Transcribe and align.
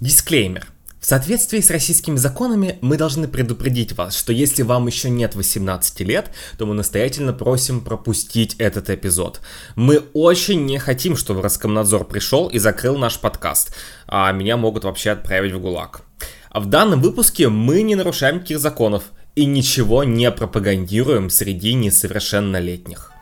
Дисклеймер. 0.00 0.66
В 0.98 1.04
соответствии 1.04 1.60
с 1.60 1.70
российскими 1.70 2.16
законами 2.16 2.78
мы 2.80 2.96
должны 2.96 3.28
предупредить 3.28 3.92
вас, 3.92 4.16
что 4.16 4.32
если 4.32 4.62
вам 4.62 4.86
еще 4.86 5.10
нет 5.10 5.34
18 5.34 6.00
лет, 6.00 6.30
то 6.56 6.64
мы 6.64 6.72
настоятельно 6.72 7.34
просим 7.34 7.82
пропустить 7.82 8.54
этот 8.56 8.88
эпизод. 8.88 9.42
Мы 9.76 10.02
очень 10.14 10.64
не 10.64 10.78
хотим, 10.78 11.16
чтобы 11.16 11.42
Роскомнадзор 11.42 12.06
пришел 12.06 12.48
и 12.48 12.58
закрыл 12.58 12.96
наш 12.96 13.18
подкаст, 13.18 13.76
а 14.06 14.32
меня 14.32 14.56
могут 14.56 14.84
вообще 14.84 15.10
отправить 15.10 15.52
в 15.52 15.60
ГУЛАГ. 15.60 16.00
А 16.50 16.60
в 16.60 16.66
данном 16.66 17.02
выпуске 17.02 17.50
мы 17.50 17.82
не 17.82 17.94
нарушаем 17.94 18.36
никаких 18.36 18.58
законов 18.58 19.02
и 19.34 19.44
ничего 19.44 20.02
не 20.04 20.30
пропагандируем 20.30 21.28
среди 21.28 21.74
несовершеннолетних. 21.74 23.12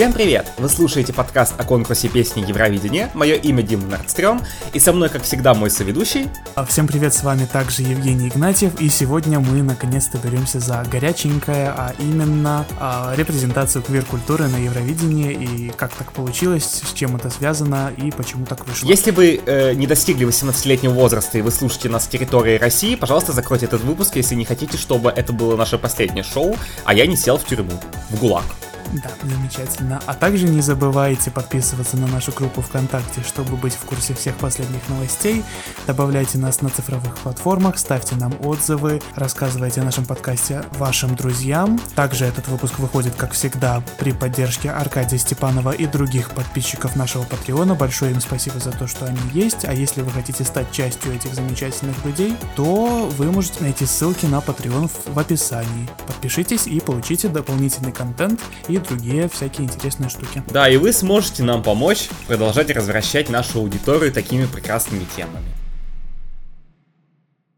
Всем 0.00 0.14
привет! 0.14 0.50
Вы 0.56 0.70
слушаете 0.70 1.12
подкаст 1.12 1.52
о 1.58 1.64
конкурсе 1.64 2.08
песни 2.08 2.40
Евровидения. 2.40 3.10
Мое 3.12 3.34
имя 3.34 3.62
Дима 3.62 3.86
Нордстрём, 3.86 4.40
и 4.72 4.80
со 4.80 4.94
мной, 4.94 5.10
как 5.10 5.24
всегда, 5.24 5.52
мой 5.52 5.68
соведущий. 5.68 6.26
А, 6.54 6.64
всем 6.64 6.86
привет, 6.86 7.12
с 7.12 7.22
вами 7.22 7.44
также 7.44 7.82
Евгений 7.82 8.28
Игнатьев, 8.28 8.80
и 8.80 8.88
сегодня 8.88 9.40
мы 9.40 9.62
наконец-то 9.62 10.16
беремся 10.16 10.58
за 10.58 10.82
горяченькое, 10.90 11.74
а 11.76 11.92
именно 11.98 12.64
а, 12.78 13.12
репрезентацию 13.14 13.82
квир-культуры 13.82 14.48
на 14.48 14.56
Евровидении, 14.56 15.34
и 15.34 15.68
как 15.68 15.92
так 15.92 16.12
получилось, 16.12 16.80
с 16.82 16.94
чем 16.94 17.16
это 17.16 17.28
связано, 17.28 17.92
и 17.94 18.10
почему 18.10 18.46
так 18.46 18.66
вышло. 18.66 18.88
Если 18.88 19.10
вы 19.10 19.38
э, 19.44 19.74
не 19.74 19.86
достигли 19.86 20.26
18-летнего 20.26 20.94
возраста 20.94 21.36
и 21.36 21.42
вы 21.42 21.50
слушаете 21.50 21.90
нас 21.90 22.04
с 22.04 22.08
территории 22.08 22.56
России, 22.56 22.94
пожалуйста, 22.94 23.32
закройте 23.32 23.66
этот 23.66 23.82
выпуск, 23.82 24.16
если 24.16 24.34
не 24.34 24.46
хотите, 24.46 24.78
чтобы 24.78 25.10
это 25.10 25.34
было 25.34 25.56
наше 25.56 25.76
последнее 25.76 26.24
шоу, 26.24 26.56
а 26.86 26.94
я 26.94 27.06
не 27.06 27.18
сел 27.18 27.36
в 27.36 27.44
тюрьму, 27.44 27.78
в 28.08 28.18
ГУЛАГ. 28.18 28.69
Да, 28.92 29.10
замечательно. 29.22 30.00
А 30.06 30.14
также 30.14 30.48
не 30.48 30.60
забывайте 30.60 31.30
подписываться 31.30 31.96
на 31.96 32.08
нашу 32.08 32.32
группу 32.32 32.60
ВКонтакте, 32.60 33.22
чтобы 33.22 33.56
быть 33.56 33.74
в 33.74 33.84
курсе 33.84 34.14
всех 34.14 34.34
последних 34.36 34.88
новостей. 34.88 35.44
Добавляйте 35.86 36.38
нас 36.38 36.60
на 36.60 36.70
цифровых 36.70 37.16
платформах, 37.18 37.78
ставьте 37.78 38.16
нам 38.16 38.34
отзывы, 38.42 39.00
рассказывайте 39.14 39.80
о 39.80 39.84
нашем 39.84 40.06
подкасте 40.06 40.64
вашим 40.72 41.14
друзьям. 41.14 41.80
Также 41.94 42.24
этот 42.24 42.48
выпуск 42.48 42.80
выходит, 42.80 43.14
как 43.14 43.32
всегда, 43.32 43.80
при 43.98 44.12
поддержке 44.12 44.70
Аркадия 44.70 45.18
Степанова 45.18 45.70
и 45.70 45.86
других 45.86 46.30
подписчиков 46.30 46.96
нашего 46.96 47.22
Патреона. 47.22 47.76
Большое 47.76 48.10
им 48.10 48.20
спасибо 48.20 48.58
за 48.58 48.72
то, 48.72 48.88
что 48.88 49.06
они 49.06 49.20
есть. 49.32 49.64
А 49.64 49.72
если 49.72 50.02
вы 50.02 50.10
хотите 50.10 50.42
стать 50.42 50.72
частью 50.72 51.14
этих 51.14 51.34
замечательных 51.34 52.04
людей, 52.04 52.36
то 52.56 53.08
вы 53.16 53.30
можете 53.30 53.62
найти 53.62 53.86
ссылки 53.86 54.26
на 54.26 54.38
Patreon 54.38 54.90
в 55.06 55.18
описании. 55.18 55.88
Подпишитесь 56.08 56.66
и 56.66 56.80
получите 56.80 57.28
дополнительный 57.28 57.92
контент 57.92 58.40
и 58.66 58.79
другие 58.80 59.28
всякие 59.28 59.66
интересные 59.66 60.10
штуки. 60.10 60.42
Да, 60.48 60.68
и 60.68 60.76
вы 60.76 60.92
сможете 60.92 61.42
нам 61.42 61.62
помочь 61.62 62.08
продолжать 62.26 62.70
развращать 62.70 63.30
нашу 63.30 63.60
аудиторию 63.60 64.12
такими 64.12 64.46
прекрасными 64.46 65.06
темами. 65.16 65.59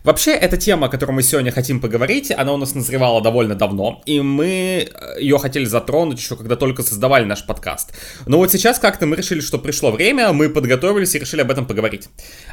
Вообще, 0.04 0.32
эта 0.32 0.56
тема, 0.56 0.88
о 0.88 0.90
которой 0.90 1.12
мы 1.12 1.22
сегодня 1.22 1.52
хотим 1.52 1.80
поговорить, 1.80 2.32
она 2.36 2.52
у 2.52 2.56
нас 2.56 2.74
назревала 2.74 3.22
довольно 3.22 3.54
давно, 3.54 4.02
и 4.04 4.20
мы 4.20 4.88
э, 4.90 5.20
ее 5.20 5.38
хотели 5.38 5.64
затронуть 5.64 6.18
еще, 6.18 6.34
когда 6.34 6.56
только 6.56 6.82
создавали 6.82 7.24
наш 7.24 7.46
подкаст. 7.46 7.92
Но 8.26 8.38
вот 8.38 8.50
сейчас 8.50 8.80
как-то 8.80 9.06
мы 9.06 9.14
решили, 9.14 9.38
что 9.40 9.58
пришло 9.58 9.92
время, 9.92 10.32
мы 10.32 10.48
подготовились 10.48 11.14
и 11.14 11.20
решили 11.20 11.42
об 11.42 11.52
этом 11.52 11.66
поговорить. 11.66 12.08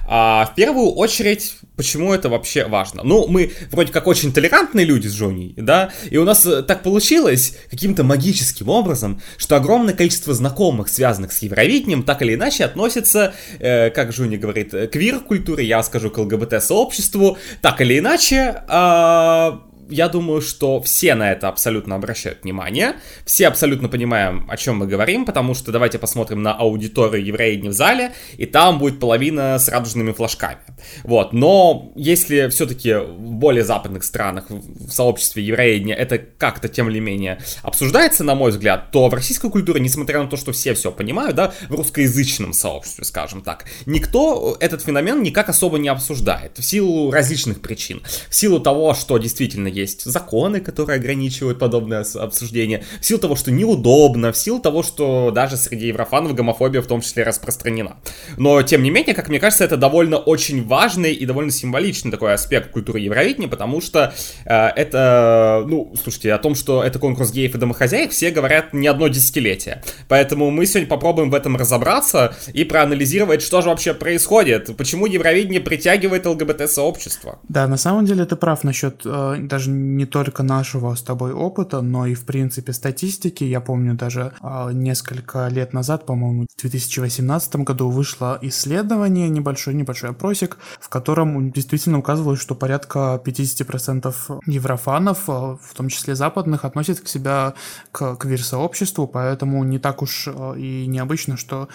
А, 0.08 0.46
в 0.46 0.54
первую 0.54 0.92
очередь, 0.92 1.56
почему 1.76 2.14
это 2.14 2.30
вообще 2.30 2.68
важно? 2.68 3.02
Ну, 3.04 3.26
мы 3.28 3.52
вроде 3.72 3.92
как 3.92 4.06
очень 4.06 4.32
толерантные 4.32 4.86
люди 4.86 5.08
с 5.08 5.14
Жоней, 5.14 5.56
да, 5.58 5.92
и 6.12 6.18
у 6.18 6.26
нас 6.26 6.46
э, 6.46 6.62
так 6.62 6.84
получилось 6.84 7.58
каким-то 7.72 8.04
магическим 8.04 8.70
образом, 8.70 9.22
что 9.38 9.56
огромное 9.56 9.96
количество 9.96 10.36
знакомых, 10.36 10.88
связанных 10.88 11.34
с 11.34 11.40
Евровидением, 11.40 12.04
так 12.04 12.22
или 12.22 12.36
иначе 12.36 12.64
относится, 12.64 13.34
э, 13.58 13.90
как 13.90 14.14
Жуни 14.14 14.38
говорит, 14.38 14.70
к 14.70 14.88
квир-культуре, 14.90 15.66
я 15.66 15.82
скажу, 15.82 16.12
к 16.12 16.18
ЛГБТ-сообществу, 16.20 17.39
так 17.62 17.82
или 17.82 18.00
иначе, 18.00 18.64
а, 18.68 19.62
я 19.90 20.10
думаю, 20.10 20.42
что 20.42 20.82
все 20.82 21.16
на 21.16 21.32
это 21.32 21.48
абсолютно 21.48 21.96
обращают 21.96 22.44
внимание, 22.44 22.96
все 23.26 23.48
абсолютно 23.48 23.90
понимаем, 23.90 24.46
о 24.50 24.58
чем 24.58 24.78
мы 24.78 24.88
говорим, 24.88 25.26
потому 25.26 25.54
что 25.54 25.72
давайте 25.72 26.00
посмотрим 26.00 26.42
на 26.42 26.54
аудиторию 26.54 27.26
евреи 27.26 27.60
в 27.60 27.74
зале, 27.74 28.14
и 28.38 28.46
там 28.46 28.80
будет 28.80 29.00
половина 29.00 29.58
с 29.58 29.68
радужными 29.68 30.12
флажками. 30.12 30.60
Вот, 31.04 31.34
но 31.34 31.92
если 31.96 32.50
все-таки 32.50 32.94
в 32.94 33.34
более 33.34 33.64
западных 33.64 34.04
странах, 34.04 34.46
в 34.50 34.92
сообществе 34.92 35.44
евреи 35.44 35.92
это 35.92 36.18
как-то 36.18 36.70
тем 36.70 36.90
не 36.90 37.00
менее 37.00 37.40
обсуждается, 37.64 38.24
на 38.24 38.36
мой 38.36 38.52
взгляд, 38.52 38.92
то 38.92 39.10
в 39.10 39.14
российской 39.14 39.50
культуре, 39.50 39.80
несмотря 39.80 40.22
на 40.22 40.28
то, 40.30 40.38
что 40.38 40.52
все 40.52 40.74
все 40.74 40.92
понимают, 40.92 41.36
да, 41.36 41.54
в 41.70 41.76
русскоязычном 41.76 42.54
сообществе, 42.54 43.06
скажем 43.06 43.42
так, 43.42 43.66
никто 43.86 44.58
этот 44.60 44.84
феномен 44.84 45.22
никак 45.24 45.50
особо 45.50 45.78
не 45.78 45.90
обсуждает, 45.90 46.58
в 46.58 46.64
силу 46.64 47.12
различных 47.12 47.62
причин. 47.62 48.02
В 48.30 48.36
силу 48.36 48.60
того, 48.60 48.94
что 48.94 49.18
действительно 49.18 49.68
есть 49.80 50.06
законы, 50.06 50.60
которые 50.60 50.98
ограничивают 50.98 51.60
подобное 51.60 52.06
обсуждение, 52.16 52.84
в 53.02 53.06
силу 53.06 53.20
того, 53.20 53.36
что 53.36 53.52
неудобно, 53.52 54.32
в 54.32 54.38
силу 54.38 54.60
того, 54.60 54.84
что 54.84 55.32
даже 55.32 55.58
среди 55.58 55.88
еврофанов 55.88 56.36
гомофобия 56.36 56.82
в 56.82 56.88
том 56.88 57.02
числе 57.02 57.24
распространена. 57.24 57.98
Но, 58.38 58.62
тем 58.62 58.84
не 58.84 58.92
менее, 58.92 59.16
как 59.16 59.30
мне 59.30 59.40
кажется, 59.40 59.64
это 59.64 59.78
довольно 59.78 60.18
очень 60.18 60.66
важный 60.66 61.14
и 61.14 61.26
довольно 61.26 61.52
символичный 61.52 62.12
такой 62.12 62.34
аспект 62.34 62.72
культуры 62.72 63.00
Евровидения, 63.00 63.48
потому 63.48 63.82
что 63.82 64.14
э, 64.46 64.68
это, 64.76 65.64
ну, 65.68 65.94
слушайте, 66.02 66.34
о 66.34 66.38
том, 66.38 66.56
что 66.56 66.84
это 66.84 67.00
конкурс 67.00 67.32
геев 67.32 67.56
и 67.56 67.58
домохозяек, 67.58 68.12
все 68.12 68.32
говорят 68.32 68.74
не 68.74 68.88
одно 68.88 69.08
десятилетие. 69.08 69.82
Поэтому 70.08 70.52
мы 70.52 70.66
сегодня 70.66 70.90
попробуем 70.90 71.30
в 71.30 71.36
этом 71.36 71.56
разобраться 71.56 72.36
и 72.54 72.64
проанализировать, 72.64 73.42
что 73.42 73.62
же 73.62 73.70
вообще 73.70 73.94
происходит, 73.94 74.76
почему 74.78 75.06
Евровидение 75.06 75.62
притягивает 75.62 76.26
ЛГБТ-сообщество. 76.26 77.40
Да, 77.48 77.68
на 77.68 77.78
самом 77.78 78.06
деле 78.06 78.26
ты 78.26 78.36
прав 78.36 78.64
насчет 78.64 79.02
э, 79.06 79.38
даже 79.40 79.69
не 79.70 80.06
только 80.06 80.44
нашего 80.44 80.96
с 80.96 81.02
тобой 81.02 81.34
опыта, 81.34 81.82
но 81.82 82.06
и, 82.06 82.14
в 82.14 82.26
принципе, 82.26 82.74
статистики. 82.74 83.44
Я 83.44 83.62
помню 83.62 83.96
даже 83.96 84.34
э, 84.42 84.70
несколько 84.74 85.48
лет 85.48 85.74
назад, 85.74 86.06
по-моему, 86.06 86.46
в 86.56 86.62
2018 86.62 87.56
году 87.58 87.90
вышло 87.90 88.38
исследование, 88.42 89.30
небольшой, 89.30 89.74
небольшой 89.74 90.12
опросик, 90.12 90.58
в 90.80 90.90
котором 90.90 91.52
действительно 91.52 92.00
указывалось, 92.00 92.40
что 92.40 92.56
порядка 92.56 93.22
50% 93.24 94.42
еврофанов, 94.46 95.30
э, 95.30 95.32
в 95.32 95.74
том 95.76 95.90
числе 95.90 96.16
западных, 96.16 96.66
относят 96.66 97.00
к 97.00 97.08
себя 97.08 97.54
к 97.92 98.16
квир-сообществу, 98.16 99.08
поэтому 99.08 99.64
не 99.64 99.80
так 99.80 100.02
уж 100.02 100.28
э, 100.28 100.54
и 100.58 100.88
необычно, 100.88 101.38
что 101.38 101.70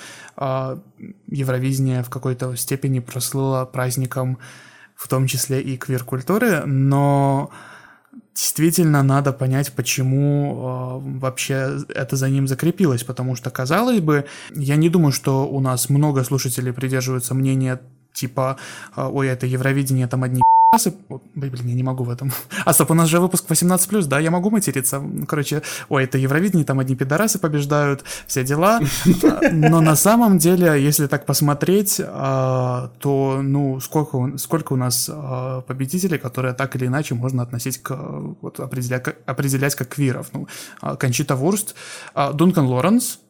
Евровидение 1.27 2.03
в 2.03 2.10
какой-то 2.10 2.56
степени 2.56 3.00
прослыло 3.00 3.65
праздником 3.65 4.38
в 4.94 5.09
том 5.09 5.27
числе 5.27 5.60
и 5.60 5.77
квир-культуры, 5.77 6.65
но 6.65 7.50
действительно 8.34 9.03
надо 9.03 9.33
понять, 9.33 9.72
почему 9.72 11.00
э, 11.05 11.19
вообще 11.21 11.78
это 11.89 12.17
за 12.17 12.28
ним 12.28 12.49
закрепилось, 12.49 13.05
потому 13.05 13.37
что, 13.37 13.50
казалось 13.50 14.00
бы, 14.00 14.25
я 14.55 14.77
не 14.77 14.89
думаю, 14.89 15.12
что 15.12 15.47
у 15.47 15.61
нас 15.61 15.89
много 15.89 16.25
слушателей 16.25 16.72
придерживаются 16.72 17.34
мнения 17.34 17.81
типа, 18.12 18.56
э, 18.97 19.09
ой, 19.12 19.28
это 19.28 19.47
Евровидение, 19.47 20.06
там 20.06 20.22
одни 20.22 20.43
Блин, 21.35 21.69
я 21.69 21.75
не 21.75 21.83
могу 21.83 22.05
в 22.05 22.11
этом. 22.11 22.31
А, 22.65 22.73
стоп, 22.73 22.91
у 22.91 22.95
нас 22.95 23.09
же 23.09 23.21
выпуск 23.21 23.45
18+, 23.51 24.07
да, 24.07 24.19
я 24.19 24.31
могу 24.31 24.51
материться. 24.51 25.03
Короче, 25.29 25.62
ой, 25.89 26.05
это 26.05 26.19
Евровидение, 26.19 26.65
там 26.65 26.79
одни 26.81 26.97
пидорасы 26.97 27.39
побеждают, 27.39 28.05
все 28.27 28.45
дела. 28.45 28.81
Но 29.53 29.81
на 29.81 29.97
самом 29.97 30.39
деле, 30.39 30.83
если 30.83 31.07
так 31.07 31.27
посмотреть, 31.27 32.01
а, 32.05 32.91
то, 32.99 33.41
ну, 33.43 33.81
сколько, 33.81 34.39
сколько 34.39 34.73
у 34.73 34.77
нас 34.77 35.11
а, 35.13 35.61
победителей, 35.63 36.19
которые 36.19 36.54
так 36.54 36.75
или 36.77 36.87
иначе 36.87 37.15
можно 37.15 37.43
относить 37.43 37.78
к, 37.78 37.95
вот, 38.41 38.60
определять, 38.60 39.04
определять 39.27 39.75
как 39.75 39.89
квиров. 39.89 40.28
Ну, 40.33 40.48
а, 40.81 40.97
Кончита 40.97 41.37
Вурст, 41.37 41.75
Дункан 42.15 42.66
Лоренс, 42.66 43.21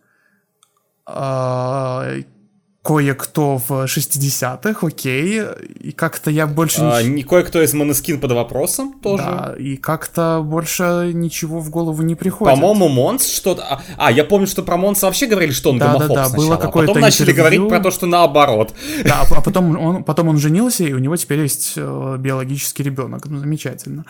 кое-кто 2.84 3.56
в 3.56 3.86
60-х, 3.86 4.86
окей, 4.86 5.42
и 5.80 5.92
как-то 5.92 6.30
я 6.30 6.46
больше... 6.46 6.82
А, 6.82 7.02
не 7.02 7.22
кое-кто 7.22 7.62
из 7.62 7.72
Måneskin 7.72 8.20
под 8.20 8.32
вопросом 8.32 8.92
тоже. 8.92 9.22
Да, 9.22 9.54
и 9.58 9.76
как-то 9.76 10.42
больше 10.44 11.10
ничего 11.14 11.60
в 11.60 11.70
голову 11.70 12.02
не 12.02 12.14
приходит. 12.14 12.54
По-моему, 12.54 12.88
Монс 12.88 13.26
что-то... 13.26 13.62
А, 13.64 13.82
а, 13.96 14.12
я 14.12 14.22
помню, 14.22 14.46
что 14.46 14.62
про 14.62 14.76
Монса 14.76 15.06
вообще 15.06 15.26
говорили, 15.26 15.52
что 15.52 15.70
он 15.70 15.78
да, 15.78 15.86
гомофоб 15.86 16.08
да, 16.08 16.14
да, 16.14 16.24
сначала, 16.26 16.46
было 16.46 16.56
какое-то 16.56 16.92
а 16.92 16.94
потом 16.94 17.02
начали 17.02 17.32
говорить 17.32 17.68
про 17.68 17.80
то, 17.80 17.90
что 17.90 18.04
наоборот. 18.04 18.74
Да, 19.02 19.22
а 19.30 19.40
потом 19.40 19.78
он, 19.78 20.04
потом 20.04 20.28
он 20.28 20.36
женился, 20.36 20.84
и 20.84 20.92
у 20.92 20.98
него 20.98 21.16
теперь 21.16 21.40
есть 21.40 21.72
э, 21.76 22.16
биологический 22.18 22.82
ребенок. 22.82 23.24
Ну, 23.24 23.38
замечательно. 23.38 24.04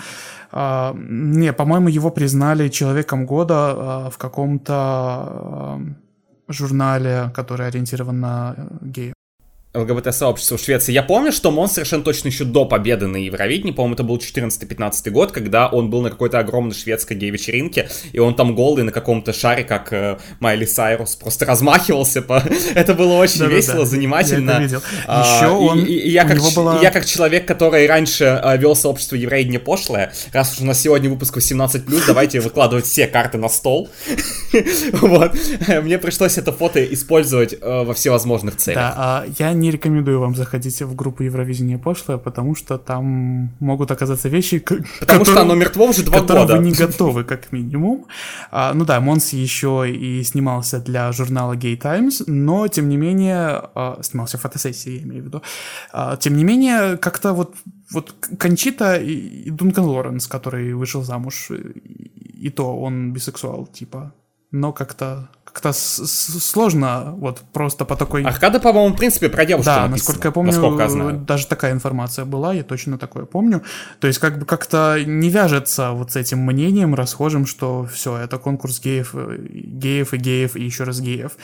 А, 0.51 0.97
не, 0.97 1.53
по-моему, 1.53 1.87
его 1.87 2.11
признали 2.11 2.69
человеком 2.71 3.25
года 3.25 3.55
а, 3.55 4.11
в 4.11 4.19
каком-то 4.19 5.79
журнале, 6.49 7.31
который 7.35 7.67
ориентирован 7.67 8.21
на 8.21 8.55
э, 8.57 8.69
геев. 8.83 9.14
ЛГБТ-сообщества 9.75 10.57
в 10.57 10.61
Швеции. 10.61 10.93
Я 10.93 11.03
помню, 11.03 11.33
что 11.33 11.51
Мон 11.51 11.69
совершенно 11.69 12.05
точно 12.05 12.29
еще 12.29 12.45
до 12.45 12.65
победы 12.65 13.07
на 13.09 13.17
Евровидении, 13.17 13.73
по-моему, 13.73 13.95
это 13.95 14.05
был 14.05 14.17
14-15 14.19 15.11
год, 15.11 15.33
когда 15.33 15.67
он 15.67 15.91
был 15.91 16.03
на 16.03 16.11
какой-то 16.11 16.39
огромной 16.39 16.75
шведской 16.75 17.17
гей-вечеринке, 17.17 17.89
и 18.13 18.19
он 18.21 18.37
там 18.37 18.55
голый 18.55 18.85
на 18.85 18.93
каком-то 18.93 19.33
шаре, 19.33 19.65
как 19.65 19.93
э, 19.93 20.19
Майли 20.39 20.65
Сайрус, 20.65 21.17
просто 21.17 21.45
размахивался. 21.45 22.23
По... 22.23 22.43
это 22.75 22.95
было 22.95 23.15
очень 23.15 23.41
да, 23.41 23.47
весело, 23.47 23.81
да, 23.81 23.87
занимательно. 23.87 24.51
Я 24.51 24.57
это 24.57 24.63
видел. 24.63 24.83
А, 25.07 25.37
еще 25.37 25.49
он... 25.49 25.81
И, 25.81 25.93
и, 25.93 25.99
и 25.99 26.11
я, 26.11 26.25
как, 26.25 26.39
была... 26.55 26.81
я 26.81 26.91
как 26.93 27.05
человек, 27.05 27.47
который 27.47 27.87
раньше 27.89 28.25
э, 28.25 28.57
вел 28.57 28.77
сообщество 28.77 29.17
Евровидение 29.17 29.61
пошлое, 29.61 30.13
раз 30.33 30.55
уж 30.55 30.61
у 30.61 30.65
нас 30.67 30.81
сегодня 30.81 31.11
выпуск 31.11 31.37
18+, 31.37 31.83
давайте 32.07 32.41
выкладывать 32.41 32.87
все 32.87 33.09
карты 33.09 33.39
на 33.39 33.49
стол. 33.49 33.91
вот. 34.93 35.35
Мне 35.83 35.99
пришлось 35.99 36.39
это 36.39 36.53
фото 36.53 36.85
использовать 36.85 37.55
э, 37.55 37.83
во 37.85 37.93
всевозможных 37.93 38.57
целях. 38.57 38.79
Да, 38.79 38.95
а 38.97 39.27
я 39.39 39.53
не 39.53 39.64
рекомендую 39.71 40.21
вам 40.21 40.35
заходить 40.35 40.83
в 40.83 40.95
группу 40.95 41.23
Евровидение 41.23 41.79
пошлое, 41.79 42.19
потому 42.19 42.55
что 42.55 42.79
там 42.79 43.53
могут 43.61 43.91
оказаться 43.91 44.29
вещи, 44.29 44.59
Потому 44.59 44.85
которые, 45.01 45.25
что 45.25 45.41
оно 45.43 45.55
мертво 45.55 45.85
уже 45.85 46.03
два 46.05 46.21
года. 46.21 46.57
вы 46.57 46.65
не 46.65 46.73
готовы, 46.73 47.25
как 47.25 47.53
минимум. 47.53 48.07
А, 48.51 48.73
ну 48.75 48.85
да, 48.85 49.01
Монс 49.01 49.33
еще 49.33 49.85
и 49.91 50.23
снимался 50.25 50.81
для 50.81 51.13
журнала 51.13 51.55
Gay 51.55 51.77
Times, 51.77 52.25
но, 52.27 52.69
тем 52.69 52.89
не 52.89 52.97
менее, 52.97 53.63
а, 53.75 53.99
снимался 54.03 54.39
в 54.39 54.41
фотосессии, 54.41 54.99
я 54.99 55.03
имею 55.03 55.23
в 55.23 55.27
виду. 55.27 55.43
А, 55.93 56.17
тем 56.17 56.37
не 56.37 56.45
менее, 56.45 56.97
как-то 56.97 57.33
вот 57.33 57.55
вот 57.91 58.15
Кончита 58.39 58.97
и 58.97 59.51
Дункан 59.51 59.85
Лоренс, 59.85 60.27
который 60.27 60.75
вышел 60.75 61.03
замуж, 61.03 61.51
и 61.51 62.51
то 62.51 62.77
он 62.77 63.13
бисексуал, 63.13 63.67
типа. 63.67 64.13
Но 64.51 64.73
как-то 64.73 65.29
как-то 65.55 65.73
сложно 65.73 67.15
вот 67.17 67.43
просто 67.53 67.85
по 67.85 67.95
такой... 67.95 68.25
Аркада, 68.25 68.59
по-моему, 68.59 68.93
в 68.93 68.99
принципе, 68.99 69.29
про 69.29 69.45
девушку 69.45 69.67
Да, 69.67 69.87
написано, 69.87 69.93
насколько 69.93 70.29
я 70.29 70.33
помню, 70.33 70.51
насколько 70.51 70.83
я 70.83 70.89
знаю. 70.89 71.17
даже 71.19 71.47
такая 71.47 71.73
информация 71.73 72.25
была, 72.25 72.53
я 72.53 72.65
точно 72.65 72.99
такое 72.99 73.25
помню. 73.25 73.63
То 74.01 74.09
есть 74.09 74.19
как 74.19 74.41
бы 74.41 74.47
как-то 74.47 74.99
не 75.07 75.31
вяжется 75.31 75.93
вот 75.93 76.11
с 76.11 76.17
этим 76.17 76.41
мнением 76.41 76.97
расхожим, 76.97 77.47
что 77.47 77.87
все, 77.87 78.17
это 78.17 78.39
конкурс 78.39 78.81
геев, 78.81 79.15
геев 79.15 80.13
и 80.13 80.17
геев 80.17 80.57
и 80.57 80.65
еще 80.65 80.83
раз 80.83 81.01
геев. 81.01 81.37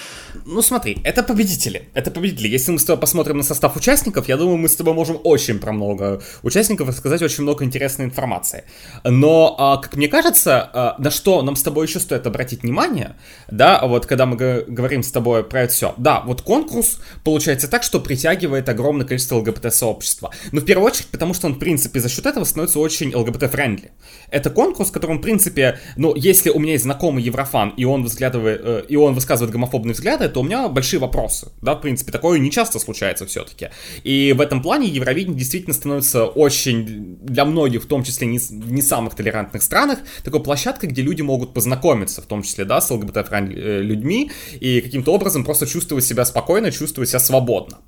Ну 0.45 0.61
смотри, 0.61 1.01
это 1.05 1.23
победители, 1.23 1.89
это 1.95 2.11
победители. 2.11 2.49
Если 2.49 2.73
мы 2.73 2.81
с 2.81 2.85
тобой 2.85 3.01
посмотрим 3.01 3.37
на 3.37 3.45
состав 3.45 3.77
участников, 3.77 4.29
я 4.29 4.37
думаю, 4.37 4.57
мы 4.57 4.69
с 4.69 4.75
тобой 4.75 4.93
можем 4.93 5.21
очень 5.23 5.61
про 5.61 5.71
много 5.71 6.21
участников 6.43 6.89
рассказать 6.89 7.23
очень 7.23 7.45
много 7.45 7.65
интересной 7.65 8.07
информации. 8.07 8.65
Но, 9.05 9.55
а, 9.57 9.77
как 9.77 9.95
мне 9.95 10.09
кажется, 10.09 10.69
а, 10.73 10.97
на 10.99 11.13
что 11.13 11.43
нам 11.43 11.55
с 11.55 11.63
тобой 11.63 11.87
еще 11.87 12.01
стоит 12.01 12.27
обратить 12.27 12.65
внимание, 12.65 13.15
да, 13.49 13.81
вот 13.87 14.00
вот 14.01 14.07
когда 14.07 14.25
мы 14.25 14.37
говорим 14.37 15.03
с 15.03 15.13
тобой 15.13 15.45
про 15.45 15.63
это 15.63 15.75
все. 15.75 15.95
Да, 15.99 16.23
вот 16.25 16.41
конкурс 16.41 17.01
получается 17.23 17.69
так, 17.69 17.83
что 17.83 18.01
притягивает 18.01 18.69
огромное 18.69 19.07
количество 19.07 19.37
ЛГБТ-сообщества. 19.37 20.31
Но 20.53 20.61
в 20.61 20.65
первую 20.65 20.87
очередь, 20.87 21.09
потому 21.09 21.35
что 21.35 21.47
он, 21.47 21.55
в 21.55 21.59
принципе, 21.59 22.01
за 22.01 22.09
счет 22.09 22.25
этого 22.25 22.45
становится 22.45 22.79
очень 22.79 23.15
ЛГБТ- 23.15 23.42
friendly. 23.42 23.91
Это 24.31 24.49
конкурс, 24.49 24.89
в 24.89 24.93
котором, 24.93 25.19
в 25.19 25.21
принципе, 25.21 25.79
ну, 25.97 26.15
если 26.15 26.49
у 26.49 26.59
меня 26.59 26.73
есть 26.73 26.85
знакомый 26.85 27.23
еврофан, 27.23 27.75
и 27.77 27.85
он, 27.85 28.05
взглядывает, 28.05 28.61
э, 28.65 28.85
и 28.89 28.97
он 28.97 29.13
высказывает 29.15 29.53
гомофобные 29.53 29.93
взгляды, 29.93 30.29
то 30.31 30.41
у 30.41 30.45
меня 30.45 30.69
большие 30.69 30.99
вопросы. 30.99 31.49
Да, 31.61 31.75
в 31.75 31.83
принципе, 31.83 32.11
такое 32.11 32.39
не 32.39 32.51
часто 32.51 32.79
случается 32.79 33.27
все-таки. 33.27 33.69
И 34.03 34.33
в 34.33 34.41
этом 34.41 34.63
плане 34.63 34.89
Евровидение 34.89 35.39
действительно 35.39 35.75
становится 35.75 36.25
очень, 36.25 37.19
для 37.21 37.45
многих, 37.45 37.83
в 37.83 37.87
том 37.87 38.03
числе 38.03 38.27
не, 38.27 38.41
не 38.51 38.81
самых 38.81 39.15
толерантных 39.15 39.63
странах, 39.63 39.99
такой 40.25 40.43
площадкой, 40.43 40.87
где 40.87 41.03
люди 41.03 41.21
могут 41.21 41.53
познакомиться, 41.53 42.23
в 42.23 42.27
том 42.27 42.43
числе, 42.43 42.65
да, 42.65 42.81
с 42.81 42.91
ЛГБТ- 42.91 43.29
friendly 43.29 43.90
людьми 43.91 44.31
и 44.61 44.81
каким-то 44.81 45.13
образом 45.13 45.45
просто 45.45 45.67
чувствовать 45.67 46.05
себя 46.05 46.25
спокойно, 46.25 46.71
чувствовать 46.71 47.11
себя 47.11 47.21
свободно. 47.21 47.79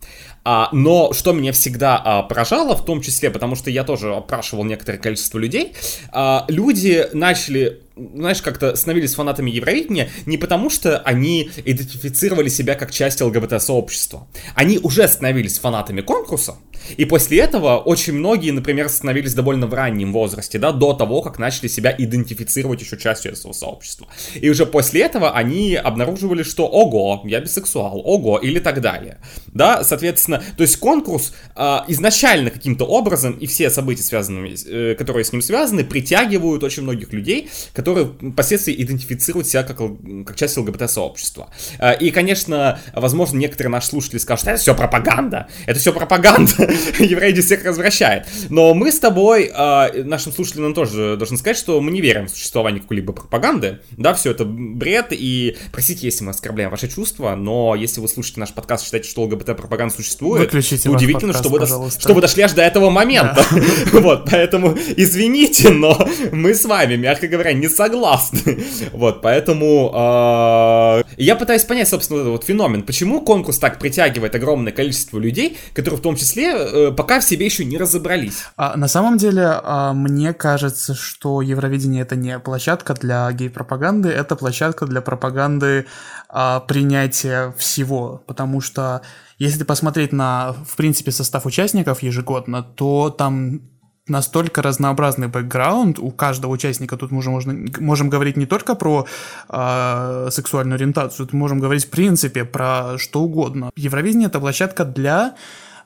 А, 0.45 0.69
но 0.73 1.13
что 1.13 1.33
меня 1.33 1.53
всегда 1.53 2.01
а, 2.05 2.23
поражало, 2.23 2.77
в 2.77 2.85
том 2.85 3.01
числе, 3.01 3.31
потому 3.31 3.55
что 3.55 3.71
я 3.71 3.85
тоже 3.85 4.15
опрашивал 4.15 4.65
некоторое 4.65 4.99
количество 4.99 5.39
людей, 5.39 5.75
а, 6.11 6.45
люди 6.49 7.09
начали 7.13 7.81
знаешь, 7.97 8.43
как-то 8.43 8.75
становились 8.77 9.15
фанатами 9.15 9.51
Евровидения 9.51 10.11
не 10.27 10.39
потому, 10.39 10.71
что 10.71 10.99
они 10.99 11.51
идентифицировали 11.65 12.49
себя 12.49 12.75
как 12.75 12.91
часть 12.91 13.21
ЛГБТ-сообщества. 13.21 14.27
Они 14.55 14.79
уже 14.79 15.07
становились 15.09 15.59
фанатами 15.59 16.01
конкурса, 16.01 16.57
и 16.97 17.05
после 17.05 17.41
этого 17.41 17.79
очень 17.79 18.15
многие, 18.15 18.51
например, 18.51 18.89
становились 18.89 19.35
довольно 19.35 19.67
в 19.67 19.75
раннем 19.75 20.13
возрасте, 20.13 20.59
да, 20.59 20.73
до 20.73 20.93
того, 20.95 21.23
как 21.23 21.39
начали 21.39 21.69
себя 21.69 21.95
идентифицировать 21.97 22.81
еще 22.81 22.97
частью 22.99 23.33
этого 23.33 23.53
сообщества. 23.53 24.09
И 24.35 24.49
уже 24.49 24.67
после 24.67 25.03
этого 25.03 25.33
они 25.33 25.75
обнаруживали, 25.75 26.43
что 26.43 26.67
ого, 26.67 27.23
я 27.25 27.41
бисексуал, 27.41 28.03
ого, 28.05 28.39
или 28.39 28.59
так 28.59 28.81
далее. 28.81 29.19
Да, 29.49 29.85
соответственно, 29.85 30.43
то 30.57 30.63
есть 30.63 30.77
конкурс 30.77 31.33
э, 31.55 31.79
изначально 31.89 32.51
каким-то 32.51 32.85
образом 32.85 33.33
и 33.33 33.47
все 33.47 33.71
события, 33.71 34.03
связанные, 34.03 34.55
э, 34.67 34.95
которые 34.95 35.25
с 35.25 35.33
ним 35.33 35.43
связаны, 35.43 35.85
притягивают 35.85 36.63
очень 36.65 36.83
многих 36.83 37.13
людей, 37.13 37.51
которые 37.83 38.13
впоследствии 38.33 38.81
идентифицируют 38.81 39.49
себя 39.49 39.65
как, 39.65 39.79
как 40.27 40.37
часть 40.37 40.57
ЛГБТ-сообщества. 40.57 41.51
Э, 41.81 41.99
и, 41.99 42.11
конечно, 42.13 42.79
возможно, 42.95 43.39
некоторые 43.39 43.71
наши 43.71 43.89
слушатели 43.89 44.19
скажут, 44.19 44.47
это 44.47 44.59
все 44.59 44.75
пропаганда, 44.75 45.49
это 45.67 45.81
все 45.81 45.93
пропаганда, 45.93 46.53
евреи 46.99 47.41
всех 47.41 47.65
развращает. 47.65 48.27
Но 48.49 48.73
мы 48.75 48.93
с 48.93 49.01
тобой, 49.01 49.51
э, 49.53 50.03
нашим 50.05 50.33
слушателям 50.33 50.75
тоже 50.75 51.17
должны 51.17 51.37
сказать, 51.37 51.57
что 51.57 51.81
мы 51.81 51.91
не 51.91 52.01
верим 52.01 52.27
в 52.27 52.31
существование 52.31 52.81
какой-либо 52.81 53.13
пропаганды. 53.13 53.81
Да, 53.93 54.15
все 54.15 54.31
это 54.31 54.45
бред, 54.45 55.09
и 55.11 55.57
простите, 55.73 56.07
если 56.07 56.25
мы 56.25 56.31
оскорбляем 56.31 56.71
ваши 56.71 56.89
чувства, 56.89 57.35
но 57.35 57.75
если 57.75 58.01
вы 58.01 58.09
слушаете 58.09 58.41
наш 58.41 58.53
подкаст, 58.53 58.85
считаете, 58.85 59.09
что 59.09 59.23
ЛГБТ-пропаганда 59.23 59.95
существует, 59.95 60.45
Выключите 60.45 60.89
удивительно, 60.89 61.33
подкаст, 61.33 61.45
что, 61.45 61.53
вы 61.53 61.59
до, 61.59 61.91
что 61.91 62.15
вы 62.15 62.21
дошли 62.21 62.43
аж 62.43 62.53
до 62.53 62.63
этого 62.63 62.91
момента. 62.91 63.45
Да. 63.51 64.01
вот, 64.01 64.29
поэтому 64.31 64.77
извините, 64.97 65.71
но 65.71 66.09
мы 66.31 66.55
с 66.55 66.65
вами, 66.65 66.97
мягко 66.97 67.27
говоря, 67.27 67.53
не 67.53 67.69
согласны. 67.75 68.65
вот, 68.93 69.23
поэтому 69.23 69.91
э, 69.95 71.03
я 71.17 71.37
пытаюсь 71.37 71.65
понять, 71.65 71.89
собственно, 71.89 72.21
этот 72.21 72.31
вот 72.33 72.45
феномен, 72.45 72.83
почему 72.83 73.21
конкурс 73.21 73.59
так 73.59 73.79
притягивает 73.79 74.35
огромное 74.35 74.73
количество 74.73 75.19
людей, 75.19 75.57
которые 75.75 75.99
в 75.99 76.03
том 76.03 76.17
числе 76.17 76.55
э, 76.55 76.93
пока 76.93 77.21
в 77.21 77.25
себе 77.25 77.47
еще 77.47 77.65
не 77.65 77.79
разобрались. 77.79 78.45
А, 78.57 78.77
на 78.77 78.89
самом 78.89 79.17
деле, 79.17 79.45
а, 79.47 79.93
мне 79.93 80.33
кажется, 80.33 80.95
что 80.95 81.43
Евровидение 81.43 82.03
это 82.03 82.17
не 82.17 82.39
площадка 82.39 82.95
для 82.95 83.31
гей-пропаганды, 83.33 84.09
это 84.09 84.37
площадка 84.37 84.87
для 84.87 85.01
пропаганды 85.01 85.87
а, 86.29 86.61
принятия 86.61 87.55
всего, 87.59 88.23
потому 88.27 88.61
что 88.61 89.03
если 89.39 89.65
посмотреть 89.65 90.13
на, 90.13 90.55
в 90.67 90.77
принципе, 90.77 91.11
состав 91.11 91.47
участников 91.47 92.03
ежегодно, 92.03 92.63
то 92.63 93.11
там 93.11 93.63
настолько 94.09 94.63
разнообразный 94.63 95.29
бэкграунд 95.29 95.99
у 95.99 96.11
каждого 96.11 96.53
участника. 96.53 96.97
Тут 96.97 97.13
мы 97.13 97.23
можно, 97.23 97.55
можем 97.81 98.11
говорить 98.11 98.37
не 98.37 98.47
только 98.47 98.75
про 98.75 99.07
э, 99.49 100.29
сексуальную 100.31 100.77
ориентацию, 100.77 101.27
тут 101.27 101.33
можем 101.35 101.61
говорить 101.61 101.87
в 101.87 101.91
принципе 101.91 102.45
про 102.45 102.99
что 102.99 103.23
угодно. 103.23 103.71
Евровидение 103.77 104.29
это 104.29 104.41
площадка 104.41 104.85
для 104.85 105.37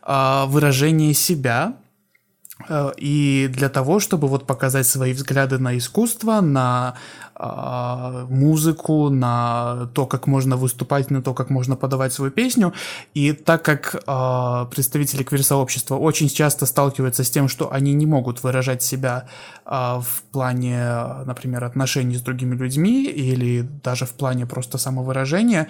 э, 0.03 0.45
выражения 0.47 1.13
себя, 1.15 1.75
и 2.97 3.51
для 3.53 3.69
того, 3.69 4.01
чтобы 4.01 4.29
вот 4.29 4.47
показать 4.47 4.87
свои 4.87 5.13
взгляды 5.13 5.59
на 5.59 5.77
искусство, 5.77 6.41
на 6.41 6.95
а, 7.39 8.27
музыку, 8.31 9.11
на 9.11 9.91
то, 9.93 10.07
как 10.07 10.27
можно 10.27 10.57
выступать, 10.57 11.11
на 11.11 11.21
то, 11.21 11.35
как 11.35 11.51
можно 11.51 11.77
подавать 11.77 12.15
свою 12.15 12.31
песню. 12.31 12.73
И 13.13 13.33
так 13.33 13.63
как 13.63 13.95
э, 13.95 14.67
представители 14.71 15.23
квир-сообщества 15.23 15.97
очень 15.97 16.31
часто 16.31 16.65
сталкиваются 16.65 17.25
с 17.25 17.31
тем, 17.31 17.49
что 17.49 17.71
они 17.71 17.93
не 17.93 18.07
могут 18.07 18.43
выражать 18.43 18.83
себя 18.83 19.29
э, 19.67 19.71
в 19.71 20.23
плане, 20.33 20.79
например, 21.27 21.65
отношений 21.65 22.17
с 22.17 22.23
другими 22.23 22.55
людьми 22.55 23.05
или 23.05 23.69
даже 23.83 24.07
в 24.07 24.13
плане 24.13 24.47
просто 24.47 24.79
самовыражения, 24.79 25.69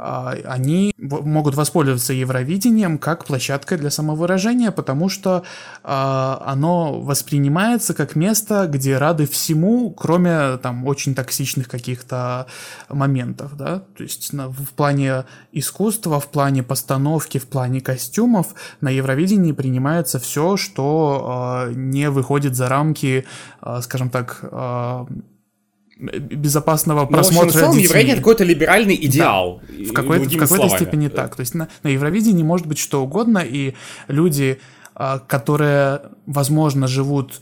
они 0.00 0.94
могут 0.98 1.54
воспользоваться 1.54 2.12
Евровидением 2.12 2.98
как 2.98 3.24
площадкой 3.24 3.78
для 3.78 3.90
самовыражения, 3.90 4.70
потому 4.70 5.08
что 5.08 5.42
оно 5.82 7.00
воспринимается 7.00 7.94
как 7.94 8.16
место, 8.16 8.66
где 8.66 8.96
рады 8.98 9.26
всему, 9.26 9.90
кроме 9.90 10.56
там 10.58 10.86
очень 10.86 11.14
токсичных 11.14 11.68
каких-то 11.68 12.46
моментов, 12.88 13.56
да, 13.56 13.82
то 13.96 14.02
есть 14.02 14.32
в 14.32 14.68
плане 14.74 15.24
искусства, 15.52 16.20
в 16.20 16.28
плане 16.28 16.62
постановки, 16.62 17.38
в 17.38 17.46
плане 17.48 17.80
костюмов 17.80 18.54
на 18.80 18.88
Евровидении 18.88 19.52
принимается 19.52 20.18
все, 20.18 20.56
что 20.56 21.66
э, 21.68 21.72
не 21.74 22.10
выходит 22.10 22.54
за 22.56 22.68
рамки, 22.68 23.26
скажем 23.82 24.10
так, 24.10 24.40
безопасного 26.00 27.06
просмотра 27.06 27.66
ну, 27.66 27.72
в 27.72 27.74
детей. 27.74 27.84
Евровидение 27.84 28.16
какой-то 28.16 28.44
либеральный 28.44 28.94
идеал. 28.94 29.60
Да, 29.68 29.84
в, 29.84 29.92
какой-то, 29.92 30.28
в 30.28 30.36
какой-то 30.36 30.68
степени 30.70 31.08
так. 31.08 31.36
То 31.36 31.40
есть 31.40 31.54
на, 31.54 31.68
на 31.82 31.88
Евровидении 31.88 32.42
может 32.42 32.66
быть 32.66 32.78
что 32.78 33.02
угодно, 33.02 33.38
и 33.38 33.74
люди, 34.08 34.58
которые, 35.26 36.02
возможно, 36.26 36.88
живут 36.88 37.40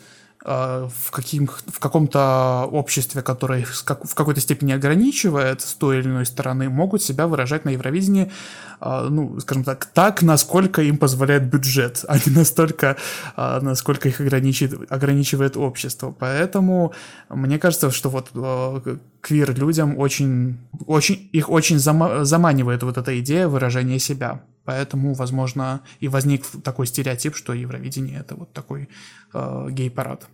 в, 0.49 1.11
каким, 1.11 1.47
в 1.47 1.78
каком-то 1.78 2.67
обществе, 2.73 3.23
которое 3.23 3.64
в 3.64 4.14
какой-то 4.14 4.40
степени 4.40 4.73
ограничивает 4.73 5.61
с 5.61 5.75
той 5.75 5.99
или 5.99 6.09
иной 6.09 6.25
стороны, 6.25 6.71
могут 6.71 7.02
себя 7.02 7.26
выражать 7.26 7.67
на 7.67 7.71
Евровидении, 7.71 8.33
э, 8.81 9.09
ну, 9.11 9.38
скажем 9.40 9.64
так, 9.64 9.85
так, 9.85 10.23
насколько 10.23 10.81
им 10.81 10.97
позволяет 10.97 11.45
бюджет, 11.45 12.05
а 12.09 12.17
не 12.17 12.35
настолько, 12.35 12.97
э, 13.37 13.59
насколько 13.61 14.09
их 14.09 14.21
ограничивает, 14.21 14.90
ограничивает 14.90 15.57
общество. 15.57 16.14
Поэтому 16.19 16.95
мне 17.28 17.59
кажется, 17.59 17.90
что 17.90 18.09
вот 18.09 18.31
квир-людям 19.21 19.99
очень, 19.99 20.57
очень, 20.87 21.28
их 21.33 21.50
очень 21.50 21.78
заманивает 21.78 22.83
вот 22.83 22.97
эта 22.97 23.21
идея 23.21 23.49
выражения 23.49 23.99
себя. 23.99 24.40
Поэтому, 24.69 25.15
возможно, 25.15 25.81
и 26.03 26.09
возник 26.09 26.45
такой 26.63 26.87
стереотип, 26.87 27.35
что 27.35 27.55
Евровидение 27.55 28.21
это 28.21 28.35
вот 28.35 28.53
такой 28.53 28.91
э, 29.33 29.69
гей-парад. 29.71 30.29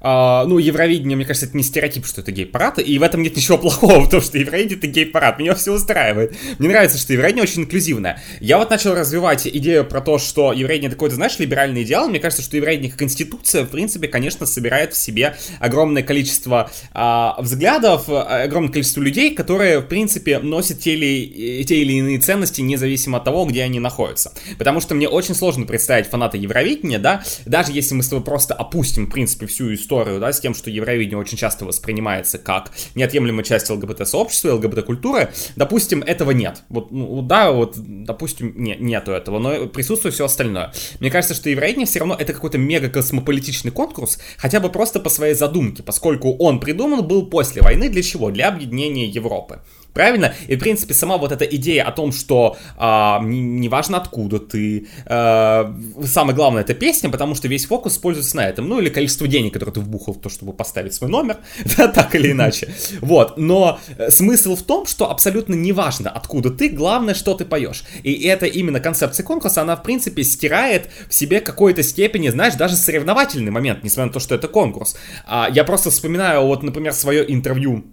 Uh, 0.00 0.46
ну, 0.46 0.56
Евровидение, 0.56 1.14
мне 1.14 1.26
кажется, 1.26 1.46
это 1.46 1.56
не 1.56 1.62
стереотип, 1.62 2.06
что 2.06 2.22
это 2.22 2.32
гей-парад, 2.32 2.78
и 2.78 2.98
в 2.98 3.02
этом 3.02 3.22
нет 3.22 3.36
ничего 3.36 3.58
плохого, 3.58 4.00
потому 4.04 4.22
что 4.22 4.38
Евровидение 4.38 4.78
это 4.78 4.86
гей-парад, 4.86 5.38
меня 5.38 5.54
все 5.54 5.74
устраивает. 5.74 6.34
Мне 6.58 6.68
нравится, 6.68 6.96
что 6.96 7.12
Евровидение 7.12 7.42
очень 7.42 7.62
инклюзивное. 7.62 8.22
Я 8.40 8.56
вот 8.56 8.70
начал 8.70 8.94
развивать 8.94 9.46
идею 9.46 9.84
про 9.84 10.00
то, 10.00 10.18
что 10.18 10.54
Евровидение 10.54 10.88
это 10.88 10.96
какой-то, 10.96 11.16
знаешь, 11.16 11.38
либеральный 11.38 11.82
идеал. 11.82 12.08
Мне 12.08 12.18
кажется, 12.18 12.42
что 12.42 12.56
Евровидение 12.56 12.90
как 12.90 13.02
институция, 13.02 13.64
в 13.64 13.68
принципе, 13.68 14.08
конечно, 14.08 14.46
собирает 14.46 14.94
в 14.94 14.98
себе 14.98 15.36
огромное 15.58 16.02
количество 16.02 16.70
uh, 16.94 17.40
взглядов, 17.42 18.08
огромное 18.08 18.72
количество 18.72 19.02
людей, 19.02 19.34
которые, 19.34 19.80
в 19.80 19.86
принципе, 19.86 20.38
носят 20.38 20.80
те 20.80 20.94
или, 20.94 21.62
те 21.64 21.76
или 21.76 21.92
иные 21.94 22.18
ценности, 22.20 22.62
независимо 22.62 23.18
от 23.18 23.24
того, 23.24 23.44
где 23.44 23.62
они 23.64 23.80
находятся. 23.80 24.32
Потому 24.56 24.80
что 24.80 24.94
мне 24.94 25.08
очень 25.08 25.34
сложно 25.34 25.66
представить 25.66 26.06
фаната 26.06 26.38
Евровидения, 26.38 26.98
да, 26.98 27.22
даже 27.44 27.72
если 27.72 27.94
мы 27.94 28.02
с 28.02 28.08
тобой 28.08 28.24
просто 28.24 28.54
опустим, 28.54 29.06
в 29.06 29.10
принципе, 29.10 29.46
всю 29.46 29.69
историю 29.74 30.20
да, 30.20 30.32
с 30.32 30.40
тем, 30.40 30.54
что 30.54 30.70
Евровидение 30.70 31.18
очень 31.18 31.38
часто 31.38 31.64
воспринимается 31.64 32.38
как 32.38 32.72
неотъемлемая 32.94 33.44
часть 33.44 33.70
ЛГБТ-сообщества, 33.70 34.54
ЛГБТ-культуры, 34.54 35.30
допустим, 35.56 36.02
этого 36.02 36.30
нет. 36.30 36.62
Вот, 36.68 36.90
ну, 36.90 37.22
да, 37.22 37.52
вот, 37.52 37.74
допустим, 37.76 38.52
не, 38.56 38.76
нету 38.76 39.12
этого, 39.12 39.38
но 39.38 39.66
присутствует 39.66 40.14
все 40.14 40.24
остальное. 40.24 40.72
Мне 41.00 41.10
кажется, 41.10 41.34
что 41.34 41.50
Евровидение 41.50 41.86
все 41.86 42.00
равно 42.00 42.16
это 42.18 42.32
какой-то 42.32 42.58
мега-космополитичный 42.58 43.70
конкурс, 43.70 44.18
хотя 44.36 44.60
бы 44.60 44.70
просто 44.70 45.00
по 45.00 45.10
своей 45.10 45.34
задумке, 45.34 45.82
поскольку 45.82 46.34
он 46.36 46.60
придуман 46.60 47.06
был 47.06 47.26
после 47.26 47.62
войны 47.62 47.88
для 47.88 48.02
чего? 48.02 48.30
Для 48.30 48.48
объединения 48.48 49.06
Европы. 49.06 49.60
Правильно? 49.92 50.34
И, 50.48 50.56
в 50.56 50.58
принципе, 50.58 50.94
сама 50.94 51.16
вот 51.18 51.32
эта 51.32 51.44
идея 51.44 51.84
о 51.84 51.92
том, 51.92 52.12
что 52.12 52.56
а, 52.76 53.20
неважно 53.22 53.96
не 53.96 54.02
откуда 54.02 54.38
ты, 54.38 54.86
а, 55.06 55.74
самое 56.04 56.34
главное, 56.36 56.62
это 56.62 56.74
песня, 56.74 57.10
потому 57.10 57.34
что 57.34 57.48
весь 57.48 57.66
фокус 57.66 57.94
используется 57.94 58.36
на 58.36 58.48
этом. 58.48 58.68
Ну, 58.68 58.80
или 58.80 58.88
количество 58.88 59.26
денег, 59.26 59.52
которые 59.52 59.74
ты 59.74 59.80
вбухал 59.80 60.14
в 60.14 60.20
то, 60.20 60.28
чтобы 60.28 60.52
поставить 60.52 60.94
свой 60.94 61.10
номер, 61.10 61.38
да, 61.76 61.88
так 61.88 62.14
или 62.14 62.32
иначе. 62.32 62.72
Вот. 63.00 63.36
Но 63.36 63.78
э, 63.98 64.10
смысл 64.10 64.56
в 64.56 64.62
том, 64.62 64.86
что 64.86 65.10
абсолютно 65.10 65.54
неважно, 65.54 66.10
откуда 66.10 66.50
ты, 66.50 66.68
главное, 66.68 67.14
что 67.14 67.34
ты 67.34 67.44
поешь. 67.44 67.84
И 68.02 68.12
это 68.24 68.46
именно 68.46 68.80
концепция 68.80 69.24
конкурса, 69.24 69.62
она, 69.62 69.76
в 69.76 69.82
принципе, 69.82 70.22
стирает 70.22 70.88
в 71.08 71.14
себе 71.14 71.40
какой-то 71.40 71.82
степени, 71.82 72.28
знаешь, 72.28 72.54
даже 72.54 72.76
соревновательный 72.76 73.50
момент, 73.50 73.82
несмотря 73.82 74.06
на 74.06 74.12
то, 74.12 74.20
что 74.20 74.34
это 74.34 74.48
конкурс. 74.48 74.96
А, 75.26 75.48
я 75.52 75.64
просто 75.64 75.90
вспоминаю, 75.90 76.46
вот, 76.46 76.62
например, 76.62 76.92
свое 76.92 77.30
интервью 77.32 77.84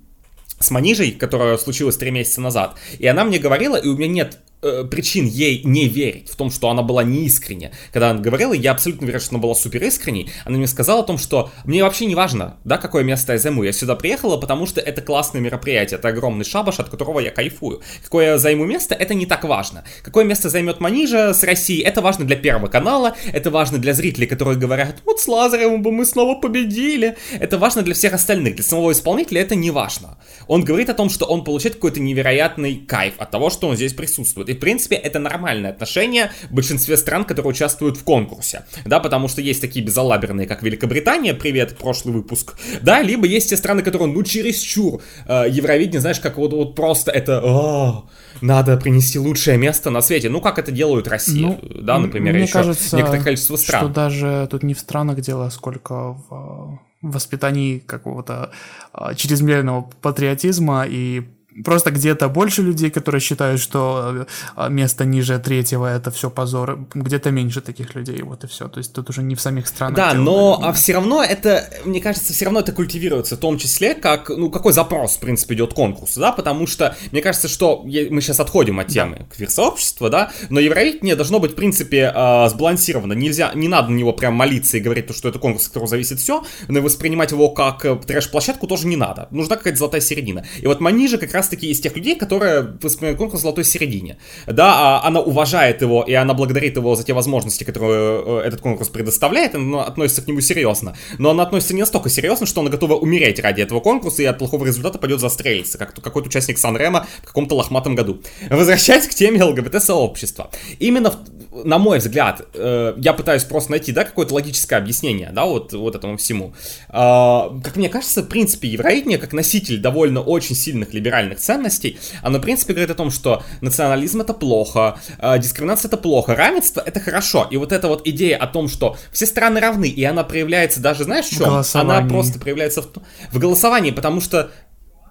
с 0.59 0.71
Манижей, 0.71 1.11
которое 1.11 1.57
случилось 1.57 1.97
три 1.97 2.11
месяца 2.11 2.41
назад, 2.41 2.77
и 2.99 3.07
она 3.07 3.23
мне 3.23 3.39
говорила, 3.39 3.75
и 3.75 3.87
у 3.87 3.97
меня 3.97 4.07
нет 4.07 4.39
э, 4.61 4.83
причин 4.89 5.25
ей 5.25 5.61
не 5.63 5.87
верить 5.87 6.29
в 6.29 6.35
том, 6.35 6.51
что 6.51 6.69
она 6.69 6.81
была 6.81 7.03
неискренне. 7.03 7.71
Когда 7.91 8.11
она 8.11 8.19
говорила, 8.19 8.53
я 8.53 8.71
абсолютно 8.71 9.05
уверен, 9.05 9.19
что 9.19 9.31
она 9.31 9.39
была 9.39 9.55
супер 9.55 9.83
искренней. 9.83 10.29
Она 10.45 10.57
мне 10.57 10.67
сказала 10.67 11.01
о 11.01 11.03
том, 11.03 11.17
что 11.17 11.51
мне 11.65 11.83
вообще 11.83 12.05
не 12.05 12.15
важно, 12.15 12.57
да, 12.63 12.77
какое 12.77 13.03
место 13.03 13.33
я 13.33 13.39
займу. 13.39 13.63
Я 13.63 13.71
сюда 13.71 13.95
приехала, 13.95 14.37
потому 14.37 14.65
что 14.65 14.81
это 14.81 15.01
классное 15.01 15.41
мероприятие, 15.41 15.99
это 15.99 16.09
огромный 16.09 16.45
шабаш, 16.45 16.79
от 16.79 16.89
которого 16.89 17.19
я 17.19 17.31
кайфую. 17.31 17.81
Какое 18.03 18.25
я 18.25 18.37
займу 18.37 18.65
место, 18.65 18.95
это 18.95 19.13
не 19.13 19.25
так 19.25 19.43
важно. 19.43 19.83
Какое 20.03 20.25
место 20.25 20.49
займет 20.49 20.79
Манижа 20.79 21.33
с 21.33 21.43
России, 21.43 21.81
это 21.81 22.01
важно 22.01 22.25
для 22.25 22.35
Первого 22.35 22.67
канала, 22.67 23.15
это 23.31 23.51
важно 23.51 23.77
для 23.77 23.93
зрителей, 23.93 24.27
которые 24.27 24.57
говорят, 24.57 25.01
вот 25.05 25.19
с 25.19 25.27
Лазаревым 25.27 25.81
бы 25.81 25.91
мы 25.91 26.05
снова 26.05 26.39
победили. 26.39 27.17
Это 27.39 27.57
важно 27.57 27.81
для 27.81 27.93
всех 27.93 28.13
остальных. 28.13 28.55
Для 28.55 28.63
самого 28.63 28.91
исполнителя 28.91 29.41
это 29.41 29.55
не 29.55 29.71
важно. 29.71 30.17
Он 30.47 30.63
говорит 30.63 30.89
о 30.89 30.93
том, 30.93 31.09
что 31.09 31.25
он 31.25 31.43
получает 31.43 31.75
какой-то 31.75 31.99
невероятный 31.99 32.75
кайф 32.75 33.15
от 33.17 33.31
того, 33.31 33.49
что 33.49 33.67
он 33.67 33.75
здесь 33.75 33.93
присутствует. 33.93 34.46
И 34.49 34.53
в 34.53 34.59
принципе, 34.59 34.95
это 34.95 35.19
нормальное 35.19 35.71
отношение 35.71 36.31
в 36.49 36.53
большинстве 36.53 36.97
стран, 36.97 37.25
которые 37.25 37.51
участвуют 37.51 37.97
в 37.97 38.03
конкурсе, 38.03 38.63
да, 38.85 38.99
потому 38.99 39.27
что 39.27 39.41
есть 39.41 39.61
такие 39.61 39.85
безалаберные, 39.85 40.47
как 40.47 40.63
Великобритания, 40.63 41.33
привет, 41.33 41.77
прошлый 41.77 42.13
выпуск, 42.13 42.55
да, 42.81 43.01
либо 43.01 43.25
есть 43.25 43.49
те 43.49 43.57
страны, 43.57 43.81
которые, 43.81 44.11
ну, 44.11 44.23
чересчур 44.23 45.01
э, 45.25 45.45
Евровидение, 45.49 46.01
знаешь, 46.01 46.19
как 46.19 46.37
вот, 46.37 46.53
вот 46.53 46.75
просто 46.75 47.11
это, 47.11 47.41
о, 47.43 48.09
надо 48.41 48.77
принести 48.77 49.19
лучшее 49.19 49.57
место 49.57 49.89
на 49.89 50.01
свете, 50.01 50.29
ну, 50.29 50.41
как 50.41 50.59
это 50.59 50.71
делают 50.71 51.07
Россия, 51.07 51.41
ну, 51.41 51.59
да, 51.81 51.97
например, 51.99 52.33
мне 52.33 52.43
еще 52.43 52.53
кажется, 52.53 52.95
некоторое 52.95 53.23
количество 53.23 53.55
стран. 53.55 53.85
что 53.85 53.93
даже 53.93 54.47
тут 54.49 54.63
не 54.63 54.73
в 54.73 54.79
странах 54.79 55.21
дело, 55.21 55.49
сколько 55.49 56.17
в 56.29 56.79
воспитании 57.01 57.79
какого-то 57.79 58.51
а, 58.93 59.13
чрезмерного 59.13 59.89
патриотизма 60.01 60.85
и 60.87 61.23
просто 61.63 61.91
где-то 61.91 62.29
больше 62.29 62.61
людей, 62.61 62.89
которые 62.89 63.21
считают, 63.21 63.61
что 63.61 64.25
э, 64.55 64.69
место 64.69 65.05
ниже 65.05 65.39
третьего 65.39 65.85
это 65.85 66.11
все 66.11 66.29
позор, 66.29 66.87
где-то 66.93 67.31
меньше 67.31 67.61
таких 67.61 67.95
людей, 67.95 68.21
вот 68.21 68.43
и 68.43 68.47
все. 68.47 68.67
То 68.67 68.79
есть 68.79 68.93
тут 68.93 69.09
уже 69.09 69.23
не 69.23 69.35
в 69.35 69.41
самих 69.41 69.67
странах. 69.67 69.95
Да, 69.95 70.13
но 70.13 70.59
а 70.63 70.73
все 70.73 70.93
равно 70.93 71.23
это, 71.23 71.69
мне 71.85 72.01
кажется, 72.01 72.33
все 72.33 72.45
равно 72.45 72.59
это 72.59 72.71
культивируется, 72.71 73.35
в 73.35 73.39
том 73.39 73.57
числе, 73.57 73.95
как, 73.95 74.29
ну, 74.29 74.49
какой 74.49 74.73
запрос, 74.73 75.17
в 75.17 75.19
принципе, 75.19 75.55
идет 75.55 75.73
конкурс, 75.73 76.15
да, 76.15 76.31
потому 76.31 76.67
что 76.67 76.95
мне 77.11 77.21
кажется, 77.21 77.47
что 77.47 77.83
мы 77.83 78.21
сейчас 78.21 78.39
отходим 78.39 78.79
от 78.79 78.87
темы 78.87 79.17
да. 79.19 79.25
квир-сообщества, 79.35 80.09
да, 80.09 80.31
но 80.49 80.59
Евровидение 80.59 81.15
должно 81.15 81.39
быть, 81.39 81.51
в 81.51 81.55
принципе, 81.55 82.11
э, 82.13 82.49
сбалансировано. 82.49 83.13
Нельзя, 83.13 83.51
не 83.55 83.67
надо 83.67 83.89
на 83.89 83.95
него 83.95 84.13
прям 84.13 84.33
молиться 84.33 84.77
и 84.77 84.79
говорить, 84.79 85.15
что 85.15 85.29
это 85.29 85.39
конкурс, 85.39 85.65
от 85.65 85.69
которого 85.69 85.87
зависит 85.87 86.19
все, 86.19 86.43
но 86.67 86.81
воспринимать 86.81 87.31
его 87.31 87.49
как 87.49 87.85
э, 87.85 87.95
трэш-площадку 87.95 88.67
тоже 88.67 88.87
не 88.87 88.95
надо. 88.95 89.27
Нужна 89.31 89.55
какая-то 89.55 89.79
золотая 89.79 90.01
середина. 90.01 90.45
И 90.59 90.67
вот 90.67 90.79
Манижа 90.79 91.17
как 91.17 91.33
раз 91.33 91.46
раз-таки 91.47 91.69
из 91.69 91.79
тех 91.79 91.95
людей, 91.95 92.15
которые 92.15 92.77
воспринимают 92.81 93.17
конкурс 93.17 93.39
в 93.39 93.43
золотой 93.43 93.63
середине. 93.63 94.17
Да, 94.47 94.73
а 94.75 95.07
она 95.07 95.21
уважает 95.21 95.81
его, 95.81 96.03
и 96.03 96.13
она 96.13 96.33
благодарит 96.33 96.75
его 96.75 96.95
за 96.95 97.03
те 97.03 97.13
возможности, 97.13 97.63
которые 97.63 98.41
э, 98.43 98.47
этот 98.47 98.61
конкурс 98.61 98.89
предоставляет, 98.89 99.55
она 99.55 99.83
относится 99.83 100.21
к 100.21 100.27
нему 100.27 100.41
серьезно. 100.41 100.95
Но 101.17 101.29
она 101.29 101.43
относится 101.43 101.73
не 101.73 101.81
настолько 101.81 102.09
серьезно, 102.09 102.45
что 102.45 102.61
она 102.61 102.69
готова 102.69 102.95
умереть 102.95 103.39
ради 103.39 103.61
этого 103.61 103.79
конкурса 103.79 104.23
и 104.23 104.25
от 104.25 104.37
плохого 104.37 104.65
результата 104.65 104.99
пойдет 104.99 105.19
застрелиться, 105.19 105.77
как 105.77 105.93
какой-то 105.93 106.27
участник 106.27 106.57
Санрема 106.57 107.07
в 107.23 107.27
каком-то 107.27 107.55
лохматом 107.55 107.95
году. 107.95 108.21
Возвращаясь 108.49 109.07
к 109.07 109.13
теме 109.13 109.41
ЛГБТ-сообщества. 109.43 110.51
Именно, 110.79 111.13
на 111.51 111.77
мой 111.77 111.99
взгляд, 111.99 112.41
э, 112.53 112.93
я 112.97 113.13
пытаюсь 113.13 113.43
просто 113.43 113.71
найти, 113.71 113.91
да, 113.91 114.03
какое-то 114.03 114.33
логическое 114.33 114.75
объяснение, 114.75 115.31
да, 115.33 115.45
вот, 115.45 115.73
вот 115.73 115.95
этому 115.95 116.17
всему. 116.17 116.53
А, 116.89 117.51
как 117.63 117.75
мне 117.75 117.89
кажется, 117.89 118.23
в 118.23 118.27
принципе, 118.27 118.67
евроидение, 118.67 119.17
как 119.17 119.33
носитель 119.33 119.79
довольно 119.79 120.21
очень 120.21 120.55
сильных 120.55 120.93
либеральных 120.93 121.39
ценностей, 121.39 121.99
оно, 122.21 122.39
в 122.39 122.41
принципе, 122.41 122.73
говорит 122.73 122.91
о 122.91 122.95
том, 122.95 123.11
что 123.11 123.43
национализм 123.61 124.21
это 124.21 124.33
плохо, 124.33 124.99
э, 125.19 125.39
дискриминация 125.39 125.89
это 125.89 125.97
плохо, 125.97 126.35
равенство 126.35 126.81
это 126.85 126.99
хорошо. 126.99 127.47
И 127.49 127.57
вот 127.57 127.71
эта 127.71 127.87
вот 127.87 128.07
идея 128.07 128.37
о 128.37 128.47
том, 128.47 128.67
что 128.67 128.97
все 129.11 129.25
страны 129.25 129.59
равны, 129.59 129.87
и 129.87 130.03
она 130.03 130.23
проявляется 130.23 130.79
даже, 130.81 131.03
знаешь, 131.03 131.25
в 131.25 131.37
чем? 131.37 131.63
Она 131.73 132.07
просто 132.07 132.39
проявляется 132.39 132.81
в, 132.81 132.89
в 133.31 133.39
голосовании, 133.39 133.91
потому 133.91 134.21
что 134.21 134.51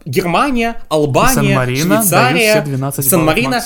Германия, 0.05 0.83
Албания, 0.88 1.57
Швейцария, 1.99 2.64
Сан-Марино, 3.02 3.61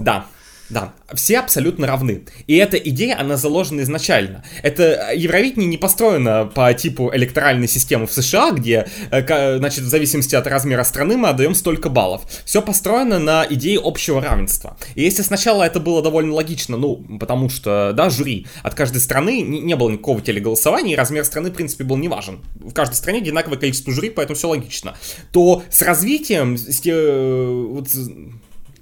да, 0.00 0.26
да, 0.70 0.92
все 1.14 1.38
абсолютно 1.38 1.86
равны. 1.86 2.24
И 2.46 2.56
эта 2.56 2.76
идея, 2.76 3.18
она 3.18 3.36
заложена 3.36 3.80
изначально. 3.82 4.44
Это 4.62 5.12
Евровидение 5.14 5.68
не 5.68 5.78
построено 5.78 6.44
по 6.44 6.72
типу 6.74 7.10
электоральной 7.14 7.68
системы 7.68 8.06
в 8.06 8.12
США, 8.12 8.50
где, 8.52 8.86
э, 9.10 9.58
значит, 9.58 9.84
в 9.84 9.88
зависимости 9.88 10.34
от 10.34 10.46
размера 10.46 10.84
страны 10.84 11.16
мы 11.16 11.28
отдаем 11.28 11.54
столько 11.54 11.88
баллов. 11.88 12.22
Все 12.44 12.60
построено 12.60 13.18
на 13.18 13.46
идее 13.48 13.80
общего 13.82 14.20
равенства. 14.20 14.76
И 14.94 15.02
если 15.02 15.22
сначала 15.22 15.62
это 15.62 15.80
было 15.80 16.02
довольно 16.02 16.34
логично, 16.34 16.76
ну, 16.76 16.96
потому 17.18 17.48
что, 17.48 17.92
да, 17.94 18.10
жюри 18.10 18.46
от 18.62 18.74
каждой 18.74 19.00
страны 19.00 19.40
не, 19.40 19.60
не 19.60 19.76
было 19.76 19.88
никакого 19.88 20.20
телеголосования, 20.20 20.92
и 20.92 20.96
размер 20.96 21.24
страны, 21.24 21.50
в 21.50 21.54
принципе, 21.54 21.84
был 21.84 21.96
не 21.96 22.08
важен. 22.08 22.40
В 22.56 22.72
каждой 22.74 22.94
стране 22.94 23.18
одинаковое 23.18 23.58
количество 23.58 23.92
жюри, 23.92 24.10
поэтому 24.10 24.36
все 24.36 24.48
логично. 24.48 24.96
То 25.32 25.62
с 25.70 25.80
развитием, 25.80 26.58
с, 26.58 26.82
э, 26.84 27.66
вот, 27.70 27.88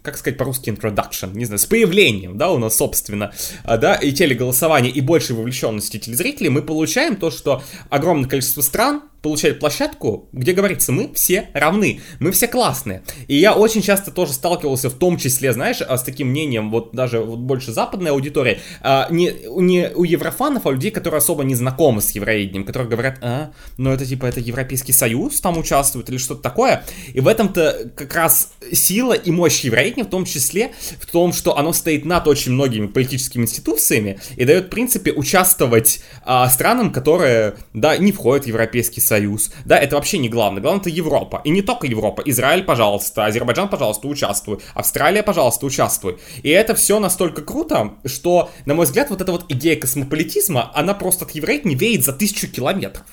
как 0.06 0.16
сказать 0.16 0.38
по-русски 0.38 0.70
introduction, 0.70 1.34
не 1.34 1.44
знаю, 1.44 1.58
с 1.58 1.66
появлением, 1.66 2.38
да, 2.38 2.50
у 2.52 2.58
нас, 2.58 2.76
собственно, 2.76 3.32
а, 3.64 3.76
да, 3.76 3.96
и 3.96 4.12
телеголосования, 4.12 4.90
и 4.90 5.00
большей 5.00 5.34
вовлеченности 5.34 5.98
телезрителей, 5.98 6.48
мы 6.48 6.62
получаем 6.62 7.16
то, 7.16 7.32
что 7.32 7.62
огромное 7.90 8.28
количество 8.28 8.60
стран 8.60 9.02
получает 9.26 9.58
площадку, 9.58 10.28
где 10.32 10.52
говорится, 10.52 10.92
мы 10.92 11.12
все 11.12 11.48
равны, 11.52 12.00
мы 12.20 12.30
все 12.30 12.46
классные. 12.46 13.02
И 13.26 13.34
я 13.34 13.54
очень 13.54 13.82
часто 13.82 14.12
тоже 14.12 14.32
сталкивался 14.32 14.88
в 14.88 14.94
том 14.94 15.18
числе, 15.18 15.52
знаешь, 15.52 15.80
с 15.80 16.02
таким 16.04 16.28
мнением, 16.28 16.70
вот 16.70 16.92
даже 16.92 17.18
вот 17.18 17.40
больше 17.40 17.72
западной 17.72 18.12
аудитории, 18.12 18.60
а, 18.82 19.08
не, 19.10 19.34
не 19.56 19.90
у 19.92 20.04
еврофанов, 20.04 20.64
а 20.64 20.68
у 20.68 20.72
людей, 20.72 20.92
которые 20.92 21.18
особо 21.18 21.42
не 21.42 21.56
знакомы 21.56 22.02
с 22.02 22.10
евровидением, 22.12 22.64
которые 22.64 22.88
говорят, 22.88 23.18
а, 23.20 23.50
ну 23.78 23.90
это 23.90 24.06
типа 24.06 24.26
это 24.26 24.38
Европейский 24.38 24.92
Союз 24.92 25.40
там 25.40 25.58
участвует 25.58 26.08
или 26.08 26.18
что-то 26.18 26.42
такое. 26.42 26.84
И 27.12 27.18
в 27.18 27.26
этом-то 27.26 27.90
как 27.96 28.14
раз 28.14 28.52
сила 28.72 29.14
и 29.14 29.32
мощь 29.32 29.62
евровидения 29.62 30.04
в 30.04 30.10
том 30.10 30.24
числе 30.24 30.70
в 31.00 31.06
том, 31.10 31.32
что 31.32 31.58
оно 31.58 31.72
стоит 31.72 32.04
над 32.04 32.28
очень 32.28 32.52
многими 32.52 32.86
политическими 32.86 33.42
институциями 33.42 34.20
и 34.36 34.44
дает, 34.44 34.66
в 34.66 34.68
принципе, 34.68 35.10
участвовать 35.10 36.00
а, 36.24 36.48
странам, 36.48 36.92
которые, 36.92 37.56
да, 37.74 37.96
не 37.96 38.12
входят 38.12 38.44
в 38.44 38.48
Европейский 38.48 39.00
Союз. 39.00 39.15
Да, 39.64 39.78
это 39.78 39.96
вообще 39.96 40.18
не 40.18 40.28
главное. 40.28 40.62
Главное 40.62 40.80
это 40.80 40.90
Европа. 40.90 41.40
И 41.44 41.50
не 41.50 41.62
только 41.62 41.86
Европа. 41.86 42.22
Израиль, 42.24 42.64
пожалуйста. 42.64 43.26
Азербайджан, 43.26 43.68
пожалуйста, 43.68 44.08
участвуй. 44.08 44.58
Австралия, 44.74 45.22
пожалуйста, 45.22 45.66
участвуй. 45.66 46.18
И 46.42 46.50
это 46.50 46.74
все 46.74 46.98
настолько 46.98 47.42
круто, 47.42 47.94
что, 48.04 48.50
на 48.64 48.74
мой 48.74 48.86
взгляд, 48.86 49.10
вот 49.10 49.20
эта 49.20 49.32
вот 49.32 49.44
идея 49.48 49.76
космополитизма, 49.78 50.70
она 50.74 50.94
просто 50.94 51.24
от 51.24 51.32
евреев 51.32 51.64
не 51.64 51.74
веет 51.74 52.04
за 52.04 52.12
тысячу 52.12 52.48
километров. 52.48 53.04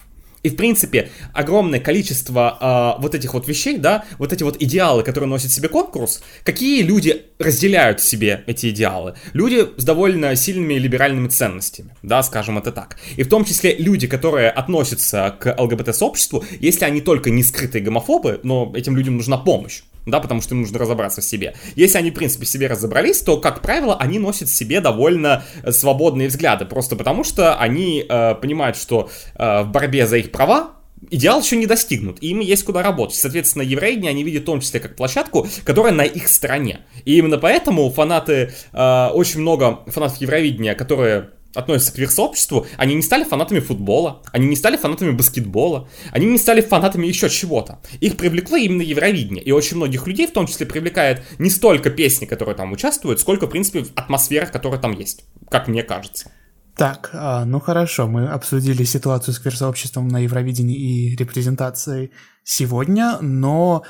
И, 0.44 0.50
в 0.50 0.58
принципе, 0.58 1.10
огромное 1.34 1.80
количество 1.80 2.96
э, 2.98 3.02
вот 3.02 3.16
этих 3.16 3.34
вот 3.34 3.48
вещей, 3.48 3.78
да, 3.78 4.04
вот 4.18 4.34
эти 4.34 4.44
вот 4.44 4.62
идеалы, 4.62 5.04
которые 5.04 5.30
носит 5.30 5.52
себе 5.52 5.70
конкурс, 5.70 6.22
какие 6.44 6.82
люди 6.82 7.24
разделяют 7.40 8.02
в 8.02 8.04
себе 8.04 8.44
эти 8.46 8.70
идеалы? 8.70 9.16
Люди 9.32 9.66
с 9.78 9.84
довольно 9.86 10.36
сильными 10.36 10.74
либеральными 10.74 11.30
ценностями, 11.30 11.96
да, 12.04 12.22
скажем 12.24 12.58
это 12.58 12.74
так. 12.74 12.98
И 13.16 13.24
в 13.24 13.30
том 13.30 13.46
числе 13.46 13.76
люди, 13.78 14.06
которые 14.08 14.50
относятся 14.50 15.36
к 15.40 15.56
ЛГБТ-сообществу, 15.58 16.44
если 16.60 16.84
они 16.84 17.00
только 17.00 17.30
не 17.30 17.44
скрытые 17.44 17.82
гомофобы, 17.82 18.42
но 18.44 18.74
этим 18.76 18.98
людям 18.98 19.16
нужна 19.16 19.38
помощь 19.38 19.84
да, 20.06 20.20
потому 20.20 20.42
что 20.42 20.56
им 20.56 20.62
нужно 20.62 20.80
разобраться 20.80 21.22
в 21.22 21.24
себе. 21.24 21.56
Если 21.76 21.98
они, 21.98 22.12
в 22.12 22.14
принципе, 22.14 22.46
в 22.46 22.50
себе 22.50 22.68
разобрались, 22.68 23.22
то, 23.22 23.38
как 23.38 23.62
правило, 23.62 23.96
они 23.96 24.20
носят 24.20 24.50
в 24.50 24.54
себе 24.54 24.82
довольно 24.82 25.44
э, 25.64 25.72
свободные 25.72 26.28
взгляды, 26.28 26.66
просто 26.66 26.96
потому 26.96 27.24
что 27.24 27.56
они 27.56 28.06
э, 28.08 28.36
понимают, 28.36 28.78
что 28.78 29.10
э, 29.36 29.64
в 29.64 29.70
борьбе 29.70 30.08
за 30.08 30.18
их 30.18 30.32
права 30.32 30.72
идеал 31.10 31.42
еще 31.42 31.56
не 31.56 31.66
достигнут, 31.66 32.18
и 32.22 32.30
им 32.30 32.40
есть 32.40 32.64
куда 32.64 32.82
работать. 32.82 33.16
Соответственно, 33.16 33.64
евреи 33.64 34.06
они 34.08 34.24
видят 34.24 34.44
в 34.44 34.46
том 34.46 34.62
числе 34.62 34.80
как 34.80 34.96
площадку, 34.96 35.48
которая 35.64 35.94
на 35.94 36.04
их 36.04 36.28
стороне. 36.28 36.82
И 37.06 37.18
именно 37.18 37.38
поэтому 37.38 37.90
фанаты, 37.92 38.54
э, 38.72 39.08
очень 39.14 39.42
много 39.42 39.82
фанатов 39.88 40.18
Евровидения, 40.18 40.76
которые 40.76 41.30
относятся 41.56 41.94
к 41.94 41.98
версообществу, 41.98 42.66
они 42.78 42.96
не 42.96 43.02
стали 43.02 43.24
фанатами 43.24 43.60
футбола, 43.60 44.22
они 44.32 44.48
не 44.48 44.56
стали 44.56 44.78
фанатами 44.78 45.12
баскетбола, 45.12 45.88
они 46.12 46.26
не 46.26 46.38
стали 46.38 46.62
фанатами 46.62 47.08
еще 47.08 47.30
чего-то. 47.30 47.80
Их 48.00 48.18
привлекло 48.18 48.58
именно 48.58 48.82
Евровидение. 48.82 49.44
И 49.44 49.52
очень 49.52 49.78
многих 49.78 50.08
людей, 50.08 50.28
в 50.28 50.34
том 50.34 50.48
числе, 50.48 50.66
привлекает 50.66 51.24
не 51.40 51.50
столько 51.50 51.90
песни, 51.90 52.26
которые 52.26 52.56
там 52.56 52.72
участвуют, 52.72 53.20
сколько, 53.20 53.48
в 53.48 53.50
принципе, 53.50 53.86
атмосфера, 53.96 54.46
которая 54.46 54.80
там 54.80 54.92
есть, 54.94 55.26
как 55.50 55.68
мне 55.68 55.84
кажется. 55.84 56.32
Так, 56.76 57.12
а, 57.14 57.46
ну 57.46 57.60
хорошо, 57.60 58.08
мы 58.08 58.28
обсудили 58.28 58.84
ситуацию 58.84 59.34
с 59.36 59.40
квир-сообществом 59.40 60.08
на 60.08 60.20
Евровидении 60.20 60.76
и 60.76 61.16
репрезентацией 61.16 62.12
сегодня, 62.44 63.20
но 63.22 63.84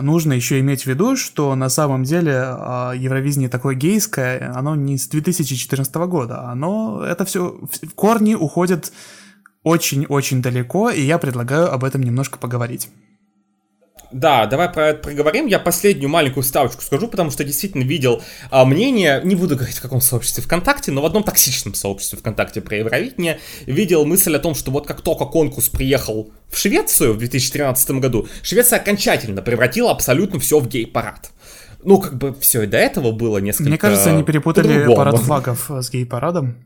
нужно 0.00 0.32
еще 0.32 0.58
иметь 0.60 0.82
в 0.82 0.86
виду, 0.86 1.16
что 1.16 1.54
на 1.54 1.68
самом 1.68 2.04
деле 2.04 2.32
а, 2.34 2.92
Евровидение 2.92 3.48
такое 3.48 3.74
гейское, 3.74 4.52
оно 4.54 4.74
не 4.74 4.96
с 4.96 5.08
2014 5.08 5.94
года, 5.94 6.48
оно, 6.48 7.04
это 7.04 7.24
все, 7.24 7.60
корни 7.94 8.34
уходят 8.34 8.92
очень-очень 9.62 10.42
далеко, 10.42 10.90
и 10.90 11.02
я 11.02 11.18
предлагаю 11.18 11.72
об 11.72 11.84
этом 11.84 12.02
немножко 12.02 12.38
поговорить. 12.38 12.88
Да, 14.12 14.46
давай 14.46 14.68
про 14.68 14.88
это 14.88 15.02
проговорим. 15.02 15.46
Я 15.46 15.58
последнюю 15.58 16.08
маленькую 16.08 16.44
ставочку 16.44 16.82
скажу, 16.82 17.08
потому 17.08 17.30
что 17.30 17.44
действительно 17.44 17.82
видел 17.82 18.22
а, 18.50 18.64
мнение, 18.64 19.20
не 19.24 19.34
буду 19.34 19.56
говорить 19.56 19.76
в 19.76 19.82
каком 19.82 20.00
сообществе 20.00 20.42
ВКонтакте, 20.42 20.92
но 20.92 21.02
в 21.02 21.06
одном 21.06 21.22
токсичном 21.22 21.74
сообществе 21.74 22.18
ВКонтакте 22.18 22.60
про 22.60 22.76
Евровидение, 22.76 23.40
видел 23.66 24.04
мысль 24.04 24.34
о 24.36 24.38
том, 24.38 24.54
что 24.54 24.70
вот 24.70 24.86
как 24.86 25.00
только 25.00 25.24
конкурс 25.24 25.68
приехал 25.68 26.30
в 26.48 26.58
Швецию 26.58 27.14
в 27.14 27.18
2013 27.18 27.90
году, 27.92 28.28
Швеция 28.42 28.78
окончательно 28.78 29.42
превратила 29.42 29.90
абсолютно 29.90 30.38
все 30.38 30.60
в 30.60 30.68
гей-парад. 30.68 31.30
Ну, 31.82 32.00
как 32.00 32.16
бы 32.16 32.34
все 32.40 32.62
и 32.62 32.66
до 32.66 32.78
этого 32.78 33.12
было 33.12 33.38
несколько 33.38 33.68
Мне 33.68 33.78
кажется, 33.78 34.10
они 34.10 34.24
перепутали 34.24 34.86
парад 34.94 35.18
флагов 35.18 35.70
с 35.70 35.90
гей-парадом. 35.90 36.56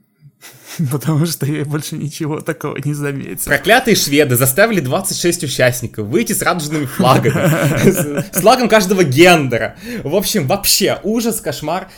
Потому 0.91 1.27
что 1.27 1.47
я 1.47 1.65
больше 1.65 1.97
ничего 1.97 2.41
такого 2.41 2.77
не 2.85 2.95
заметил. 2.95 3.45
Проклятые 3.45 3.97
шведы 3.97 4.37
заставили 4.37 4.81
26 4.81 5.45
участников 5.45 6.07
выйти 6.07 6.33
с 6.33 6.43
радужными 6.43 6.87
флагами. 6.87 8.31
С 8.33 8.41
флагом 8.41 8.69
каждого 8.69 9.05
гендера. 9.05 9.77
В 10.03 10.15
общем, 10.15 10.47
вообще 10.47 10.99
ужас, 11.03 11.41
кошмар. 11.41 11.89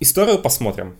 Историю 0.00 0.38
посмотрим. 0.38 0.96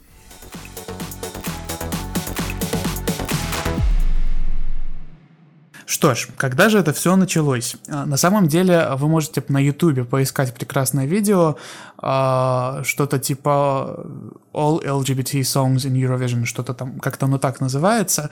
Что 5.93 6.15
ж, 6.15 6.29
когда 6.39 6.71
же 6.71 6.79
это 6.79 6.95
все 6.95 7.17
началось? 7.17 7.77
А, 7.87 8.07
на 8.07 8.17
самом 8.17 8.49
деле 8.49 8.89
вы 8.97 9.09
можете 9.09 9.45
на 9.49 9.59
YouTube 9.59 10.09
поискать 10.09 10.55
прекрасное 10.55 11.05
видео, 11.05 11.57
а, 11.99 12.81
что-то 12.83 13.19
типа 13.19 14.07
All 14.55 14.83
LGBT 14.83 15.43
Songs 15.43 15.85
in 15.85 15.93
Eurovision, 15.93 16.47
что-то 16.47 16.73
там, 16.73 16.99
как-то 16.99 17.27
оно 17.27 17.37
так 17.37 17.61
называется, 17.61 18.31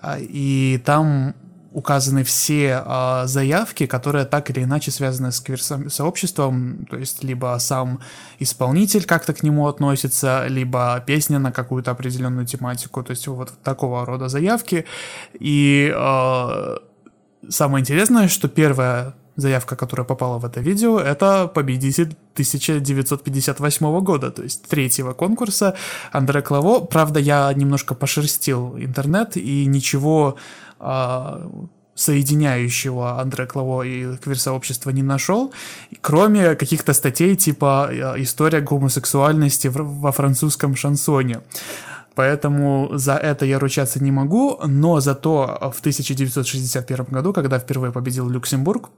а, 0.00 0.16
и 0.18 0.80
там 0.86 1.34
указаны 1.74 2.22
все 2.22 2.82
э, 2.84 3.22
заявки, 3.26 3.86
которые 3.86 4.26
так 4.26 4.50
или 4.50 4.62
иначе 4.62 4.90
связаны 4.90 5.32
с 5.32 5.40
квир-сообществом, 5.40 6.86
то 6.90 6.98
есть 6.98 7.24
либо 7.24 7.56
сам 7.60 8.00
исполнитель 8.38 9.04
как-то 9.04 9.32
к 9.32 9.42
нему 9.42 9.66
относится, 9.68 10.44
либо 10.48 11.02
песня 11.06 11.38
на 11.38 11.50
какую-то 11.50 11.90
определенную 11.90 12.46
тематику, 12.46 13.02
то 13.02 13.12
есть 13.12 13.26
вот 13.26 13.52
такого 13.62 14.04
рода 14.04 14.28
заявки. 14.28 14.84
И 15.40 15.90
э, 15.94 16.76
Самое 17.48 17.82
интересное, 17.82 18.28
что 18.28 18.48
первая 18.48 19.14
заявка, 19.36 19.76
которая 19.76 20.06
попала 20.06 20.38
в 20.38 20.44
это 20.44 20.60
видео, 20.60 21.00
это 21.00 21.48
победитель 21.48 22.14
1958 22.34 24.00
года, 24.00 24.30
то 24.30 24.42
есть 24.42 24.68
третьего 24.68 25.12
конкурса 25.12 25.74
Андре 26.12 26.42
Клаво. 26.42 26.80
Правда, 26.80 27.18
я 27.18 27.52
немножко 27.52 27.94
пошерстил 27.94 28.76
интернет 28.78 29.36
и 29.36 29.64
ничего 29.66 30.36
а, 30.78 31.50
соединяющего 31.94 33.20
Андре 33.20 33.46
Клаво 33.46 33.82
и 33.82 34.16
квир-сообщество 34.16 34.90
не 34.90 35.02
нашел, 35.02 35.52
кроме 36.00 36.54
каких-то 36.54 36.92
статей 36.92 37.36
типа 37.36 37.88
а, 37.90 38.14
«История 38.18 38.60
гомосексуальности 38.60 39.68
во 39.72 40.12
французском 40.12 40.76
шансоне». 40.76 41.40
Поэтому 42.14 42.90
за 42.92 43.14
это 43.14 43.46
я 43.46 43.58
ручаться 43.58 44.02
не 44.02 44.10
могу, 44.10 44.58
но 44.66 45.00
зато 45.00 45.72
в 45.74 45.80
1961 45.80 47.06
году, 47.06 47.32
когда 47.32 47.58
впервые 47.58 47.92
победил 47.92 48.28
Люксембург, 48.28 48.90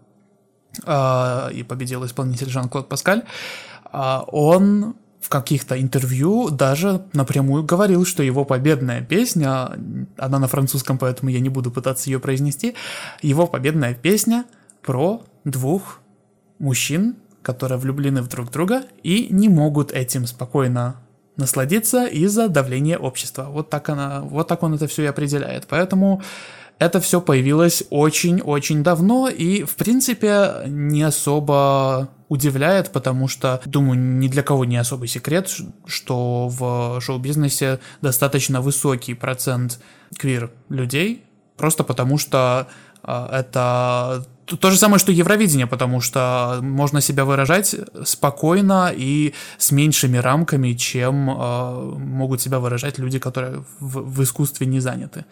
э, 0.85 1.53
и 1.53 1.63
победил 1.63 2.05
исполнитель 2.05 2.51
Жан-Клод 2.51 2.89
Паскаль, 2.89 3.23
э, 3.93 4.19
он 4.27 4.97
в 5.21 5.31
каких-то 5.31 5.81
интервью 5.81 6.51
даже 6.51 7.07
напрямую 7.15 7.65
говорил, 7.65 8.05
что 8.05 8.23
его 8.23 8.45
победная 8.45 9.01
песня, 9.01 9.71
она 10.19 10.39
на 10.39 10.49
французском, 10.49 10.99
поэтому 10.99 11.31
я 11.31 11.41
не 11.41 11.49
буду 11.49 11.71
пытаться 11.71 12.11
ее 12.11 12.19
произнести, 12.19 12.75
его 13.23 13.47
победная 13.47 13.95
песня 13.95 14.45
про 14.83 15.23
двух 15.45 16.01
мужчин, 16.59 17.17
которые 17.43 17.79
влюблены 17.79 18.21
в 18.21 18.29
друг 18.29 18.51
друга 18.51 18.83
и 19.03 19.29
не 19.31 19.49
могут 19.49 19.93
этим 19.93 20.27
спокойно 20.27 20.97
насладиться 21.37 22.07
из-за 22.07 22.49
давления 22.49 22.99
общества. 22.99 23.49
Вот 23.51 23.71
так, 23.71 23.89
она, 23.89 24.21
вот 24.23 24.49
так 24.49 24.63
он 24.63 24.75
это 24.75 24.87
все 24.87 25.03
и 25.03 25.07
определяет. 25.07 25.67
Поэтому 25.69 26.23
это 26.79 27.01
все 27.01 27.21
появилось 27.21 27.85
очень-очень 27.91 28.83
давно 28.83 29.29
и, 29.29 29.63
в 29.63 29.77
принципе, 29.77 30.65
не 30.67 31.03
особо 31.03 32.11
удивляет, 32.29 32.91
потому 32.91 33.29
что, 33.29 33.61
думаю, 33.65 33.99
ни 33.99 34.29
для 34.29 34.43
кого 34.43 34.65
не 34.65 34.77
особый 34.77 35.09
секрет, 35.09 35.49
что 35.87 36.49
в 36.49 37.01
шоу-бизнесе 37.01 37.79
достаточно 38.03 38.61
высокий 38.61 39.15
процент 39.15 39.81
квир-людей, 40.19 41.25
просто 41.57 41.85
потому 41.85 42.19
что 42.19 42.67
э, 43.03 43.27
это 43.31 44.27
то 44.47 44.71
же 44.71 44.77
самое, 44.77 44.99
что 44.99 45.13
Евровидение, 45.13 45.67
потому 45.67 46.01
что 46.01 46.59
можно 46.63 47.01
себя 47.01 47.25
выражать 47.25 47.77
спокойно 48.05 48.93
и 48.95 49.35
с 49.59 49.73
меньшими 49.73 50.19
рамками, 50.19 50.75
чем 50.75 51.31
э, 51.31 51.99
могут 51.99 52.41
себя 52.41 52.59
выражать 52.59 52.99
люди, 52.99 53.19
которые 53.19 53.65
в, 53.81 54.17
в 54.17 54.23
искусстве 54.23 54.67
не 54.67 54.81
заняты. 54.81 55.25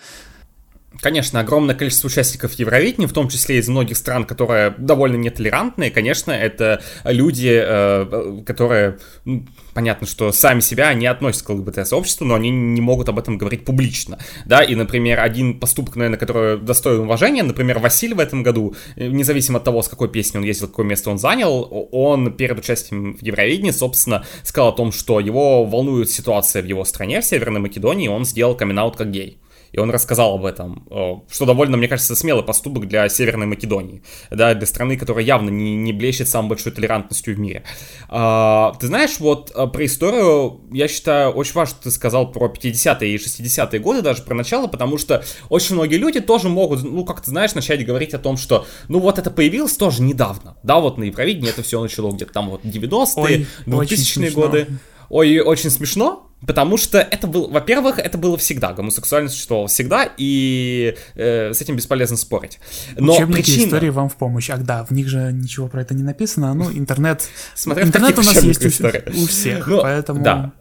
Конечно, 1.00 1.40
огромное 1.40 1.74
количество 1.74 2.08
участников 2.08 2.52
Евровидения, 2.54 3.08
в 3.08 3.12
том 3.12 3.28
числе 3.28 3.58
из 3.58 3.68
многих 3.68 3.96
стран, 3.96 4.24
которые 4.24 4.74
довольно 4.78 5.16
нетолерантные, 5.16 5.90
конечно, 5.90 6.32
это 6.32 6.82
люди, 7.04 7.50
э, 7.52 8.42
которые, 8.44 8.98
ну, 9.24 9.46
понятно, 9.74 10.06
что 10.06 10.32
сами 10.32 10.60
себя 10.60 10.92
не 10.94 11.06
относятся 11.06 11.46
к 11.46 11.50
ЛГБТ-сообществу, 11.50 12.26
но 12.26 12.34
они 12.34 12.50
не 12.50 12.80
могут 12.80 13.08
об 13.08 13.18
этом 13.18 13.38
говорить 13.38 13.64
публично, 13.64 14.18
да, 14.44 14.62
и, 14.62 14.74
например, 14.74 15.20
один 15.20 15.58
поступок, 15.58 15.96
наверное, 15.96 16.18
который 16.18 16.58
достоин 16.58 17.00
уважения, 17.00 17.42
например, 17.42 17.78
Василий 17.78 18.14
в 18.14 18.20
этом 18.20 18.42
году, 18.42 18.74
э, 18.96 19.06
независимо 19.06 19.58
от 19.58 19.64
того, 19.64 19.82
с 19.82 19.88
какой 19.88 20.08
песней 20.08 20.40
он 20.40 20.44
ездил, 20.44 20.68
какое 20.68 20.86
место 20.86 21.10
он 21.10 21.18
занял, 21.18 21.88
он 21.90 22.32
перед 22.32 22.58
участием 22.58 23.16
в 23.16 23.22
Евровидении, 23.22 23.70
собственно, 23.70 24.24
сказал 24.42 24.70
о 24.70 24.76
том, 24.76 24.92
что 24.92 25.20
его 25.20 25.64
волнует 25.64 26.10
ситуация 26.10 26.62
в 26.62 26.66
его 26.66 26.84
стране, 26.84 27.20
в 27.20 27.24
Северной 27.24 27.60
Македонии, 27.60 28.06
и 28.06 28.08
он 28.08 28.24
сделал 28.24 28.54
камин 28.54 28.72
как 28.96 29.10
гей 29.10 29.38
и 29.72 29.78
он 29.78 29.90
рассказал 29.90 30.34
об 30.34 30.44
этом, 30.44 30.86
э, 30.90 31.14
что 31.30 31.46
довольно, 31.46 31.76
мне 31.76 31.88
кажется, 31.88 32.14
смелый 32.14 32.44
поступок 32.44 32.86
для 32.86 33.08
Северной 33.08 33.46
Македонии, 33.46 34.02
да, 34.30 34.54
для 34.54 34.66
страны, 34.66 34.96
которая 34.96 35.24
явно 35.24 35.48
не, 35.50 35.74
не 35.76 35.92
блещет 35.92 36.28
самой 36.28 36.50
большой 36.50 36.72
толерантностью 36.72 37.34
в 37.34 37.38
мире. 37.38 37.64
А, 38.08 38.74
ты 38.78 38.86
знаешь, 38.86 39.18
вот 39.18 39.50
э, 39.54 39.66
про 39.66 39.84
историю, 39.84 40.60
я 40.72 40.88
считаю, 40.88 41.30
очень 41.30 41.54
важно, 41.54 41.74
что 41.74 41.84
ты 41.84 41.90
сказал 41.90 42.30
про 42.30 42.48
50-е 42.48 43.14
и 43.14 43.16
60-е 43.16 43.80
годы, 43.80 44.02
даже 44.02 44.22
про 44.22 44.34
начало, 44.34 44.66
потому 44.66 44.98
что 44.98 45.24
очень 45.48 45.74
многие 45.74 45.96
люди 45.96 46.20
тоже 46.20 46.48
могут, 46.48 46.82
ну, 46.82 47.04
как 47.04 47.22
ты 47.22 47.30
знаешь, 47.30 47.54
начать 47.54 47.84
говорить 47.84 48.12
о 48.14 48.18
том, 48.18 48.36
что, 48.36 48.66
ну, 48.88 48.98
вот 48.98 49.18
это 49.18 49.30
появилось 49.30 49.76
тоже 49.76 50.02
недавно, 50.02 50.56
да, 50.62 50.80
вот 50.80 50.98
на 50.98 51.04
Евровидении 51.04 51.50
это 51.50 51.62
все 51.62 51.80
начало 51.80 52.12
где-то 52.12 52.32
там 52.32 52.50
вот 52.50 52.62
90-е, 52.62 53.46
2000-е 53.66 54.30
годы. 54.30 54.66
Ой, 55.08 55.40
очень 55.40 55.68
смешно, 55.68 56.31
Потому 56.46 56.76
что 56.76 56.98
это 56.98 57.26
был, 57.26 57.48
во-первых, 57.48 57.98
это 57.98 58.18
было 58.18 58.36
всегда, 58.36 58.72
гомосексуальность 58.72 59.34
существовала 59.34 59.68
всегда, 59.68 60.08
и 60.16 60.96
э, 61.14 61.52
с 61.52 61.60
этим 61.60 61.76
бесполезно 61.76 62.16
спорить. 62.16 62.58
Но 62.96 63.14
Учебники 63.14 63.42
причина... 63.42 63.66
истории 63.66 63.90
вам 63.90 64.08
в 64.08 64.16
помощь. 64.16 64.50
Ах 64.50 64.62
да, 64.62 64.84
в 64.84 64.90
них 64.90 65.08
же 65.08 65.32
ничего 65.32 65.68
про 65.68 65.82
это 65.82 65.94
не 65.94 66.02
написано, 66.02 66.52
ну, 66.54 66.72
интернет... 66.72 67.28
Смотря 67.54 67.84
интернет 67.84 68.18
у 68.18 68.22
нас 68.22 68.42
есть 68.42 68.80
у, 68.80 69.22
у 69.22 69.26
всех, 69.26 69.66
ну, 69.66 69.82
поэтому... 69.82 70.22
Да. 70.22 70.52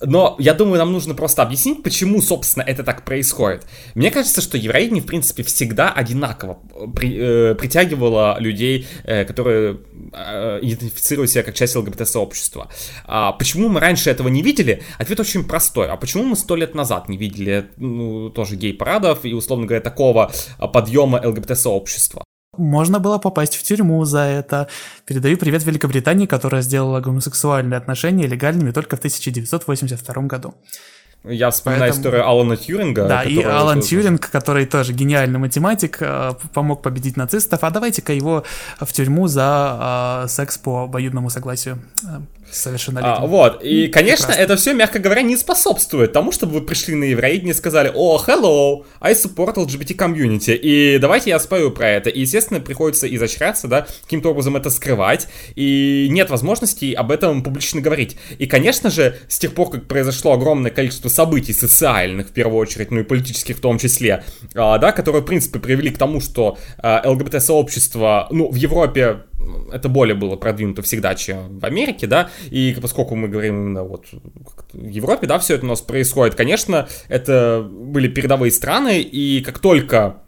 Но 0.00 0.36
я 0.38 0.54
думаю, 0.54 0.78
нам 0.78 0.92
нужно 0.92 1.14
просто 1.14 1.42
объяснить, 1.42 1.82
почему, 1.82 2.22
собственно, 2.22 2.62
это 2.62 2.84
так 2.84 3.04
происходит. 3.04 3.66
Мне 3.94 4.10
кажется, 4.10 4.40
что 4.40 4.56
Евровидение, 4.56 5.02
в 5.02 5.06
принципе, 5.06 5.42
всегда 5.42 5.90
одинаково 5.90 6.58
при, 6.94 7.16
э, 7.16 7.54
притягивало 7.56 8.36
людей, 8.38 8.86
э, 9.04 9.24
которые 9.24 9.78
э, 10.12 10.58
идентифицируют 10.62 11.30
себя 11.30 11.42
как 11.42 11.54
часть 11.54 11.74
ЛГБТ-сообщества. 11.74 12.68
А 13.06 13.32
почему 13.32 13.68
мы 13.68 13.80
раньше 13.80 14.10
этого 14.10 14.28
не 14.28 14.42
видели? 14.42 14.82
Ответ 14.98 15.18
очень 15.18 15.44
простой. 15.44 15.88
А 15.88 15.96
почему 15.96 16.24
мы 16.24 16.36
сто 16.36 16.54
лет 16.54 16.74
назад 16.74 17.08
не 17.08 17.16
видели 17.16 17.66
ну, 17.76 18.30
тоже 18.30 18.54
гей-парадов 18.54 19.24
и, 19.24 19.34
условно 19.34 19.66
говоря, 19.66 19.80
такого 19.80 20.30
подъема 20.58 21.20
ЛГБТ-сообщества? 21.24 22.27
Можно 22.58 22.98
было 22.98 23.18
попасть 23.18 23.56
в 23.56 23.62
тюрьму 23.62 24.04
за 24.04 24.20
это. 24.20 24.68
Передаю 25.06 25.36
привет 25.36 25.64
Великобритании, 25.64 26.26
которая 26.26 26.62
сделала 26.62 27.00
гомосексуальные 27.00 27.78
отношения 27.78 28.26
легальными 28.26 28.72
только 28.72 28.96
в 28.96 28.98
1982 28.98 30.22
году. 30.24 30.54
Я 31.24 31.50
вспоминаю 31.50 31.92
Поэтому... 31.92 32.00
историю 32.00 32.26
Алана 32.28 32.56
Тьюринга. 32.56 33.08
Да, 33.08 33.22
и 33.24 33.42
Алан 33.42 33.80
Тьюринг, 33.80 34.30
который 34.30 34.66
тоже 34.66 34.92
гениальный 34.92 35.38
математик, 35.38 35.98
э, 36.00 36.32
помог 36.54 36.80
победить 36.80 37.16
нацистов. 37.16 37.64
А 37.64 37.70
давайте-ка 37.70 38.12
его 38.12 38.44
в 38.80 38.92
тюрьму 38.92 39.26
за 39.26 40.24
э, 40.24 40.28
секс 40.28 40.58
по 40.58 40.84
обоюдному 40.84 41.28
согласию. 41.28 41.80
Совершеннолетним. 42.50 43.24
А, 43.24 43.26
вот, 43.26 43.62
и, 43.62 43.88
конечно, 43.88 44.26
Прекрасно. 44.26 44.42
это 44.42 44.56
все, 44.56 44.74
мягко 44.74 44.98
говоря, 44.98 45.22
не 45.22 45.36
способствует 45.36 46.12
тому, 46.12 46.32
чтобы 46.32 46.54
вы 46.54 46.60
пришли 46.62 46.94
на 46.94 47.04
Евровидение 47.04 47.52
и 47.52 47.56
сказали, 47.56 47.92
о, 47.94 48.22
hello, 48.26 48.84
I 49.00 49.12
support 49.12 49.54
LGBT 49.54 49.96
community, 49.96 50.54
и 50.54 50.98
давайте 50.98 51.30
я 51.30 51.38
спою 51.38 51.70
про 51.70 51.88
это. 51.88 52.10
И, 52.10 52.20
естественно, 52.20 52.60
приходится 52.60 53.12
изощряться, 53.14 53.68
да, 53.68 53.86
каким-то 54.04 54.30
образом 54.30 54.56
это 54.56 54.70
скрывать, 54.70 55.28
и 55.54 56.08
нет 56.10 56.30
возможности 56.30 56.92
об 56.92 57.10
этом 57.10 57.42
публично 57.42 57.80
говорить. 57.80 58.16
И, 58.38 58.46
конечно 58.46 58.90
же, 58.90 59.18
с 59.28 59.38
тех 59.38 59.54
пор, 59.54 59.70
как 59.70 59.86
произошло 59.86 60.32
огромное 60.32 60.70
количество 60.70 61.08
событий 61.08 61.52
социальных, 61.52 62.28
в 62.28 62.32
первую 62.32 62.58
очередь, 62.58 62.90
ну 62.90 63.00
и 63.00 63.02
политических 63.02 63.58
в 63.58 63.60
том 63.60 63.78
числе, 63.78 64.24
а, 64.54 64.78
да, 64.78 64.92
которые, 64.92 65.22
в 65.22 65.26
принципе, 65.26 65.58
привели 65.58 65.90
к 65.90 65.98
тому, 65.98 66.20
что 66.20 66.58
а, 66.78 67.02
ЛГБТ-сообщество, 67.04 68.28
ну, 68.30 68.50
в 68.50 68.54
Европе 68.54 69.24
это 69.72 69.88
более 69.88 70.14
было 70.14 70.36
продвинуто 70.36 70.82
всегда, 70.82 71.14
чем 71.14 71.58
в 71.58 71.64
Америке, 71.64 72.06
да, 72.06 72.30
и 72.50 72.76
поскольку 72.80 73.14
мы 73.14 73.28
говорим 73.28 73.56
именно 73.56 73.84
вот 73.84 74.06
в 74.72 74.88
Европе, 74.88 75.26
да, 75.26 75.38
все 75.38 75.54
это 75.54 75.64
у 75.64 75.68
нас 75.68 75.80
происходит, 75.80 76.34
конечно, 76.34 76.88
это 77.08 77.66
были 77.70 78.08
передовые 78.08 78.50
страны, 78.52 79.00
и 79.00 79.40
как 79.42 79.58
только 79.58 80.22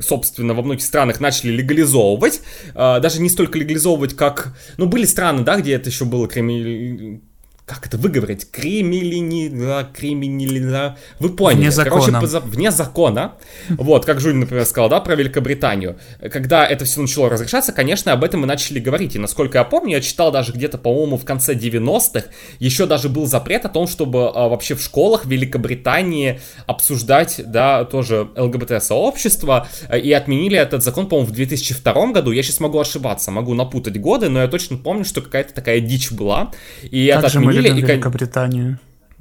собственно, 0.00 0.54
во 0.54 0.62
многих 0.62 0.82
странах 0.82 1.20
начали 1.20 1.50
легализовывать, 1.52 2.40
э, 2.74 3.00
даже 3.00 3.20
не 3.20 3.28
столько 3.28 3.58
легализовывать, 3.58 4.16
как, 4.16 4.56
ну, 4.78 4.86
были 4.86 5.04
страны, 5.04 5.42
да, 5.42 5.60
где 5.60 5.74
это 5.74 5.90
еще 5.90 6.06
было 6.06 6.28
креми 6.28 7.20
как 7.64 7.86
это 7.86 7.96
выговорить? 7.96 8.50
Криминали... 8.50 9.86
Криминали... 9.94 10.96
Вы 11.20 11.30
поняли. 11.30 11.60
Вне 11.60 11.70
закона. 11.70 12.00
Короче, 12.00 12.20
поза... 12.20 12.40
вне 12.40 12.70
закона. 12.72 13.34
Вот, 13.68 14.04
как 14.04 14.20
Жуль, 14.20 14.34
например, 14.34 14.64
сказал, 14.64 14.88
да, 14.88 14.98
про 15.00 15.14
Великобританию. 15.14 15.96
Когда 16.32 16.66
это 16.66 16.84
все 16.84 17.00
начало 17.00 17.30
разрешаться, 17.30 17.72
конечно, 17.72 18.12
об 18.12 18.24
этом 18.24 18.40
мы 18.40 18.46
начали 18.48 18.80
говорить. 18.80 19.14
И 19.14 19.18
насколько 19.20 19.58
я 19.58 19.64
помню, 19.64 19.92
я 19.92 20.00
читал 20.00 20.32
даже 20.32 20.52
где-то, 20.52 20.76
по-моему, 20.76 21.16
в 21.16 21.24
конце 21.24 21.54
90-х, 21.54 22.26
еще 22.58 22.86
даже 22.86 23.08
был 23.08 23.26
запрет 23.26 23.64
о 23.64 23.68
том, 23.68 23.86
чтобы 23.86 24.28
а, 24.28 24.48
вообще 24.48 24.74
в 24.74 24.82
школах 24.82 25.24
Великобритании 25.24 26.40
обсуждать, 26.66 27.40
да, 27.46 27.84
тоже 27.84 28.28
ЛГБТ-сообщество. 28.36 29.68
И 30.02 30.12
отменили 30.12 30.58
этот 30.58 30.82
закон, 30.82 31.08
по-моему, 31.08 31.30
в 31.30 31.32
2002 31.32 32.06
году. 32.08 32.32
Я 32.32 32.42
сейчас 32.42 32.58
могу 32.58 32.80
ошибаться, 32.80 33.30
могу 33.30 33.54
напутать 33.54 34.00
годы, 34.00 34.28
но 34.28 34.40
я 34.40 34.48
точно 34.48 34.78
помню, 34.78 35.04
что 35.04 35.22
какая-то 35.22 35.54
такая 35.54 35.78
дичь 35.78 36.10
была. 36.10 36.50
И 36.82 37.06
это 37.06 37.28
отменили 37.28 37.51
любим 37.52 37.76
и... 37.76 37.82
Великобританию. 37.82 38.78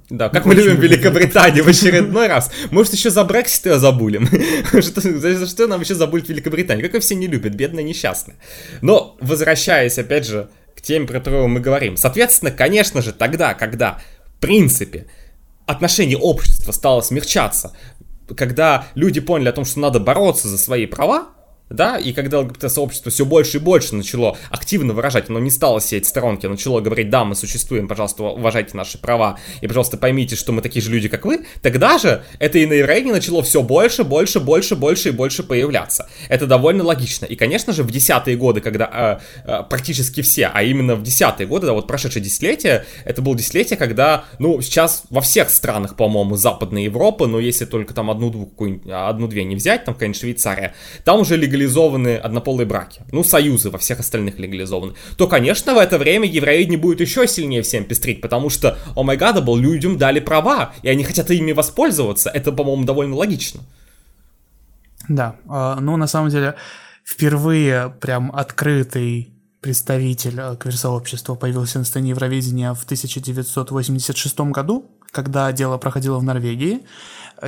Да, 0.09 0.27
как 0.27 0.45
мы, 0.45 0.53
мы 0.53 0.61
любим 0.61 0.81
Великобританию 0.81 1.63
в 1.63 1.67
очередной 1.67 2.27
раз. 2.27 2.51
Может, 2.69 2.93
еще 2.93 3.09
за 3.09 3.23
Брексит 3.23 3.63
забудем. 3.79 4.27
За 4.73 5.47
что 5.47 5.67
нам 5.67 5.79
еще 5.79 5.95
забудет 5.95 6.27
Великобританию? 6.27 6.85
Как 6.85 6.95
ее 6.95 6.99
все 6.99 7.15
не 7.15 7.27
любят, 7.27 7.55
бедная 7.55 7.83
несчастная. 7.83 8.35
Но, 8.81 9.15
возвращаясь, 9.21 9.97
опять 9.97 10.27
же, 10.27 10.49
к 10.75 10.81
теме, 10.81 11.07
про 11.07 11.19
которую 11.19 11.47
мы 11.47 11.61
говорим. 11.61 11.95
Соответственно, 11.95 12.51
конечно 12.51 13.01
же, 13.01 13.13
тогда, 13.13 13.53
когда, 13.53 14.01
в 14.35 14.41
принципе, 14.41 15.07
отношение 15.65 16.17
общества 16.17 16.73
стало 16.73 17.01
смягчаться, 17.01 17.73
когда 18.35 18.87
люди 18.95 19.21
поняли 19.21 19.49
о 19.49 19.53
том, 19.53 19.63
что 19.63 19.79
надо 19.79 19.99
бороться 19.99 20.49
за 20.49 20.57
свои 20.57 20.87
права, 20.87 21.29
да, 21.71 21.97
и 21.97 22.13
когда 22.13 22.39
ЛГБТ-сообщество 22.39 23.11
все 23.11 23.25
больше 23.25 23.57
и 23.57 23.59
больше 23.59 23.95
начало 23.95 24.37
активно 24.49 24.93
выражать, 24.93 25.29
оно 25.29 25.39
не 25.39 25.49
стало 25.49 25.81
сеять 25.81 26.05
сторонки, 26.05 26.45
оно 26.45 26.55
начало 26.55 26.81
говорить, 26.81 27.09
да, 27.09 27.23
мы 27.23 27.35
существуем, 27.35 27.87
пожалуйста, 27.87 28.23
уважайте 28.23 28.75
наши 28.77 28.97
права, 28.97 29.39
и, 29.61 29.67
пожалуйста, 29.67 29.97
поймите, 29.97 30.35
что 30.35 30.51
мы 30.51 30.61
такие 30.61 30.81
же 30.81 30.91
люди, 30.91 31.07
как 31.07 31.25
вы, 31.25 31.45
тогда 31.61 31.97
же 31.97 32.23
это 32.39 32.59
и 32.59 32.65
на 32.65 32.73
Ирейне 32.79 33.11
начало 33.11 33.41
все 33.43 33.61
больше, 33.61 34.03
больше, 34.03 34.39
больше, 34.39 34.75
больше 34.75 35.09
и 35.09 35.11
больше 35.11 35.43
появляться. 35.43 36.09
Это 36.29 36.47
довольно 36.47 36.83
логично. 36.83 37.25
И, 37.25 37.35
конечно 37.35 37.73
же, 37.73 37.83
в 37.83 37.91
десятые 37.91 38.37
годы, 38.37 38.61
когда 38.61 39.19
э, 39.45 39.49
э, 39.49 39.63
практически 39.69 40.21
все, 40.21 40.51
а 40.53 40.63
именно 40.63 40.95
в 40.95 41.03
десятые 41.03 41.47
годы, 41.47 41.67
да, 41.67 41.73
вот 41.73 41.87
прошедшее 41.87 42.23
десятилетие, 42.23 42.85
это 43.05 43.21
было 43.21 43.35
десятилетие, 43.35 43.77
когда, 43.77 44.25
ну, 44.39 44.61
сейчас 44.61 45.03
во 45.09 45.21
всех 45.21 45.49
странах, 45.49 45.95
по-моему, 45.95 46.35
Западной 46.35 46.85
Европы, 46.85 47.27
но 47.27 47.39
если 47.39 47.65
только 47.65 47.93
там 47.93 48.09
одну-две 48.11 48.81
одну, 48.93 49.27
не 49.27 49.55
взять, 49.55 49.85
там, 49.85 49.95
конечно, 49.95 50.21
Швейцария, 50.21 50.73
там 51.03 51.19
уже 51.19 51.37
легализовано 51.37 51.60
легализованы 51.61 52.17
однополые 52.17 52.65
браки, 52.65 53.01
ну, 53.11 53.23
союзы 53.23 53.69
во 53.69 53.77
всех 53.77 53.99
остальных 53.99 54.39
легализованы, 54.39 54.93
то, 55.17 55.27
конечно, 55.27 55.73
в 55.73 55.77
это 55.77 55.97
время 55.97 56.27
Евровидение 56.27 56.77
будет 56.77 57.01
еще 57.01 57.27
сильнее 57.27 57.61
всем 57.61 57.85
пестрить, 57.85 58.21
потому 58.21 58.49
что, 58.49 58.77
oh 58.95 59.03
my 59.03 59.17
God, 59.17 59.39
бл, 59.39 59.55
людям 59.55 59.97
дали 59.97 60.19
права, 60.19 60.73
и 60.83 60.89
они 60.89 61.03
хотят 61.03 61.29
ими 61.31 61.51
воспользоваться. 61.51 62.29
Это, 62.29 62.51
по-моему, 62.51 62.83
довольно 62.83 63.15
логично. 63.15 63.61
Да, 65.07 65.35
а, 65.47 65.79
ну, 65.79 65.97
на 65.97 66.07
самом 66.07 66.29
деле, 66.29 66.55
впервые 67.03 67.93
прям 67.99 68.31
открытый 68.33 69.33
представитель 69.61 70.39
э, 70.39 70.55
квир-сообщества 70.55 71.35
появился 71.35 71.77
на 71.77 71.85
сцене 71.85 72.09
Евровидения 72.09 72.73
в 72.73 72.83
1986 72.83 74.39
году, 74.51 74.89
когда 75.11 75.51
дело 75.51 75.77
проходило 75.77 76.17
в 76.17 76.23
Норвегии. 76.23 76.81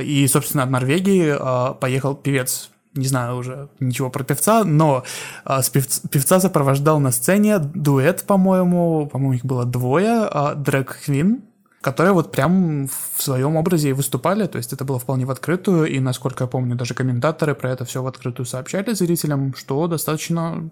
И, 0.00 0.26
собственно, 0.28 0.62
от 0.62 0.70
Норвегии 0.70 1.34
э, 1.36 1.74
поехал 1.74 2.14
певец 2.14 2.70
не 2.94 3.06
знаю 3.06 3.36
уже 3.36 3.68
ничего 3.80 4.10
про 4.10 4.24
певца, 4.24 4.64
но 4.64 5.04
а, 5.44 5.62
с 5.62 5.70
певц, 5.70 6.00
певца 6.10 6.40
сопровождал 6.40 7.00
на 7.00 7.10
сцене 7.10 7.58
дуэт, 7.58 8.24
по-моему, 8.24 9.08
по-моему, 9.10 9.34
их 9.34 9.44
было 9.44 9.64
двое, 9.64 10.28
а, 10.30 10.54
Дрэк 10.54 11.00
Квин 11.04 11.42
которые 11.84 12.14
вот 12.14 12.32
прям 12.32 12.88
в 12.88 13.22
своем 13.22 13.56
образе 13.56 13.90
и 13.90 13.92
выступали, 13.92 14.46
то 14.46 14.56
есть 14.56 14.72
это 14.72 14.86
было 14.86 14.98
вполне 14.98 15.26
в 15.26 15.30
открытую, 15.30 15.84
и, 15.84 16.00
насколько 16.00 16.44
я 16.44 16.48
помню, 16.48 16.76
даже 16.76 16.94
комментаторы 16.94 17.54
про 17.54 17.70
это 17.70 17.84
все 17.84 18.02
в 18.02 18.06
открытую 18.06 18.46
сообщали 18.46 18.94
зрителям, 18.94 19.54
что 19.54 19.86
достаточно 19.86 20.70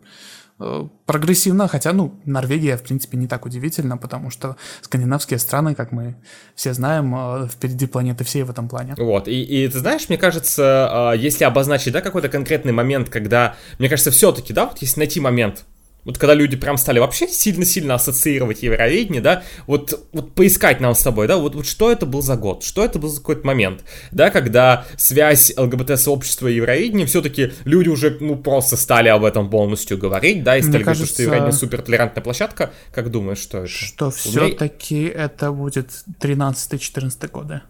прогрессивно, 1.06 1.68
хотя, 1.68 1.92
ну, 1.92 2.14
Норвегия, 2.24 2.76
в 2.76 2.82
принципе, 2.82 3.16
не 3.16 3.26
так 3.26 3.46
удивительно, 3.46 3.96
потому 3.96 4.30
что 4.30 4.56
скандинавские 4.80 5.38
страны, 5.38 5.74
как 5.74 5.92
мы 5.92 6.16
все 6.54 6.72
знаем, 6.72 7.14
э, 7.14 7.48
впереди 7.48 7.86
планеты 7.86 8.24
всей 8.24 8.42
в 8.42 8.50
этом 8.50 8.68
плане. 8.68 8.94
Вот, 8.96 9.28
и, 9.28 9.42
и 9.42 9.68
ты 9.68 9.78
знаешь, 9.78 10.08
мне 10.08 10.18
кажется, 10.18 11.12
э, 11.14 11.18
если 11.18 11.44
обозначить, 11.44 11.92
да, 11.92 12.00
какой-то 12.00 12.28
конкретный 12.28 12.72
момент, 12.72 13.08
когда, 13.08 13.56
мне 13.78 13.88
кажется, 13.88 14.10
все-таки, 14.10 14.52
да, 14.52 14.66
вот 14.66 14.78
если 14.78 15.00
найти 15.00 15.20
момент, 15.20 15.64
вот 16.04 16.18
когда 16.18 16.34
люди 16.34 16.56
прям 16.56 16.78
стали 16.78 16.98
вообще 16.98 17.28
сильно-сильно 17.28 17.94
ассоциировать 17.94 18.62
Евровидение, 18.62 19.20
да, 19.20 19.42
вот, 19.66 20.08
вот 20.12 20.34
поискать 20.34 20.80
нам 20.80 20.94
с 20.94 21.02
тобой, 21.02 21.28
да, 21.28 21.36
вот, 21.36 21.54
вот 21.54 21.66
что 21.66 21.92
это 21.92 22.06
был 22.06 22.22
за 22.22 22.36
год, 22.36 22.64
что 22.64 22.84
это 22.84 22.98
был 22.98 23.08
за 23.08 23.20
какой-то 23.20 23.46
момент, 23.46 23.84
да, 24.10 24.30
когда 24.30 24.84
связь 24.96 25.52
ЛГБТ-сообщества 25.56 26.48
и 26.48 26.54
Евровидения, 26.54 27.06
все-таки 27.06 27.52
люди 27.64 27.88
уже, 27.88 28.16
ну, 28.20 28.36
просто 28.36 28.76
стали 28.76 29.08
об 29.08 29.24
этом 29.24 29.48
полностью 29.48 29.96
говорить, 29.96 30.42
да, 30.42 30.56
и 30.56 30.62
стали 30.62 30.76
Мне 30.76 30.84
говорить, 30.84 31.00
кажется, 31.00 31.14
что 31.14 31.22
Евровидение 31.22 31.52
супер 31.52 31.82
толерантная 31.82 32.22
площадка, 32.22 32.72
как 32.92 33.10
думаешь, 33.10 33.38
что 33.38 33.58
это? 33.58 33.68
Что 33.68 34.10
все-таки 34.10 35.04
это 35.04 35.52
будет 35.52 35.90
13-14 36.20 37.30
годы. 37.30 37.62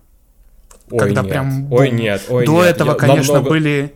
Ой, 0.90 0.98
когда 0.98 1.22
нет, 1.22 1.30
прям 1.30 1.72
ой, 1.72 1.90
нет, 1.90 2.22
ой, 2.28 2.44
До 2.44 2.62
нет. 2.62 2.74
этого, 2.74 2.90
Я 2.90 2.94
конечно, 2.94 3.34
намного... 3.34 3.50
были 3.50 3.94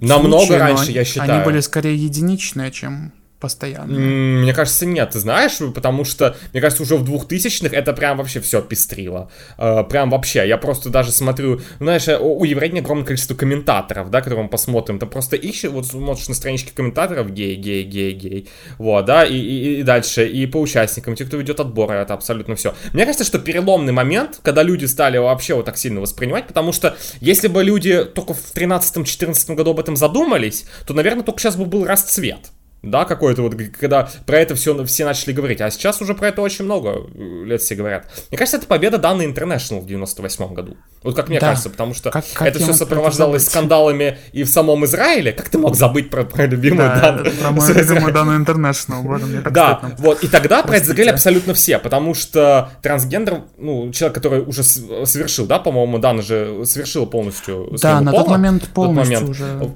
Намного 0.00 0.46
случаи, 0.46 0.60
раньше, 0.60 0.92
я 0.92 1.04
считаю. 1.04 1.32
Они 1.32 1.44
были 1.44 1.60
скорее 1.60 1.96
единичные, 1.96 2.70
чем 2.70 3.12
постоянно? 3.40 3.92
Мне 3.92 4.52
кажется, 4.52 4.86
нет, 4.86 5.10
ты 5.10 5.20
знаешь, 5.20 5.58
потому 5.74 6.04
что, 6.04 6.36
мне 6.52 6.60
кажется, 6.60 6.82
уже 6.82 6.96
в 6.96 7.08
2000-х 7.08 7.74
это 7.74 7.92
прям 7.92 8.18
вообще 8.18 8.40
все 8.40 8.60
пестрило. 8.60 9.30
Э, 9.56 9.84
прям 9.84 10.10
вообще, 10.10 10.46
я 10.46 10.58
просто 10.58 10.90
даже 10.90 11.12
смотрю, 11.12 11.60
знаешь, 11.78 12.08
э, 12.08 12.18
у 12.18 12.44
Евредни 12.44 12.80
огромное 12.80 13.04
количество 13.04 13.34
комментаторов, 13.34 14.10
да, 14.10 14.20
которые 14.20 14.44
мы 14.44 14.50
посмотрим, 14.50 14.98
ты 14.98 15.06
просто 15.06 15.36
ищешь, 15.36 15.70
вот 15.70 15.86
смотришь 15.86 16.28
на 16.28 16.34
страничке 16.34 16.72
комментаторов, 16.74 17.30
гей, 17.32 17.56
гей, 17.56 17.84
гей, 17.84 18.12
гей, 18.12 18.48
вот, 18.78 19.04
да, 19.04 19.24
и, 19.24 19.36
и, 19.36 19.80
и 19.80 19.82
дальше, 19.82 20.26
и 20.26 20.46
по 20.46 20.58
участникам, 20.58 21.14
те, 21.14 21.24
кто 21.24 21.36
ведет 21.36 21.60
отборы, 21.60 21.94
это 21.94 22.14
абсолютно 22.14 22.56
все. 22.56 22.74
Мне 22.92 23.04
кажется, 23.04 23.24
что 23.24 23.38
переломный 23.38 23.92
момент, 23.92 24.40
когда 24.42 24.62
люди 24.62 24.84
стали 24.86 25.18
вообще 25.18 25.54
вот 25.54 25.66
так 25.66 25.78
сильно 25.78 26.00
воспринимать, 26.00 26.46
потому 26.46 26.72
что 26.72 26.96
если 27.20 27.48
бы 27.48 27.62
люди 27.62 28.04
только 28.04 28.34
в 28.34 28.54
13-14 28.54 29.54
году 29.54 29.70
об 29.70 29.80
этом 29.80 29.96
задумались, 29.96 30.64
то, 30.86 30.94
наверное, 30.94 31.22
только 31.22 31.40
сейчас 31.40 31.56
бы 31.56 31.64
был 31.64 31.84
расцвет 31.84 32.50
да, 32.82 33.04
какой-то 33.04 33.42
вот, 33.42 33.54
когда 33.78 34.08
про 34.24 34.38
это 34.38 34.54
все, 34.54 34.84
все 34.84 35.04
начали 35.04 35.32
говорить, 35.32 35.60
а 35.60 35.70
сейчас 35.70 36.00
уже 36.00 36.14
про 36.14 36.28
это 36.28 36.42
очень 36.42 36.64
много 36.64 37.08
э, 37.12 37.44
лет 37.44 37.60
все 37.60 37.74
говорят. 37.74 38.06
Мне 38.30 38.38
кажется, 38.38 38.58
это 38.58 38.66
победа 38.66 38.98
данной 38.98 39.26
International 39.26 39.80
в 39.80 39.86
98 39.86 40.54
году. 40.54 40.76
Вот 41.02 41.16
как 41.16 41.28
мне 41.28 41.40
да. 41.40 41.48
кажется, 41.48 41.70
потому 41.70 41.92
что 41.92 42.10
как, 42.10 42.24
как 42.32 42.46
это 42.46 42.60
все 42.60 42.72
сопровождалось 42.72 43.46
скандалами 43.46 44.18
и 44.32 44.44
в 44.44 44.48
самом 44.48 44.84
Израиле. 44.84 45.32
Как 45.32 45.48
ты 45.48 45.58
мог 45.58 45.74
забыть 45.74 46.08
про, 46.08 46.24
про 46.24 46.46
любимую 46.46 46.88
да, 46.88 47.00
данную? 47.00 47.32
Про 47.32 47.50
мою 47.50 47.74
любимую 47.74 48.12
данную 48.12 48.44
International. 48.44 49.50
Да, 49.50 49.80
вот, 49.98 50.22
и 50.22 50.28
тогда 50.28 50.62
про 50.62 50.76
это 50.76 50.86
заговорили 50.86 51.10
абсолютно 51.10 51.54
все, 51.54 51.78
потому 51.80 52.14
что 52.14 52.70
трансгендер, 52.82 53.42
ну, 53.58 53.90
человек, 53.92 54.14
который 54.14 54.40
уже 54.40 54.62
совершил, 54.62 55.46
да, 55.46 55.58
по-моему, 55.58 55.98
Дана 55.98 56.22
же 56.22 56.64
совершил 56.64 57.06
полностью 57.06 57.76
Да, 57.82 58.00
на 58.00 58.12
тот 58.12 58.28
момент 58.28 58.68
полностью 58.68 59.28
уже 59.28 59.74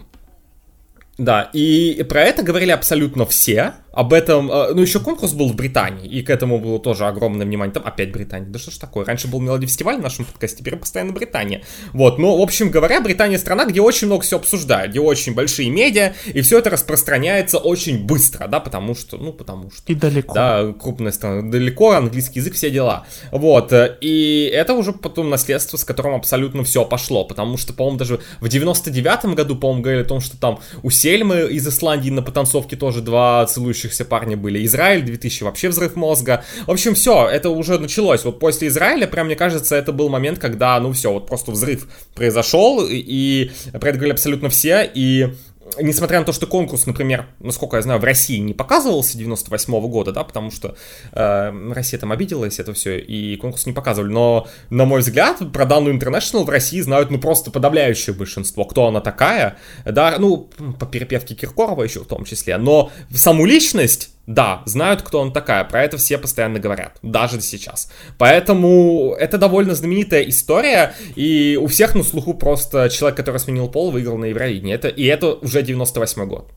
да, 1.18 1.50
и 1.52 2.04
про 2.08 2.22
это 2.22 2.42
говорили 2.42 2.70
абсолютно 2.70 3.26
все. 3.26 3.74
Об 3.92 4.12
этом, 4.12 4.50
э, 4.50 4.72
ну, 4.74 4.80
еще 4.80 5.00
конкурс 5.00 5.32
был 5.32 5.48
в 5.48 5.54
Британии, 5.54 6.08
и 6.08 6.22
к 6.22 6.30
этому 6.30 6.58
было 6.58 6.78
тоже 6.78 7.06
огромное 7.06 7.46
внимание. 7.46 7.74
Там 7.74 7.82
опять 7.86 8.10
Британия. 8.10 8.48
Да 8.48 8.58
что 8.58 8.70
ж 8.70 8.76
такое? 8.76 9.04
Раньше 9.04 9.28
был 9.28 9.40
Мелоди 9.40 9.66
фестиваль 9.66 9.98
в 9.98 10.02
нашем 10.02 10.24
подкасте, 10.24 10.58
теперь 10.58 10.76
постоянно 10.76 11.12
Британия. 11.12 11.62
Вот, 11.92 12.18
ну, 12.18 12.38
в 12.38 12.40
общем 12.40 12.70
говоря, 12.70 13.00
Британия 13.00 13.38
страна, 13.38 13.66
где 13.66 13.80
очень 13.80 14.06
много 14.06 14.22
всего 14.22 14.40
обсуждают, 14.40 14.92
где 14.92 15.00
очень 15.00 15.34
большие 15.34 15.70
медиа, 15.70 16.14
и 16.26 16.40
все 16.40 16.58
это 16.58 16.70
распространяется 16.70 17.58
очень 17.58 18.04
быстро, 18.04 18.48
да, 18.48 18.60
потому 18.60 18.94
что, 18.94 19.18
ну, 19.18 19.32
потому 19.32 19.70
что... 19.70 19.92
И 19.92 19.94
далеко. 19.94 20.34
Да, 20.34 20.72
крупная 20.72 21.12
страна, 21.12 21.50
далеко, 21.50 21.92
английский 21.92 22.40
язык, 22.40 22.54
все 22.54 22.70
дела. 22.70 23.06
Вот, 23.30 23.72
э, 23.72 23.98
и 24.00 24.50
это 24.52 24.72
уже 24.72 24.92
потом 24.92 25.28
наследство, 25.28 25.76
с 25.76 25.84
которым 25.84 26.14
абсолютно 26.14 26.64
все 26.64 26.84
пошло, 26.84 27.24
потому 27.24 27.58
что, 27.58 27.74
по-моему, 27.74 27.98
даже 27.98 28.20
в 28.40 28.46
99-м 28.46 29.34
году, 29.34 29.56
по-моему, 29.56 29.82
говорили 29.82 30.02
о 30.02 30.08
том, 30.08 30.20
что 30.20 30.38
там 30.38 30.60
у 30.82 30.90
Сельмы 30.90 31.48
из 31.50 31.66
Исландии 31.68 32.10
на 32.10 32.22
потанцовке 32.22 32.76
тоже 32.76 33.02
два 33.02 33.44
целующих 33.46 33.81
выдающихся 33.82 34.04
парня 34.04 34.36
были. 34.36 34.64
Израиль 34.64 35.02
2000 35.02 35.44
вообще 35.44 35.68
взрыв 35.68 35.96
мозга. 35.96 36.44
В 36.66 36.70
общем, 36.70 36.94
все, 36.94 37.28
это 37.28 37.50
уже 37.50 37.78
началось. 37.78 38.24
Вот 38.24 38.38
после 38.38 38.68
Израиля, 38.68 39.06
прям 39.06 39.26
мне 39.26 39.36
кажется, 39.36 39.76
это 39.76 39.92
был 39.92 40.08
момент, 40.08 40.38
когда, 40.38 40.78
ну 40.80 40.92
все, 40.92 41.12
вот 41.12 41.26
просто 41.26 41.52
взрыв 41.52 41.88
произошел, 42.14 42.86
и 42.88 43.50
про 43.72 43.90
это 43.90 43.98
говорили 43.98 44.12
абсолютно 44.12 44.48
все, 44.48 44.90
и 44.94 45.34
несмотря 45.80 46.18
на 46.18 46.24
то, 46.24 46.32
что 46.32 46.46
конкурс, 46.46 46.86
например, 46.86 47.26
насколько 47.40 47.76
я 47.76 47.82
знаю, 47.82 48.00
в 48.00 48.04
России 48.04 48.38
не 48.38 48.54
показывался 48.54 49.16
98 49.18 49.74
-го 49.74 49.88
года, 49.88 50.12
да, 50.12 50.24
потому 50.24 50.50
что 50.50 50.76
э, 51.12 51.72
Россия 51.72 51.98
там 51.98 52.12
обиделась, 52.12 52.58
это 52.58 52.72
все, 52.72 52.98
и 52.98 53.36
конкурс 53.36 53.66
не 53.66 53.72
показывали, 53.72 54.10
но, 54.12 54.46
на 54.70 54.84
мой 54.84 55.00
взгляд, 55.00 55.38
про 55.52 55.64
данную 55.64 55.98
International 55.98 56.44
в 56.44 56.48
России 56.50 56.80
знают, 56.80 57.10
ну, 57.10 57.18
просто 57.18 57.50
подавляющее 57.50 58.14
большинство, 58.14 58.64
кто 58.64 58.86
она 58.86 59.00
такая, 59.00 59.56
да, 59.84 60.16
ну, 60.18 60.48
по 60.78 60.86
перепевке 60.86 61.34
Киркорова 61.34 61.82
еще 61.82 62.00
в 62.00 62.06
том 62.06 62.24
числе, 62.24 62.56
но 62.58 62.90
саму 63.12 63.46
личность 63.46 64.11
да, 64.26 64.62
знают, 64.66 65.02
кто 65.02 65.20
он 65.20 65.32
такая, 65.32 65.64
про 65.64 65.82
это 65.82 65.96
все 65.96 66.18
постоянно 66.18 66.58
говорят, 66.58 66.98
даже 67.02 67.40
сейчас. 67.40 67.90
Поэтому 68.18 69.14
это 69.18 69.38
довольно 69.38 69.74
знаменитая 69.74 70.22
история, 70.22 70.94
и 71.16 71.58
у 71.60 71.66
всех 71.66 71.94
на 71.94 72.02
слуху 72.02 72.34
просто 72.34 72.88
человек, 72.88 73.16
который 73.16 73.38
сменил 73.38 73.68
пол, 73.68 73.90
выиграл 73.90 74.18
на 74.18 74.26
Евровидении. 74.26 74.74
Это, 74.74 74.88
и 74.88 75.04
это 75.04 75.34
уже 75.34 75.62
98 75.62 76.26
год. 76.26 76.50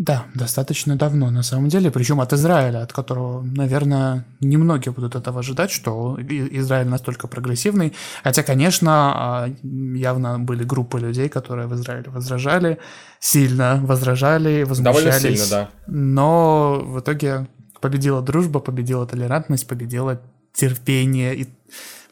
Да, 0.00 0.24
достаточно 0.34 0.96
давно, 0.96 1.30
на 1.30 1.42
самом 1.42 1.68
деле, 1.68 1.90
причем 1.90 2.22
от 2.22 2.32
Израиля, 2.32 2.82
от 2.82 2.90
которого, 2.90 3.42
наверное, 3.42 4.24
немногие 4.40 4.92
будут 4.92 5.14
этого 5.14 5.40
ожидать, 5.40 5.70
что 5.70 6.16
Израиль 6.18 6.88
настолько 6.88 7.28
прогрессивный. 7.28 7.92
Хотя, 8.24 8.42
конечно, 8.42 8.92
а, 9.14 9.48
явно 9.62 10.38
были 10.38 10.64
группы 10.64 10.98
людей, 10.98 11.28
которые 11.28 11.66
в 11.66 11.74
Израиле 11.74 12.10
возражали, 12.10 12.78
сильно 13.18 13.78
возражали, 13.82 14.62
возмущались. 14.62 15.04
Довольно 15.04 15.36
сильно, 15.36 15.44
да. 15.50 15.70
Но 15.86 16.80
в 16.82 17.00
итоге 17.00 17.48
победила 17.82 18.22
дружба, 18.22 18.60
победила 18.60 19.06
толерантность, 19.06 19.66
победила 19.68 20.22
терпение, 20.54 21.36
и 21.36 21.46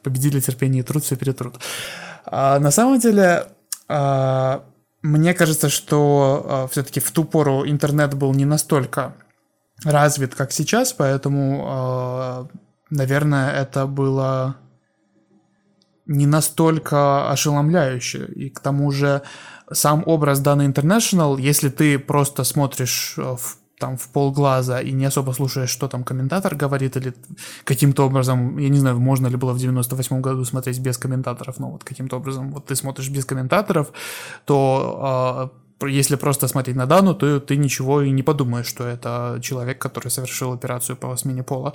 победили 0.02 0.40
терпение 0.40 0.82
и 0.82 0.84
труд, 0.84 1.04
все 1.04 1.16
перетрут. 1.16 1.54
А, 2.26 2.58
на 2.58 2.70
самом 2.70 2.98
деле, 2.98 3.46
а, 3.88 4.62
мне 5.02 5.34
кажется, 5.34 5.68
что 5.68 6.42
э, 6.44 6.48
а, 6.50 6.68
все-таки 6.68 7.00
в 7.00 7.10
ту 7.10 7.24
пору 7.24 7.66
интернет 7.66 8.14
был 8.14 8.34
не 8.34 8.44
настолько 8.44 9.14
развит, 9.84 10.34
как 10.34 10.50
сейчас, 10.52 10.92
поэтому, 10.92 12.48
э, 12.50 12.58
наверное, 12.90 13.52
это 13.52 13.86
было 13.86 14.56
не 16.06 16.26
настолько 16.26 17.30
ошеломляюще. 17.30 18.26
И 18.26 18.50
к 18.50 18.60
тому 18.60 18.90
же 18.90 19.22
сам 19.70 20.02
образ 20.06 20.40
данный 20.40 20.66
International, 20.66 21.38
если 21.40 21.68
ты 21.68 21.98
просто 21.98 22.42
смотришь 22.42 23.14
э, 23.18 23.22
в 23.22 23.57
там 23.78 23.96
в 23.96 24.08
полглаза 24.08 24.80
и 24.80 24.92
не 24.92 25.06
особо 25.06 25.32
слушаешь, 25.32 25.70
что 25.70 25.88
там 25.88 26.04
комментатор 26.04 26.54
говорит, 26.54 26.96
или 26.96 27.14
каким-то 27.64 28.06
образом, 28.06 28.58
я 28.58 28.68
не 28.68 28.78
знаю, 28.78 28.98
можно 28.98 29.28
ли 29.28 29.36
было 29.36 29.52
в 29.52 29.58
98 29.58 30.20
году 30.20 30.44
смотреть 30.44 30.80
без 30.80 30.98
комментаторов, 30.98 31.58
но 31.58 31.70
вот 31.70 31.84
каким-то 31.84 32.16
образом 32.16 32.50
вот 32.52 32.66
ты 32.66 32.76
смотришь 32.76 33.10
без 33.10 33.24
комментаторов, 33.24 33.92
то 34.44 35.52
э, 35.80 35.88
если 35.88 36.16
просто 36.16 36.48
смотреть 36.48 36.76
на 36.76 36.86
Дану, 36.86 37.14
то 37.14 37.40
ты 37.40 37.56
ничего 37.56 38.02
и 38.02 38.10
не 38.10 38.22
подумаешь, 38.22 38.66
что 38.66 38.84
это 38.84 39.38
человек, 39.42 39.78
который 39.78 40.10
совершил 40.10 40.52
операцию 40.52 40.96
по 40.96 41.16
смене 41.16 41.42
пола. 41.42 41.72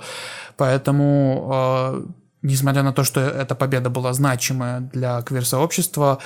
Поэтому, 0.56 1.50
э, 1.52 2.06
несмотря 2.42 2.82
на 2.82 2.92
то, 2.92 3.04
что 3.04 3.20
эта 3.20 3.54
победа 3.54 3.88
была 3.90 4.12
значимая 4.12 4.80
для 4.80 5.22
квир-сообщества, 5.22 6.12
а 6.12 6.18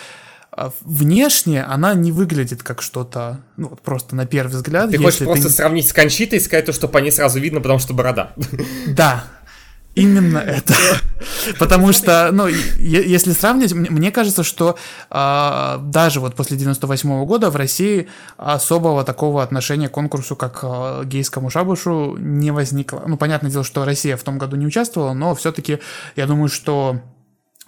внешне 0.80 1.62
она 1.62 1.94
не 1.94 2.12
выглядит 2.12 2.62
как 2.62 2.82
что-то, 2.82 3.40
ну, 3.56 3.68
вот 3.68 3.80
просто 3.82 4.16
на 4.16 4.26
первый 4.26 4.52
взгляд. 4.52 4.90
Ты 4.90 4.98
хочешь 4.98 5.18
просто 5.18 5.48
ты... 5.48 5.54
сравнить 5.54 5.88
с 5.88 5.92
Кончитой 5.92 6.38
и 6.38 6.42
сказать 6.42 6.66
то, 6.66 6.72
что 6.72 6.88
по 6.88 6.98
ней 6.98 7.10
сразу 7.10 7.38
видно, 7.40 7.60
потому 7.60 7.78
что 7.78 7.94
борода. 7.94 8.32
Да, 8.88 9.24
Именно 9.98 10.38
это. 10.38 10.74
Потому 11.58 11.92
что, 11.92 12.30
ну, 12.30 12.46
если 12.46 13.32
сравнивать, 13.32 13.72
мне 13.72 14.12
кажется, 14.12 14.44
что 14.44 14.76
а, 15.10 15.78
даже 15.78 16.20
вот 16.20 16.36
после 16.36 16.56
98 16.56 17.24
года 17.24 17.50
в 17.50 17.56
России 17.56 18.08
особого 18.36 19.02
такого 19.02 19.42
отношения 19.42 19.88
к 19.88 19.92
конкурсу, 19.92 20.36
как 20.36 20.60
а, 20.62 21.02
гейскому 21.02 21.50
шабушу, 21.50 22.16
не 22.16 22.52
возникло. 22.52 23.02
Ну, 23.08 23.16
понятное 23.16 23.50
дело, 23.50 23.64
что 23.64 23.84
Россия 23.84 24.16
в 24.16 24.22
том 24.22 24.38
году 24.38 24.54
не 24.54 24.66
участвовала, 24.66 25.14
но 25.14 25.34
все-таки 25.34 25.80
я 26.14 26.26
думаю, 26.26 26.48
что 26.48 27.00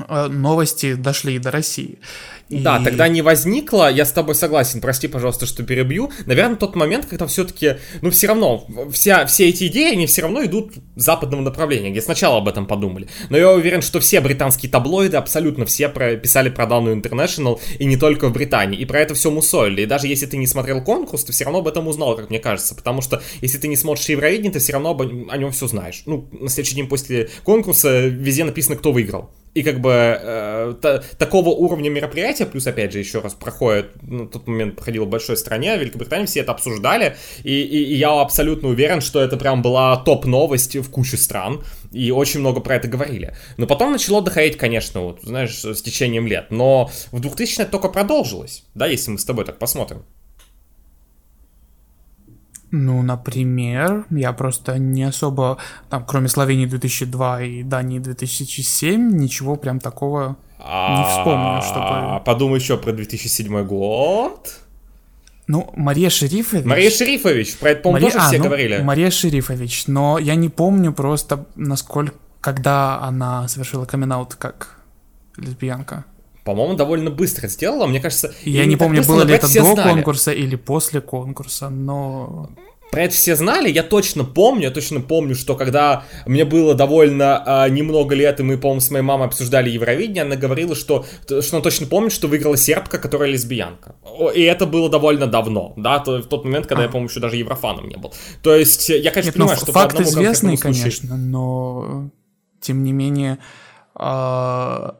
новости 0.09 0.94
дошли 0.94 1.38
до 1.38 1.50
России. 1.50 1.98
И... 2.51 2.59
Да, 2.59 2.83
тогда 2.83 3.07
не 3.07 3.23
возникло, 3.23 3.91
я 3.91 4.05
с 4.05 4.11
тобой 4.11 4.35
согласен, 4.35 4.81
прости, 4.81 5.07
пожалуйста, 5.07 5.47
что 5.47 5.63
перебью. 5.63 6.11
Наверное, 6.27 6.57
тот 6.57 6.75
момент, 6.75 7.07
когда 7.07 7.29
все-таки, 7.29 7.77
ну, 8.03 8.11
все 8.11 8.27
равно, 8.27 8.67
вся, 8.93 9.25
все 9.27 9.49
эти 9.49 9.69
идеи, 9.69 9.93
они 9.93 10.07
все 10.07 10.23
равно 10.23 10.45
идут 10.45 10.75
в 10.97 11.01
западном 11.01 11.45
направлении, 11.45 11.91
где 11.91 12.03
сначала 12.03 12.39
об 12.39 12.49
этом 12.49 12.67
подумали. 12.67 13.09
Но 13.29 13.39
я 13.39 13.53
уверен, 13.53 13.83
что 13.83 14.01
все 14.01 14.21
британские 14.21 14.71
таблоиды, 14.71 15.17
абсолютно 15.17 15.65
все 15.65 15.89
про, 15.89 16.17
писали 16.17 16.49
про 16.49 16.67
данную 16.67 17.01
International, 17.01 17.61
и 17.79 17.85
не 17.85 17.97
только 17.97 18.29
в 18.29 18.33
Британии, 18.33 18.81
и 18.81 18.85
про 18.85 18.99
это 18.99 19.15
все 19.15 19.31
мусолили. 19.31 19.83
И 19.83 19.87
даже 19.87 20.09
если 20.09 20.27
ты 20.27 20.37
не 20.37 20.49
смотрел 20.49 20.83
конкурс, 20.83 21.23
ты 21.23 21.33
все 21.33 21.45
равно 21.45 21.61
об 21.61 21.69
этом 21.69 21.87
узнал, 21.87 22.17
как 22.17 22.31
мне 22.31 22.41
кажется, 22.41 22.75
потому 22.75 23.01
что 23.01 23.23
если 23.43 23.59
ты 23.59 23.69
не 23.69 23.77
смотришь 23.77 24.09
Евровидение, 24.09 24.51
ты 24.51 24.59
все 24.59 24.73
равно 24.73 24.91
об, 24.91 25.03
о 25.03 25.37
нем 25.37 25.53
все 25.53 25.69
знаешь. 25.69 26.03
Ну, 26.07 26.29
на 26.33 26.49
следующий 26.49 26.75
день 26.75 26.89
после 26.89 27.31
конкурса 27.45 28.09
везде 28.09 28.43
написано, 28.43 28.75
кто 28.75 28.91
выиграл. 28.91 29.31
И 29.53 29.65
как 29.65 29.81
бы 29.81 29.91
э, 29.93 30.75
та, 30.81 31.03
такого 31.19 31.49
уровня 31.49 31.91
мероприятия, 31.91 32.39
плюс 32.46 32.66
опять 32.66 32.92
же 32.92 32.98
еще 32.98 33.20
раз 33.20 33.35
проходит, 33.35 34.03
на 34.03 34.26
тот 34.26 34.46
момент 34.46 34.76
проходило 34.76 35.05
в 35.05 35.09
большой 35.09 35.37
стране, 35.37 35.76
в 35.76 35.81
Великобритании 35.81 36.26
все 36.26 36.40
это 36.40 36.53
обсуждали, 36.53 37.16
и, 37.42 37.62
и, 37.62 37.85
и 37.85 37.96
я 37.96 38.20
абсолютно 38.20 38.68
уверен, 38.68 39.00
что 39.00 39.20
это 39.20 39.37
прям 39.37 39.62
была 39.62 39.96
топ-новость 39.96 40.76
в 40.76 40.90
куче 40.90 41.16
стран, 41.16 41.62
и 41.92 42.11
очень 42.11 42.40
много 42.40 42.61
про 42.61 42.76
это 42.76 42.88
говорили. 42.88 43.35
Но 43.57 43.66
потом 43.66 43.92
начало 43.92 44.22
доходить, 44.22 44.57
конечно, 44.57 45.00
вот, 45.00 45.20
знаешь, 45.22 45.64
с 45.64 45.83
течением 45.83 46.26
лет, 46.26 46.46
но 46.50 46.90
в 47.12 47.20
2000 47.20 47.62
это 47.62 47.70
только 47.70 47.88
продолжилось, 47.88 48.64
да, 48.74 48.87
если 48.87 49.11
мы 49.11 49.18
с 49.18 49.24
тобой 49.24 49.44
так 49.44 49.59
посмотрим. 49.59 50.05
Ну, 52.72 53.03
например, 53.03 54.07
я 54.11 54.33
просто 54.33 54.79
не 54.79 55.03
особо, 55.03 55.59
там, 55.88 56.05
кроме 56.07 56.29
Словении 56.29 56.66
2002 56.66 57.42
и 57.42 57.62
Дании 57.64 57.98
2007, 57.98 59.16
ничего 59.16 59.57
прям 59.57 59.81
такого 59.81 60.37
не 60.64 61.05
вспомню, 61.09 61.62
чтобы... 61.62 62.25
Подумай 62.25 62.61
еще 62.61 62.77
про 62.77 62.92
2007 62.92 63.64
год. 63.64 64.61
Ну, 65.46 65.68
Мария 65.75 66.11
Шерифович... 66.11 66.64
Мария 66.64 66.90
Шерифович, 66.90 67.57
про 67.57 67.70
это, 67.70 67.83
по-моему, 67.83 68.07
Мария... 68.07 68.12
тоже 68.12 68.25
а, 68.25 68.29
все 68.29 68.38
ну, 68.38 68.44
говорили. 68.44 68.79
Мария 68.79 69.11
Шерифович, 69.11 69.88
но 69.88 70.18
я 70.18 70.37
не 70.37 70.49
помню 70.49 70.92
просто, 70.92 71.46
насколько, 71.57 72.14
когда 72.40 73.01
она 73.01 73.49
совершила 73.49 73.85
камин 73.85 74.12
как 74.38 74.79
лесбиянка. 75.37 76.05
По-моему, 76.44 76.75
довольно 76.75 77.11
быстро 77.11 77.49
сделала, 77.49 77.87
мне 77.87 78.01
кажется... 78.01 78.33
Я 78.44 78.64
не 78.64 78.77
помню, 78.77 79.05
было 79.05 79.23
ли 79.25 79.35
это 79.35 79.53
до 79.53 79.75
знали. 79.75 79.88
конкурса 79.88 80.31
или 80.31 80.55
после 80.55 81.01
конкурса, 81.01 81.68
но... 81.68 82.51
Про 82.90 83.03
это 83.03 83.14
все 83.14 83.37
знали, 83.37 83.70
я 83.70 83.83
точно 83.83 84.24
помню, 84.24 84.64
я 84.64 84.70
точно 84.70 85.00
помню, 85.00 85.37
что 85.37 85.55
когда 85.55 86.05
мне 86.26 86.44
было 86.44 86.74
довольно 86.74 87.42
а, 87.46 87.68
немного 87.68 88.14
лет, 88.14 88.40
и 88.40 88.42
мы, 88.42 88.59
по-моему, 88.59 88.81
с 88.81 88.90
моей 88.90 89.05
мамой 89.05 89.29
обсуждали 89.29 89.70
Евровидение, 89.70 90.24
она 90.24 90.37
говорила, 90.37 90.74
что, 90.74 91.05
что 91.24 91.57
она 91.57 91.62
точно 91.62 91.87
помнит, 91.87 92.12
что 92.12 92.26
выиграла 92.26 92.57
сербка, 92.57 92.98
которая 92.98 93.31
лесбиянка. 93.31 93.94
И 94.35 94.42
это 94.42 94.66
было 94.66 94.88
довольно 94.88 95.26
давно, 95.26 95.72
да, 95.76 96.00
то, 96.00 96.18
в 96.18 96.26
тот 96.26 96.44
момент, 96.44 96.66
когда 96.66 96.83
а. 96.83 96.87
я, 96.87 96.90
помню, 96.90 97.09
еще 97.09 97.20
даже 97.20 97.37
еврофаном 97.37 97.88
не 97.88 97.96
был. 97.96 98.12
То 98.42 98.55
есть, 98.57 98.88
я, 98.88 99.11
конечно, 99.11 99.31
Нет, 99.31 99.37
ну, 99.37 99.44
понимаю, 99.44 99.61
что 99.61 99.72
факт 99.72 99.96
по 99.96 100.03
известный, 100.03 100.57
конечно, 100.57 101.16
но 101.16 102.11
тем 102.61 102.83
не 102.83 102.92
менее... 102.92 103.38
А 103.94 104.96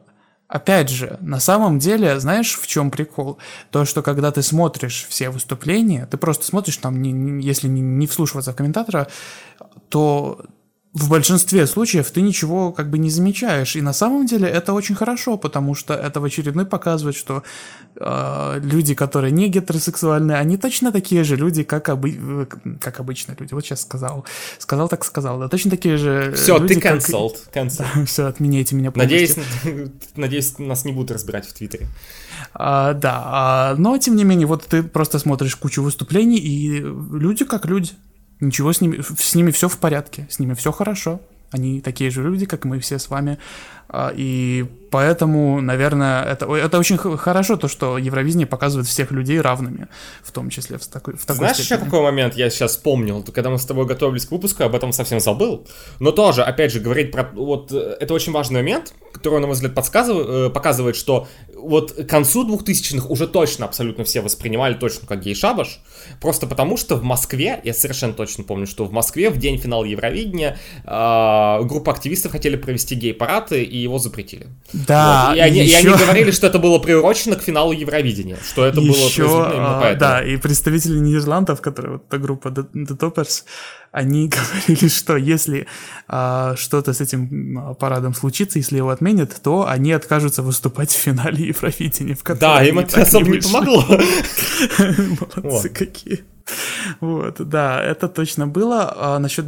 Опять 0.51 0.89
же, 0.89 1.17
на 1.21 1.39
самом 1.39 1.79
деле, 1.79 2.19
знаешь, 2.19 2.59
в 2.59 2.67
чем 2.67 2.91
прикол? 2.91 3.37
То, 3.69 3.85
что 3.85 4.01
когда 4.01 4.31
ты 4.31 4.41
смотришь 4.41 5.07
все 5.07 5.29
выступления, 5.29 6.05
ты 6.11 6.17
просто 6.17 6.45
смотришь 6.45 6.75
там, 6.75 7.01
не, 7.01 7.13
не, 7.13 7.41
если 7.41 7.69
не, 7.69 7.79
не 7.79 8.05
вслушиваться 8.05 8.51
в 8.51 8.55
комментатора, 8.57 9.07
то 9.87 10.43
в 10.93 11.09
большинстве 11.09 11.67
случаев 11.67 12.11
ты 12.11 12.21
ничего 12.21 12.73
как 12.73 12.89
бы 12.89 12.97
не 12.97 13.09
замечаешь. 13.09 13.77
И 13.77 13.81
на 13.81 13.93
самом 13.93 14.25
деле 14.25 14.49
это 14.49 14.73
очень 14.73 14.93
хорошо, 14.93 15.37
потому 15.37 15.73
что 15.73 15.93
это 15.93 16.19
в 16.19 16.25
очередной 16.25 16.65
показывает, 16.65 17.15
что 17.15 17.43
э, 17.95 18.59
люди, 18.61 18.93
которые 18.93 19.31
не 19.31 19.47
гетеросексуальные, 19.47 20.37
они 20.37 20.57
точно 20.57 20.91
такие 20.91 21.23
же 21.23 21.37
люди, 21.37 21.63
как, 21.63 21.87
обы... 21.87 22.45
как 22.81 22.99
обычно 22.99 23.35
люди. 23.39 23.53
Вот 23.53 23.63
сейчас 23.63 23.81
сказал. 23.81 24.25
Сказал 24.57 24.89
так 24.89 25.05
сказал. 25.05 25.39
Да, 25.39 25.47
точно 25.47 25.71
такие 25.71 25.95
же 25.95 26.33
Все, 26.35 26.57
люди, 26.57 26.75
ты 26.75 26.81
cancelled. 26.81 27.37
Как... 27.53 27.69
Все, 28.07 28.25
отменяйте 28.25 28.75
меня 28.75 28.91
полностью. 28.91 29.37
Надеюсь, 29.63 29.91
надеюсь, 30.17 30.59
нас 30.59 30.83
не 30.83 30.91
будут 30.91 31.11
разбирать 31.11 31.47
в 31.47 31.53
Твиттере. 31.53 31.87
А, 32.53 32.93
да, 32.93 33.21
а, 33.25 33.75
но 33.77 33.97
тем 33.97 34.17
не 34.17 34.25
менее, 34.25 34.45
вот 34.45 34.65
ты 34.65 34.83
просто 34.83 35.19
смотришь 35.19 35.55
кучу 35.55 35.81
выступлений, 35.81 36.37
и 36.37 36.79
люди 36.79 37.45
как 37.45 37.65
люди. 37.65 37.91
Ничего 38.41 38.73
с 38.73 38.81
ними, 38.81 39.01
с 39.01 39.35
ними 39.35 39.51
все 39.51 39.69
в 39.69 39.77
порядке, 39.77 40.27
с 40.29 40.39
ними 40.39 40.55
все 40.55 40.71
хорошо. 40.71 41.21
Они 41.51 41.79
такие 41.81 42.09
же 42.09 42.23
люди, 42.23 42.45
как 42.45 42.65
мы 42.65 42.79
все 42.79 42.97
с 42.97 43.09
вами. 43.09 43.37
А, 43.93 44.13
и 44.15 44.65
поэтому, 44.89 45.59
наверное, 45.59 46.23
это, 46.23 46.53
это 46.53 46.79
очень 46.79 46.97
хорошо, 46.97 47.57
то, 47.57 47.67
что 47.67 47.97
Евровидение 47.97 48.47
показывает 48.47 48.87
всех 48.87 49.11
людей 49.11 49.41
равными, 49.41 49.87
в 50.23 50.31
том 50.31 50.49
числе 50.49 50.77
в 50.77 50.85
такой, 50.87 51.15
в 51.15 51.25
такой 51.25 51.35
Знаешь, 51.35 51.57
степени. 51.57 51.77
еще 51.77 51.85
какой 51.85 52.01
момент 52.01 52.35
я 52.35 52.49
сейчас 52.49 52.71
вспомнил? 52.71 53.21
Когда 53.23 53.49
мы 53.49 53.57
с 53.57 53.65
тобой 53.65 53.85
готовились 53.85 54.25
к 54.25 54.31
выпуску, 54.31 54.63
об 54.63 54.75
этом 54.75 54.93
совсем 54.93 55.19
забыл. 55.19 55.67
Но 55.99 56.11
тоже, 56.11 56.43
опять 56.43 56.71
же, 56.71 56.79
говорить 56.79 57.11
про... 57.11 57.29
Вот 57.33 57.73
э, 57.73 57.97
это 57.99 58.13
очень 58.13 58.31
важный 58.31 58.61
момент, 58.61 58.93
который, 59.13 59.39
на 59.39 59.47
мой 59.47 59.55
взгляд, 59.55 59.73
подсказывает, 59.73 60.27
э, 60.29 60.49
показывает, 60.53 60.95
что 60.95 61.27
вот 61.55 61.91
к 61.91 62.07
концу 62.07 62.47
2000-х 62.47 63.07
уже 63.07 63.27
точно 63.27 63.65
абсолютно 63.65 64.03
все 64.03 64.21
воспринимали 64.21 64.73
точно 64.73 65.07
как 65.07 65.21
гей-шабаш. 65.21 65.79
Просто 66.19 66.47
потому, 66.47 66.77
что 66.77 66.95
в 66.95 67.03
Москве, 67.03 67.61
я 67.63 67.73
совершенно 67.73 68.13
точно 68.13 68.43
помню, 68.43 68.67
что 68.67 68.85
в 68.85 68.91
Москве 68.91 69.29
в 69.29 69.37
день 69.37 69.57
финала 69.57 69.85
Евровидения 69.85 70.57
э, 70.83 71.63
группа 71.63 71.91
активистов 71.91 72.31
хотели 72.31 72.55
провести 72.55 72.95
гей-парад, 72.95 73.51
и 73.53 73.80
его 73.81 73.99
запретили. 73.99 74.47
Да, 74.73 75.29
вот. 75.29 75.37
и, 75.37 75.39
они, 75.39 75.59
еще... 75.61 75.71
и 75.71 75.87
они 75.87 75.97
говорили, 75.97 76.31
что 76.31 76.47
это 76.47 76.59
было 76.59 76.79
приурочено 76.79 77.35
к 77.35 77.41
финалу 77.41 77.71
Евровидения, 77.71 78.37
что 78.47 78.65
это 78.65 78.79
еще, 78.79 78.91
было 78.91 78.97
произведено 78.97 79.53
именно 79.53 79.79
поэтому. 79.81 79.99
Да, 79.99 80.23
и 80.23 80.37
представители 80.37 80.99
Нидерландов, 80.99 81.61
которые 81.61 81.93
вот 81.93 82.05
эта 82.07 82.17
группа 82.17 82.47
The, 82.49 82.65
The 82.73 82.97
Toppers, 82.97 83.43
они 83.91 84.29
говорили, 84.67 84.87
что 84.87 85.17
если 85.17 85.67
а, 86.07 86.55
что-то 86.55 86.93
с 86.93 87.01
этим 87.01 87.75
парадом 87.79 88.13
случится, 88.13 88.59
если 88.59 88.77
его 88.77 88.89
отменят, 88.89 89.41
то 89.41 89.67
они 89.67 89.91
откажутся 89.91 90.41
выступать 90.41 90.91
в 90.91 90.97
финале 90.97 91.47
Евровидения, 91.47 92.15
в 92.15 92.23
котором 92.23 92.57
Да, 92.57 92.63
им 92.63 92.79
это 92.79 93.01
особо 93.01 93.27
не, 93.27 93.33
не 93.33 93.39
помогло. 93.41 93.85
Молодцы 95.43 95.69
какие. 95.69 96.23
Вот, 96.99 97.35
да, 97.39 97.81
это 97.83 98.07
точно 98.07 98.47
было. 98.47 98.93
А 98.95 99.19
насчет... 99.19 99.45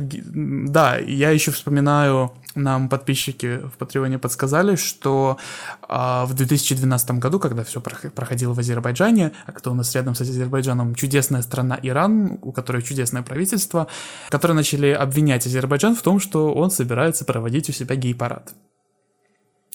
Да, 0.71 0.97
я 0.97 1.29
еще 1.29 1.51
вспоминаю, 1.51 2.31
нам 2.55 2.89
подписчики 2.89 3.59
в 3.63 3.77
Патреоне 3.77 4.19
подсказали, 4.19 4.75
что 4.75 5.37
а, 5.81 6.25
в 6.25 6.33
2012 6.33 7.11
году, 7.11 7.39
когда 7.39 7.63
все 7.63 7.81
проходило 7.81 8.53
в 8.53 8.59
Азербайджане, 8.59 9.31
а 9.45 9.51
кто 9.51 9.71
у 9.71 9.73
нас 9.73 9.93
рядом 9.95 10.15
с 10.15 10.21
Азербайджаном, 10.21 10.95
чудесная 10.95 11.41
страна 11.41 11.79
Иран, 11.81 12.39
у 12.41 12.51
которой 12.51 12.81
чудесное 12.81 13.23
правительство, 13.23 13.87
которые 14.29 14.55
начали 14.55 14.87
обвинять 14.87 15.45
Азербайджан 15.45 15.95
в 15.95 16.01
том, 16.01 16.19
что 16.19 16.53
он 16.53 16.71
собирается 16.71 17.25
проводить 17.25 17.69
у 17.69 17.73
себя 17.73 17.95
гей-парад. 17.95 18.53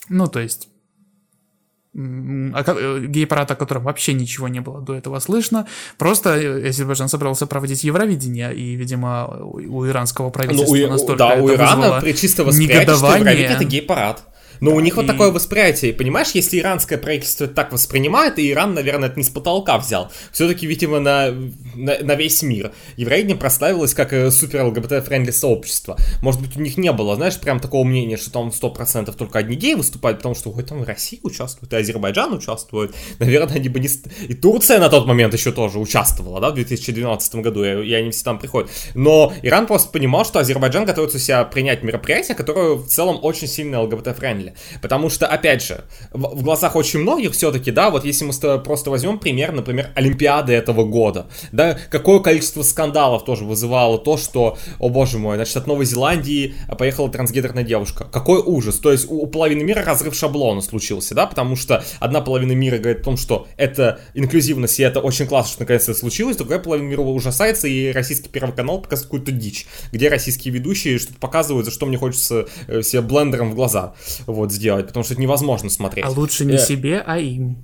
Ну, 0.09 0.27
то 0.27 0.41
есть 0.41 0.69
гей-парад, 1.99 3.51
о 3.51 3.57
котором 3.57 3.83
вообще 3.83 4.13
ничего 4.13 4.49
не 4.49 4.61
было 4.61 4.81
до 4.81 4.95
этого 4.95 5.19
слышно. 5.19 5.67
Просто 5.97 6.31
э, 6.31 6.69
Азербайджан 6.69 7.09
собрался 7.09 7.47
проводить 7.47 7.85
Евровидение, 7.85 8.55
и, 8.55 8.75
видимо, 8.75 9.27
у 9.43 9.87
иранского 9.87 10.31
правительства 10.31 10.77
ну, 10.77 10.85
у, 10.85 10.91
настолько 10.91 11.19
да, 11.19 11.35
это 11.35 11.43
у 11.43 11.51
Ирана 11.53 12.01
при 12.01 12.13
чисто 12.13 12.45
восприятии, 12.45 12.95
что 12.95 13.17
Евровидение 13.17 13.49
это 13.49 13.65
гей-парад. 13.65 14.23
Но 14.61 14.71
да, 14.71 14.77
у 14.77 14.81
них 14.81 14.95
и... 14.95 14.97
вот 14.97 15.07
такое 15.07 15.31
восприятие, 15.31 15.93
понимаешь, 15.93 16.31
если 16.35 16.59
иранское 16.59 16.99
правительство 16.99 17.47
так 17.47 17.73
воспринимает, 17.73 18.39
и 18.39 18.51
Иран, 18.51 18.75
наверное, 18.75 19.09
это 19.09 19.19
не 19.19 19.25
с 19.25 19.29
потолка 19.29 19.79
взял. 19.79 20.11
Все-таки, 20.33 20.67
видимо, 20.67 21.01
на, 21.01 21.31
на, 21.75 21.99
на 22.01 22.15
весь 22.15 22.43
мир. 22.43 22.73
Евровидение 22.97 23.37
прославилось 23.37 23.95
как 23.95 24.13
э, 24.13 24.31
супер 24.31 24.65
ЛГБТ- 24.65 24.90
friendly 24.90 25.31
сообщество. 25.31 25.97
Может 26.23 26.41
быть, 26.41 26.57
у 26.57 26.61
них 26.61 26.77
не 26.77 26.93
было, 26.93 27.17
знаешь, 27.17 27.39
прям 27.39 27.61
такого 27.61 27.85
мнения, 27.85 28.17
что 28.17 28.31
там 28.31 28.49
100% 28.49 29.15
только 29.17 29.39
одни 29.39 29.57
геи 29.57 29.75
выступают, 29.75 30.19
потому 30.19 30.35
что 30.35 30.51
ой, 30.51 30.63
там 30.63 30.83
и 30.83 30.87
Россия 30.87 31.21
участвует, 31.23 31.73
и 31.73 31.77
Азербайджан 31.77 32.33
участвует. 32.33 32.95
Наверное, 33.19 33.57
они 33.57 33.69
бы 33.69 33.81
не... 33.81 33.89
И 34.29 34.35
Турция 34.35 34.79
на 34.79 34.89
тот 34.89 35.07
момент 35.07 35.35
еще 35.35 35.53
тоже 35.53 35.79
участвовала, 35.79 36.41
да, 36.41 36.51
в 36.51 36.55
2012 36.55 37.35
году, 37.37 37.65
и, 37.65 37.89
и 37.89 37.95
они 37.95 38.11
все 38.11 38.25
там 38.25 38.39
приходят. 38.39 38.71
Но 38.95 39.33
Иран 39.43 39.67
просто 39.67 39.91
понимал, 39.91 40.25
что 40.25 40.39
Азербайджан 40.39 40.85
готовится 40.85 41.16
у 41.16 41.19
себя 41.19 41.45
принять 41.45 41.83
мероприятие, 41.83 42.37
которое 42.37 42.75
в 42.75 42.87
целом 42.87 43.19
очень 43.23 43.49
сильно 43.49 43.81
ЛГБТ- 43.83 44.08
friendly 44.08 44.48
деле. 44.49 44.81
Потому 44.83 45.11
что, 45.11 45.27
опять 45.27 45.63
же, 45.63 45.85
в, 46.13 46.37
в 46.37 46.43
глазах 46.43 46.77
очень 46.77 47.01
многих 47.01 47.33
все-таки, 47.33 47.71
да, 47.71 47.91
вот 47.91 48.05
если 48.05 48.25
мы 48.25 48.59
просто 48.59 48.91
возьмем 48.91 49.19
пример, 49.19 49.53
например, 49.53 49.91
Олимпиады 49.95 50.53
этого 50.53 50.85
года, 50.85 51.27
да, 51.53 51.79
какое 51.91 52.21
количество 52.21 52.63
скандалов 52.63 53.25
тоже 53.25 53.45
вызывало 53.45 53.99
то, 53.99 54.17
что, 54.17 54.59
о 54.79 54.89
боже 54.89 55.19
мой, 55.19 55.37
значит, 55.37 55.57
от 55.57 55.67
Новой 55.67 55.85
Зеландии 55.85 56.55
поехала 56.79 57.11
трансгендерная 57.11 57.65
девушка. 57.65 58.05
Какой 58.05 58.41
ужас. 58.41 58.79
То 58.79 58.93
есть 58.93 59.11
у, 59.11 59.23
у 59.23 59.27
половины 59.27 59.63
мира 59.65 59.83
разрыв 59.85 60.15
шаблона 60.15 60.61
случился, 60.61 61.15
да, 61.15 61.27
потому 61.27 61.57
что 61.57 61.85
одна 62.01 62.21
половина 62.21 62.53
мира 62.53 62.79
говорит 62.79 63.01
о 63.01 63.05
том, 63.05 63.17
что 63.17 63.47
это 63.57 64.01
инклюзивность, 64.15 64.79
и 64.81 64.83
это 64.83 65.01
очень 65.01 65.27
классно, 65.27 65.53
что 65.53 65.61
наконец-то 65.63 65.95
случилось, 65.95 66.37
другая 66.37 66.59
половина 66.59 66.89
мира 66.89 67.01
ужасается, 67.01 67.69
и 67.69 67.93
российский 67.93 68.29
первый 68.29 68.55
канал 68.55 68.81
показывает 68.81 69.09
какую-то 69.09 69.33
дичь, 69.33 69.67
где 69.93 70.09
российские 70.09 70.55
ведущие 70.55 70.99
что-то 70.99 71.19
показывают, 71.19 71.67
за 71.67 71.73
что 71.73 71.87
мне 71.87 71.97
хочется 71.97 72.47
э, 72.67 72.83
себе 72.83 73.03
блендером 73.03 73.53
в 73.53 73.55
глаза. 73.55 73.95
Вот 74.39 74.53
сделать, 74.53 74.87
потому 74.87 75.05
что 75.05 75.15
это 75.15 75.23
невозможно 75.23 75.71
смотреть. 75.71 76.05
А 76.05 76.11
лучше 76.11 76.45
не 76.45 76.55
э... 76.55 76.59
себе, 76.59 77.03
а 77.05 77.19
им. 77.19 77.59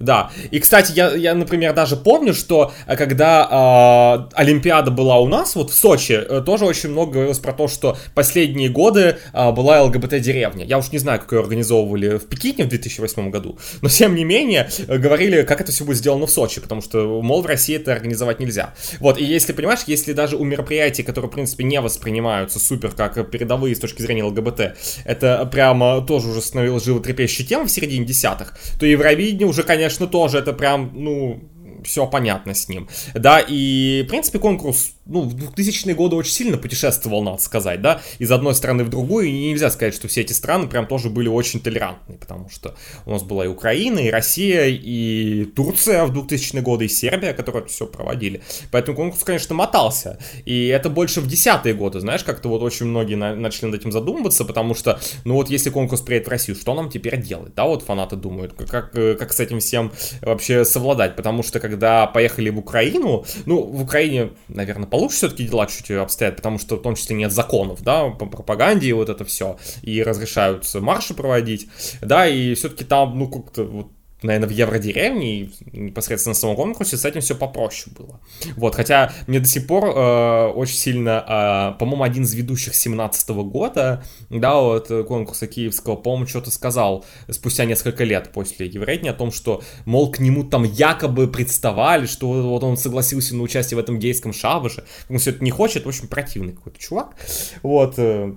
Да. 0.00 0.30
И, 0.50 0.58
кстати, 0.58 0.92
я, 0.92 1.14
я, 1.14 1.34
например, 1.34 1.74
даже 1.74 1.94
помню, 1.94 2.32
что 2.32 2.72
э, 2.86 2.96
когда 2.96 4.28
э, 4.32 4.34
Олимпиада 4.34 4.90
была 4.90 5.18
у 5.18 5.28
нас, 5.28 5.54
вот 5.54 5.70
в 5.70 5.74
Сочи, 5.74 6.14
э, 6.14 6.42
тоже 6.44 6.64
очень 6.64 6.88
много 6.88 7.12
говорилось 7.12 7.38
про 7.38 7.52
то, 7.52 7.68
что 7.68 7.98
последние 8.14 8.70
годы 8.70 9.18
э, 9.34 9.52
была 9.52 9.82
ЛГБТ-деревня. 9.82 10.64
Я 10.64 10.78
уж 10.78 10.90
не 10.90 10.98
знаю, 10.98 11.20
как 11.20 11.32
ее 11.32 11.40
организовывали 11.40 12.16
в 12.16 12.26
Пекине 12.26 12.64
в 12.64 12.68
2008 12.68 13.30
году, 13.30 13.58
но, 13.82 13.90
тем 13.90 14.14
не 14.14 14.24
менее, 14.24 14.70
э, 14.88 14.96
говорили, 14.96 15.42
как 15.42 15.60
это 15.60 15.70
все 15.70 15.84
будет 15.84 15.98
сделано 15.98 16.26
в 16.26 16.30
Сочи, 16.30 16.62
потому 16.62 16.80
что, 16.80 17.20
мол, 17.20 17.42
в 17.42 17.46
России 17.46 17.76
это 17.76 17.92
организовать 17.92 18.40
нельзя. 18.40 18.72
Вот, 19.00 19.20
и 19.20 19.24
если, 19.24 19.52
понимаешь, 19.52 19.80
если 19.86 20.14
даже 20.14 20.36
у 20.36 20.44
мероприятий, 20.44 21.02
которые, 21.02 21.30
в 21.30 21.34
принципе, 21.34 21.64
не 21.64 21.78
воспринимаются 21.78 22.58
супер 22.58 22.92
как 22.92 23.30
передовые 23.30 23.76
с 23.76 23.78
точки 23.78 24.00
зрения 24.00 24.24
ЛГБТ, 24.24 24.76
это 25.04 25.46
прямо 25.52 26.00
тоже 26.00 26.28
уже 26.28 26.40
становилось 26.40 26.84
животрепещущей 26.84 27.44
темой 27.44 27.66
в 27.66 27.70
середине 27.70 28.06
десятых, 28.06 28.54
то 28.78 28.86
Евровидение 28.86 29.46
уже, 29.46 29.62
конечно, 29.62 29.89
конечно, 29.90 30.06
тоже 30.06 30.38
это 30.38 30.52
прям, 30.52 30.90
ну, 30.94 31.40
все 31.84 32.06
понятно 32.06 32.54
с 32.54 32.68
ним. 32.68 32.88
Да, 33.14 33.40
и, 33.40 34.04
в 34.06 34.08
принципе, 34.08 34.38
конкурс 34.38 34.92
ну, 35.10 35.22
в 35.22 35.34
2000-е 35.34 35.94
годы 35.94 36.16
очень 36.16 36.32
сильно 36.32 36.56
путешествовал, 36.56 37.22
надо 37.22 37.42
сказать, 37.42 37.82
да, 37.82 38.00
из 38.18 38.30
одной 38.30 38.54
страны 38.54 38.84
в 38.84 38.88
другую, 38.88 39.26
и 39.26 39.50
нельзя 39.50 39.70
сказать, 39.70 39.94
что 39.94 40.08
все 40.08 40.20
эти 40.20 40.32
страны 40.32 40.68
прям 40.68 40.86
тоже 40.86 41.10
были 41.10 41.28
очень 41.28 41.60
толерантны, 41.60 42.16
потому 42.16 42.48
что 42.48 42.76
у 43.06 43.10
нас 43.10 43.22
была 43.22 43.44
и 43.44 43.48
Украина, 43.48 43.98
и 43.98 44.10
Россия, 44.10 44.66
и 44.66 45.44
Турция 45.44 46.04
в 46.04 46.16
2000-е 46.16 46.62
годы, 46.62 46.84
и 46.84 46.88
Сербия, 46.88 47.32
которые 47.32 47.66
все 47.66 47.86
проводили. 47.86 48.40
Поэтому 48.70 48.96
конкурс, 48.96 49.24
конечно, 49.24 49.54
мотался, 49.54 50.18
и 50.44 50.68
это 50.68 50.88
больше 50.88 51.20
в 51.20 51.26
десятые 51.26 51.74
годы, 51.74 52.00
знаешь, 52.00 52.22
как-то 52.22 52.48
вот 52.48 52.62
очень 52.62 52.86
многие 52.86 53.16
на- 53.16 53.34
начали 53.34 53.66
над 53.66 53.80
этим 53.80 53.92
задумываться, 53.92 54.44
потому 54.44 54.74
что, 54.74 55.00
ну 55.24 55.34
вот 55.34 55.50
если 55.50 55.70
конкурс 55.70 56.02
приедет 56.02 56.28
в 56.28 56.30
Россию, 56.30 56.56
что 56.56 56.74
нам 56.74 56.88
теперь 56.88 57.20
делать, 57.20 57.54
да, 57.56 57.64
вот 57.64 57.82
фанаты 57.82 58.14
думают, 58.14 58.54
как, 58.54 58.92
как 58.92 59.32
с 59.32 59.40
этим 59.40 59.58
всем 59.58 59.92
вообще 60.22 60.64
совладать, 60.64 61.16
потому 61.16 61.42
что 61.42 61.58
когда 61.58 62.06
поехали 62.06 62.50
в 62.50 62.58
Украину, 62.58 63.24
ну, 63.46 63.62
в 63.62 63.82
Украине, 63.82 64.30
наверное, 64.48 64.86
получше 65.00 65.16
все-таки 65.16 65.48
дела 65.48 65.66
чуть-чуть 65.66 65.96
обстоят, 65.96 66.36
потому 66.36 66.58
что 66.58 66.76
в 66.76 66.82
том 66.82 66.94
числе 66.94 67.16
нет 67.16 67.32
законов, 67.32 67.82
да, 67.82 68.10
по 68.10 68.26
пропаганде 68.26 68.88
и 68.88 68.92
вот 68.92 69.08
это 69.08 69.24
все, 69.24 69.56
и 69.80 70.02
разрешаются 70.02 70.80
марши 70.80 71.14
проводить, 71.14 71.68
да, 72.02 72.28
и 72.28 72.54
все-таки 72.54 72.84
там, 72.84 73.18
ну, 73.18 73.28
как-то 73.28 73.64
вот 73.64 73.86
наверное, 74.22 74.48
в 74.48 74.52
Евродеревне 74.52 75.40
и 75.40 75.50
непосредственно 75.72 76.32
на 76.32 76.38
самом 76.38 76.56
конкурсе 76.56 76.96
с 76.96 77.04
этим 77.04 77.20
все 77.20 77.34
попроще 77.34 77.94
было. 77.96 78.20
Вот, 78.56 78.74
хотя 78.74 79.12
мне 79.26 79.40
до 79.40 79.46
сих 79.46 79.66
пор 79.66 79.84
э, 79.84 80.46
очень 80.48 80.76
сильно, 80.76 81.74
э, 81.74 81.78
по-моему, 81.78 82.02
один 82.04 82.24
из 82.24 82.34
ведущих 82.34 82.74
17 82.74 83.30
года, 83.30 84.04
да, 84.28 84.60
вот 84.60 84.90
э, 84.90 85.04
конкурса 85.04 85.46
киевского, 85.46 85.96
по-моему, 85.96 86.26
что-то 86.26 86.50
сказал 86.50 87.04
спустя 87.28 87.64
несколько 87.64 88.04
лет 88.04 88.30
после 88.32 88.66
Евредни 88.66 89.08
о 89.08 89.14
том, 89.14 89.32
что, 89.32 89.62
мол, 89.84 90.10
к 90.10 90.18
нему 90.18 90.44
там 90.44 90.64
якобы 90.64 91.28
представали, 91.28 92.06
что 92.06 92.28
вот 92.28 92.62
он 92.62 92.76
согласился 92.76 93.34
на 93.34 93.42
участие 93.42 93.76
в 93.76 93.80
этом 93.80 93.98
гейском 93.98 94.32
шабаше, 94.32 94.84
он 95.08 95.18
все 95.18 95.30
это 95.30 95.42
не 95.42 95.50
хочет, 95.50 95.84
в 95.84 95.88
общем, 95.88 96.08
противный 96.08 96.52
какой-то 96.52 96.78
чувак, 96.78 97.16
вот, 97.62 97.94
э, 97.98 98.34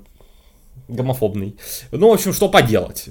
гомофобный. 0.87 1.57
Ну, 1.91 2.09
в 2.09 2.13
общем, 2.13 2.33
что 2.33 2.49
поделать 2.49 3.09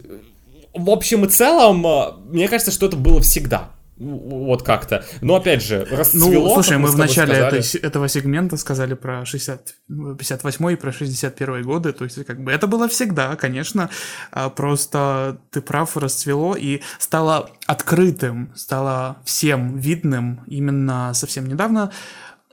в 0.75 0.91
общем 0.91 1.25
и 1.25 1.29
целом, 1.29 1.87
э, 1.87 2.13
мне 2.29 2.49
кажется, 2.49 2.71
что 2.71 2.87
это 2.87 2.97
было 2.97 3.21
всегда. 3.21 3.71
Вот 4.03 4.63
как-то. 4.63 5.05
Но 5.21 5.37
опять 5.37 5.63
же, 5.63 5.87
расцвело. 5.89 6.49
Ну, 6.49 6.55
слушай, 6.55 6.77
мы, 6.77 6.89
в 6.89 6.99
начале 6.99 7.35
этой, 7.35 7.79
этого 7.79 8.09
сегмента 8.09 8.57
сказали 8.57 8.95
про 8.95 9.25
60, 9.25 9.75
58 10.19 10.73
и 10.73 10.77
про 10.77 10.93
61 10.93 11.63
годы. 11.63 11.93
То 11.93 12.05
есть, 12.05 12.25
как 12.25 12.43
бы 12.43 12.51
это 12.51 12.67
было 12.67 12.89
всегда, 12.89 13.37
конечно. 13.37 13.91
А 14.33 14.49
просто 14.49 15.39
ты 15.51 15.61
прав, 15.61 15.97
расцвело 15.97 16.57
и 16.57 16.83
стало 16.99 17.51
открытым, 17.67 18.53
стало 18.57 19.19
всем 19.25 19.77
видным 19.77 20.41
именно 20.49 21.13
совсем 21.15 21.47
недавно. 21.47 21.93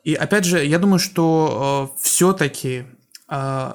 И 0.03 0.13
опять 0.13 0.45
же, 0.45 0.63
я 0.63 0.77
думаю, 0.77 0.99
что 0.99 1.91
э, 1.95 2.01
все-таки 2.01 2.85
э, 3.29 3.73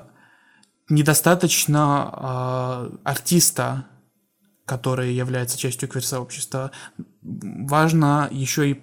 недостаточно 0.88 2.10
э, 2.12 2.96
артиста 3.04 3.86
которые 4.64 5.16
являются 5.16 5.58
частью 5.58 5.88
квир-сообщества, 5.88 6.70
важно 7.22 8.28
еще 8.30 8.70
и 8.70 8.82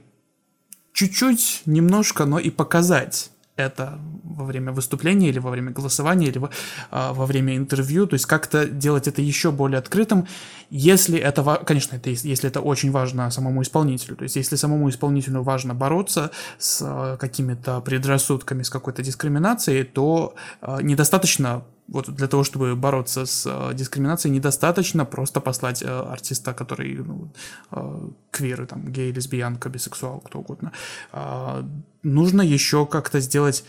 чуть-чуть, 0.94 1.64
немножко, 1.66 2.26
но 2.26 2.40
и 2.40 2.50
показать 2.50 3.32
это 3.56 4.00
во 4.34 4.46
время 4.46 4.72
выступления 4.72 5.30
или 5.30 5.40
во 5.40 5.52
время 5.52 5.72
голосования 5.72 6.28
или 6.28 6.40
во, 6.40 6.50
а, 6.90 7.14
во 7.14 7.26
время 7.26 7.56
интервью, 7.58 8.08
то 8.08 8.16
есть 8.16 8.26
как-то 8.26 8.66
делать 8.66 9.08
это 9.08 9.22
еще 9.22 9.52
более 9.52 9.80
открытым, 9.80 10.28
если 10.70 11.20
это, 11.20 11.44
конечно, 11.66 11.96
это, 11.96 12.10
если 12.10 12.50
это 12.50 12.62
очень 12.62 12.92
важно 12.92 13.30
самому 13.32 13.62
исполнителю, 13.62 14.16
то 14.16 14.24
есть 14.24 14.36
если 14.36 14.56
самому 14.56 14.90
исполнителю 14.90 15.44
важно 15.44 15.74
бороться 15.74 16.32
с 16.58 16.82
а, 16.86 17.18
какими-то 17.18 17.82
предрассудками, 17.82 18.64
с 18.64 18.70
какой-то 18.70 19.04
дискриминацией, 19.04 19.84
то 19.84 20.36
а, 20.62 20.82
недостаточно 20.82 21.64
вот 21.92 22.10
для 22.10 22.28
того, 22.28 22.44
чтобы 22.44 22.76
бороться 22.76 23.26
с 23.26 23.46
э, 23.46 23.74
дискриминацией, 23.74 24.34
недостаточно 24.36 25.06
просто 25.06 25.42
послать 25.42 25.84
э, 25.84 25.88
артиста, 25.88 26.54
который 26.54 26.96
ну, 26.96 27.34
э, 27.72 28.10
квир, 28.32 28.66
там, 28.66 28.92
гей, 28.92 29.12
лесбиянка, 29.12 29.70
бисексуал, 29.70 30.22
кто 30.22 30.40
угодно. 30.40 30.72
Э, 31.12 31.64
нужно 32.04 32.42
еще 32.42 32.86
как-то 32.86 33.20
сделать 33.20 33.66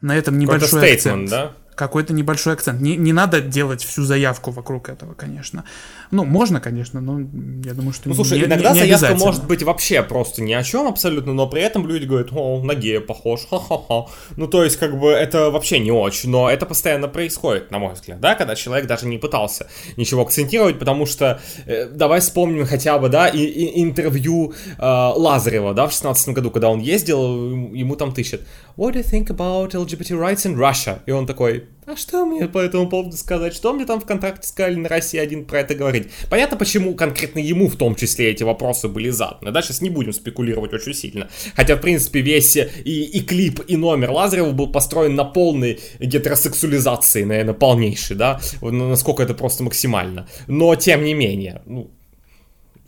на 0.00 0.16
этом 0.16 0.38
небольшой 0.38 0.92
акцент. 0.92 1.30
да? 1.30 1.52
какой-то 1.76 2.12
небольшой 2.14 2.54
акцент. 2.54 2.80
Не, 2.80 2.96
не 2.96 3.12
надо 3.12 3.40
делать 3.40 3.84
всю 3.84 4.02
заявку 4.02 4.50
вокруг 4.50 4.88
этого, 4.88 5.14
конечно. 5.14 5.64
Ну, 6.10 6.24
можно, 6.24 6.60
конечно, 6.60 7.00
но 7.00 7.20
я 7.64 7.74
думаю, 7.74 7.92
что 7.92 8.08
Ну, 8.08 8.14
слушай, 8.14 8.38
не, 8.38 8.44
иногда 8.44 8.72
не, 8.72 8.80
не 8.80 8.96
заявка 8.96 9.16
может 9.16 9.46
быть 9.46 9.62
вообще 9.62 10.02
просто 10.02 10.42
ни 10.42 10.52
о 10.52 10.62
чем 10.62 10.86
абсолютно, 10.86 11.32
но 11.32 11.46
при 11.48 11.62
этом 11.62 11.86
люди 11.86 12.04
говорят, 12.04 12.28
о, 12.32 12.62
на 12.62 12.74
гея 12.74 13.00
похож, 13.00 13.46
ха-ха-ха. 13.50 14.06
Ну, 14.36 14.46
то 14.46 14.64
есть, 14.64 14.76
как 14.76 14.98
бы, 14.98 15.10
это 15.10 15.50
вообще 15.50 15.78
не 15.78 15.90
очень, 15.90 16.30
но 16.30 16.50
это 16.50 16.66
постоянно 16.66 17.08
происходит, 17.08 17.70
на 17.70 17.78
мой 17.78 17.94
взгляд, 17.94 18.20
да, 18.20 18.34
когда 18.34 18.54
человек 18.54 18.86
даже 18.86 19.06
не 19.06 19.18
пытался 19.18 19.68
ничего 19.96 20.22
акцентировать, 20.22 20.78
потому 20.78 21.06
что, 21.06 21.40
э, 21.66 21.88
давай 21.88 22.20
вспомним 22.20 22.66
хотя 22.66 22.98
бы, 22.98 23.08
да, 23.08 23.28
и, 23.28 23.38
и 23.38 23.82
интервью 23.82 24.52
э, 24.78 24.82
Лазарева, 24.82 25.74
да, 25.74 25.86
в 25.86 25.92
16 25.92 26.28
году, 26.30 26.50
когда 26.50 26.68
он 26.68 26.80
ездил, 26.80 27.50
ему 27.72 27.96
там 27.96 28.12
тыщет, 28.12 28.46
what 28.76 28.92
do 28.92 29.02
you 29.02 29.04
think 29.04 29.28
about 29.28 29.72
LGBT 29.72 30.18
rights 30.18 30.46
in 30.46 30.56
Russia? 30.56 30.98
И 31.06 31.10
он 31.10 31.26
такой, 31.26 31.64
а 31.86 31.96
что 31.96 32.26
мне 32.26 32.48
по 32.48 32.58
этому 32.58 32.88
поводу 32.88 33.16
сказать? 33.16 33.54
Что 33.54 33.72
мне 33.72 33.84
там 33.84 34.00
ВКонтакте 34.00 34.46
сказали 34.46 34.74
на 34.74 34.88
России 34.88 35.18
один 35.18 35.44
про 35.44 35.60
это 35.60 35.74
говорить? 35.74 36.08
Понятно, 36.28 36.56
почему 36.56 36.94
конкретно 36.94 37.38
ему 37.38 37.68
в 37.68 37.76
том 37.76 37.94
числе 37.94 38.30
эти 38.30 38.42
вопросы 38.42 38.88
были 38.88 39.10
заданы. 39.10 39.52
Да, 39.52 39.62
сейчас 39.62 39.80
не 39.80 39.90
будем 39.90 40.12
спекулировать 40.12 40.72
очень 40.72 40.94
сильно. 40.94 41.28
Хотя, 41.54 41.76
в 41.76 41.80
принципе, 41.80 42.20
весь 42.20 42.56
и, 42.56 43.04
и 43.04 43.20
клип, 43.20 43.60
и 43.68 43.76
номер 43.76 44.10
Лазарева 44.10 44.50
был 44.50 44.66
построен 44.68 45.14
на 45.14 45.24
полной 45.24 45.80
гетеросексуализации, 46.00 47.24
наверное, 47.24 47.54
полнейшей, 47.54 48.16
да? 48.16 48.40
Насколько 48.60 49.22
это 49.22 49.34
просто 49.34 49.62
максимально. 49.62 50.28
Но, 50.48 50.74
тем 50.74 51.04
не 51.04 51.14
менее, 51.14 51.62
ну, 51.66 51.95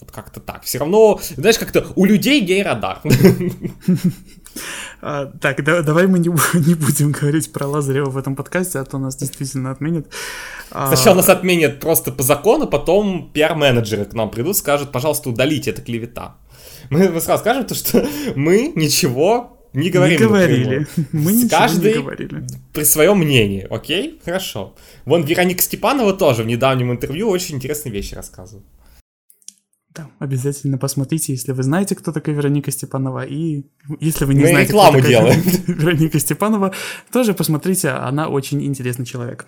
вот 0.00 0.10
как-то 0.10 0.40
так. 0.40 0.64
Все 0.64 0.78
равно, 0.78 1.20
знаешь, 1.36 1.58
как-то 1.58 1.86
у 1.96 2.04
людей 2.04 2.40
гей-радар. 2.40 3.00
А, 5.00 5.26
так, 5.26 5.62
да, 5.62 5.82
давай 5.82 6.08
мы 6.08 6.18
не, 6.18 6.28
не 6.66 6.74
будем 6.74 7.12
говорить 7.12 7.52
про 7.52 7.68
Лазарева 7.68 8.10
в 8.10 8.16
этом 8.16 8.34
подкасте, 8.34 8.80
а 8.80 8.84
то 8.84 8.98
нас 8.98 9.14
действительно 9.14 9.70
отменят. 9.70 10.08
А, 10.72 10.88
Сначала 10.88 11.16
нас 11.16 11.28
отменят 11.28 11.78
просто 11.78 12.10
по 12.10 12.24
закону, 12.24 12.66
потом 12.66 13.30
пиар-менеджеры 13.32 14.06
к 14.06 14.14
нам 14.14 14.30
придут, 14.30 14.56
скажут, 14.56 14.90
пожалуйста, 14.90 15.30
удалите, 15.30 15.70
это 15.70 15.82
клевета. 15.82 16.36
Мы 16.90 17.20
сразу 17.20 17.42
скажем, 17.42 17.64
то, 17.64 17.74
что 17.74 18.04
мы 18.34 18.72
ничего 18.74 19.58
не 19.72 19.90
говорим. 19.90 20.20
Не 20.20 20.26
говорили. 20.26 20.86
Мы 21.12 21.32
ничего 21.32 21.50
Каждый 21.50 21.92
не 21.92 21.98
говорили. 22.00 22.46
при 22.72 22.84
своем 22.84 23.18
мнении, 23.18 23.66
окей? 23.68 24.20
Хорошо. 24.24 24.74
Вон 25.04 25.24
Вероника 25.24 25.62
Степанова 25.62 26.14
тоже 26.14 26.42
в 26.42 26.46
недавнем 26.46 26.90
интервью 26.90 27.28
очень 27.28 27.56
интересные 27.56 27.92
вещи 27.92 28.14
рассказывала. 28.14 28.64
Да, 29.94 30.08
обязательно 30.18 30.78
посмотрите, 30.78 31.32
если 31.32 31.52
вы 31.52 31.62
знаете, 31.62 31.94
кто 31.94 32.12
такая 32.12 32.34
Вероника 32.34 32.70
Степанова, 32.70 33.24
и 33.24 33.64
если 34.00 34.26
вы 34.26 34.34
не 34.34 34.42
Мы 34.42 34.48
знаете, 34.48 34.72
кто 34.72 34.86
такая 34.86 35.02
делаем. 35.02 35.42
Вероника 35.66 36.18
Степанова, 36.18 36.74
тоже 37.10 37.34
посмотрите, 37.34 37.90
она 37.90 38.28
очень 38.28 38.62
интересный 38.64 39.06
человек. 39.06 39.46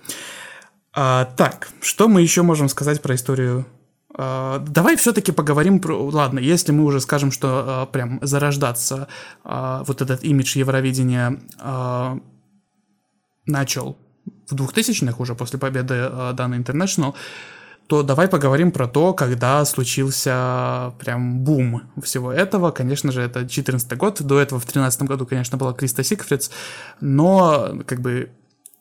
А, 0.93 1.26
так, 1.36 1.68
что 1.80 2.09
мы 2.09 2.22
еще 2.22 2.43
можем 2.43 2.68
сказать 2.68 3.01
про 3.03 3.14
историю 3.14 3.66
Uh, 4.12 4.59
давай 4.59 4.97
все-таки 4.97 5.30
поговорим 5.30 5.78
про... 5.78 5.95
Ладно, 5.95 6.41
если 6.41 6.72
мы 6.72 6.84
уже 6.84 7.01
скажем, 7.01 7.30
что 7.30 7.86
uh, 7.86 7.93
прям 7.93 8.18
зарождаться 8.22 9.07
uh, 9.45 9.84
вот 9.86 10.03
этот 10.03 10.24
имидж 10.24 10.59
Евровидения 10.59 11.38
начал 13.47 13.97
в 14.49 14.55
2000-х 14.55 15.14
уже 15.18 15.34
после 15.34 15.59
победы 15.59 15.95
uh, 15.95 16.34
Dana 16.34 16.62
International, 16.62 17.14
то 17.91 18.05
давай 18.05 18.28
поговорим 18.28 18.70
про 18.70 18.86
то, 18.86 19.12
когда 19.12 19.64
случился 19.64 20.95
прям 21.01 21.41
бум 21.41 21.91
всего 22.01 22.32
этого. 22.32 22.70
Конечно 22.70 23.11
же, 23.11 23.20
это 23.20 23.49
14 23.49 23.97
год. 23.97 24.22
До 24.22 24.38
этого 24.38 24.61
в 24.61 24.64
13 24.64 25.03
году, 25.03 25.26
конечно, 25.26 25.59
была 25.59 25.72
Криста 25.72 26.05
Сигфридс, 26.05 26.51
но 27.01 27.80
как 27.86 28.01
бы 28.01 28.30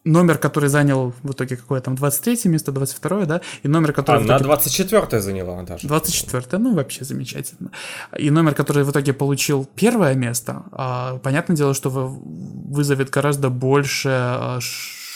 номер, 0.06 0.38
который 0.38 0.70
занял 0.70 1.12
в 1.24 1.32
итоге 1.32 1.58
какое 1.58 1.82
там 1.82 1.96
23 1.96 2.52
место, 2.52 2.72
22 2.72 3.26
да, 3.26 3.42
и 3.64 3.68
номер, 3.68 3.94
который... 3.94 4.18
Она 4.18 4.36
итоге... 4.36 4.44
24 4.44 5.22
заняла 5.24 5.64
даже. 5.64 5.88
24 5.88 6.46
ну 6.60 6.76
вообще 6.76 7.04
замечательно. 7.04 7.72
И 8.16 8.30
номер, 8.30 8.54
который 8.54 8.84
в 8.84 8.92
итоге 8.92 9.14
получил 9.14 9.68
первое 9.74 10.14
место, 10.14 10.66
а, 10.72 11.18
понятное 11.18 11.58
дело, 11.58 11.74
что 11.74 11.90
вызовет 11.90 13.10
гораздо 13.10 13.50
больше 13.50 14.10
а, 14.12 14.60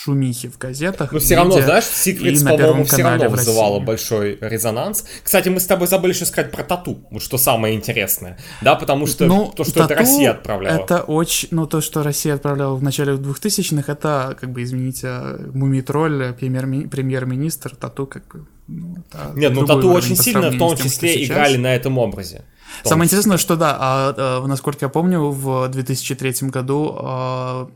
шумихи 0.04 0.48
в 0.48 0.58
газетах. 0.58 1.12
Но 1.12 1.20
все 1.20 1.36
равно, 1.36 1.62
знаешь, 1.62 1.86
Secrets, 1.86 2.44
по-моему, 2.44 2.84
все 2.84 3.04
равно 3.04 3.30
вызывало 3.30 3.80
большой 3.80 4.38
резонанс. 4.42 5.06
Кстати, 5.24 5.50
мы 5.50 5.60
с 5.60 5.66
тобой 5.66 5.88
забыли 5.88 6.14
еще 6.14 6.26
сказать 6.26 6.52
про 6.52 6.64
тату, 6.64 7.00
вот 7.10 7.22
что 7.22 7.38
самое 7.38 7.76
интересное. 7.76 8.38
Да, 8.62 8.76
потому 8.76 9.08
что 9.08 9.26
ну, 9.26 9.52
то, 9.56 9.64
что 9.64 9.84
это 9.84 9.96
Россия 9.96 10.32
отправляла. 10.32 10.84
Это 10.84 11.02
очень, 11.04 11.50
ну, 11.52 11.68
то, 11.68 11.82
что 11.82 12.04
Россия 12.04 12.36
отправляла 12.36 12.76
в 12.76 12.84
начале 12.84 13.14
2000-х, 13.14 13.92
это, 13.92 14.38
как 14.40 14.52
бы, 14.52 14.64
извините, 14.64 15.08
мумий-тролль, 15.54 16.34
премьер-министр, 16.34 17.76
тату, 17.76 18.06
как 18.06 18.28
бы, 18.28 18.46
ну, 18.68 18.98
Нет, 19.36 19.54
ну 19.54 19.66
тату 19.66 19.92
очень 19.92 20.16
сильно 20.16 20.50
в 20.50 20.58
том 20.58 20.76
числе 20.78 21.14
тем, 21.14 21.24
играли 21.24 21.58
на 21.58 21.76
этом 21.76 21.98
образе. 21.98 22.44
Самое 22.84 23.06
интересное, 23.06 23.38
что 23.38 23.56
да, 23.56 23.78
а, 23.80 24.16
а, 24.18 24.48
насколько 24.48 24.86
я 24.86 24.90
помню, 24.90 25.30
в 25.30 25.68
2003 25.68 26.50
году 26.50 26.96
а, 26.98 27.70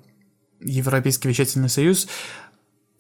Европейский 0.60 1.28
вещательный 1.28 1.70
союз, 1.70 2.08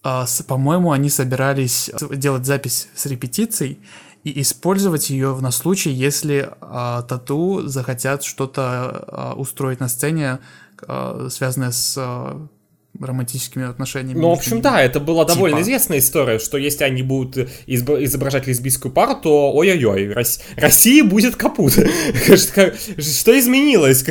а, 0.04 0.26
по-моему, 0.48 0.92
они 0.92 1.10
собирались 1.10 1.92
делать 2.12 2.46
запись 2.46 2.88
с 2.96 3.06
репетицией 3.06 3.80
и 4.24 4.42
использовать 4.42 5.10
ее 5.10 5.38
на 5.40 5.52
случай, 5.52 5.90
если 5.90 6.50
а, 6.62 7.02
тату 7.02 7.68
захотят 7.68 8.24
что-то 8.24 8.64
а, 9.08 9.34
устроить 9.36 9.80
на 9.80 9.88
сцене, 9.88 10.40
связанное 11.30 11.72
с 11.72 11.98
романтическими 13.00 13.70
отношениями. 13.70 14.20
Ну, 14.20 14.30
в 14.30 14.34
общем, 14.34 14.62
да, 14.62 14.82
это 14.82 15.00
была 15.00 15.24
типа. 15.24 15.36
довольно 15.36 15.62
известная 15.62 16.00
история, 16.00 16.40
что 16.40 16.58
если 16.58 16.84
они 16.84 17.04
будут 17.04 17.38
изображать 17.66 18.48
лесбийскую 18.48 18.92
пару, 18.92 19.16
то 19.16 19.52
ой-ой-ой, 19.54 20.14
России 20.56 21.02
будет 21.02 21.36
капут. 21.36 21.74
Что 22.26 23.40
изменилось? 23.40 24.04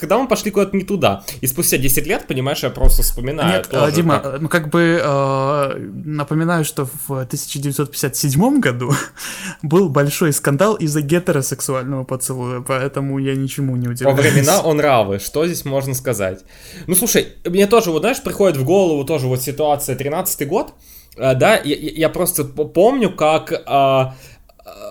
Когда 0.00 0.18
мы 0.18 0.28
пошли 0.28 0.50
куда-то 0.50 0.76
не 0.76 0.84
туда? 0.84 1.24
И 1.40 1.46
спустя 1.46 1.78
10 1.78 2.06
лет, 2.06 2.26
понимаешь, 2.26 2.62
я 2.62 2.70
просто 2.70 3.02
вспоминаю. 3.02 3.58
Нет, 3.58 3.68
тоже, 3.68 3.92
Дима, 3.92 4.20
как... 4.20 4.40
ну 4.40 4.48
как 4.48 4.70
бы 4.70 5.00
э, 5.02 5.78
напоминаю, 6.04 6.64
что 6.64 6.88
в 7.06 7.10
1957 7.10 8.60
году 8.60 8.92
был 9.62 9.88
большой 9.88 10.32
скандал 10.32 10.74
из-за 10.74 11.00
гетеросексуального 11.00 12.04
поцелуя, 12.04 12.60
поэтому 12.60 13.18
я 13.18 13.34
ничему 13.34 13.76
не 13.76 13.88
удивляюсь. 13.88 14.16
Во 14.16 14.22
времена 14.22 14.60
он 14.60 14.80
равы, 14.80 15.18
что 15.18 15.46
здесь 15.46 15.64
можно 15.64 15.94
сказать? 15.94 16.44
Ну, 16.86 16.94
слушай, 16.94 17.28
мне 17.44 17.66
тоже, 17.66 17.90
вот 17.90 18.00
знаешь, 18.00 18.15
знаешь, 18.16 18.24
приходит 18.24 18.56
в 18.56 18.64
голову 18.64 19.04
тоже 19.04 19.26
вот 19.26 19.42
ситуация 19.42 19.96
13 19.96 20.48
год, 20.48 20.74
э, 21.16 21.34
да, 21.34 21.56
я, 21.56 21.76
я 21.76 22.08
просто 22.08 22.44
помню, 22.44 23.14
как 23.14 23.62
а, 23.66 24.14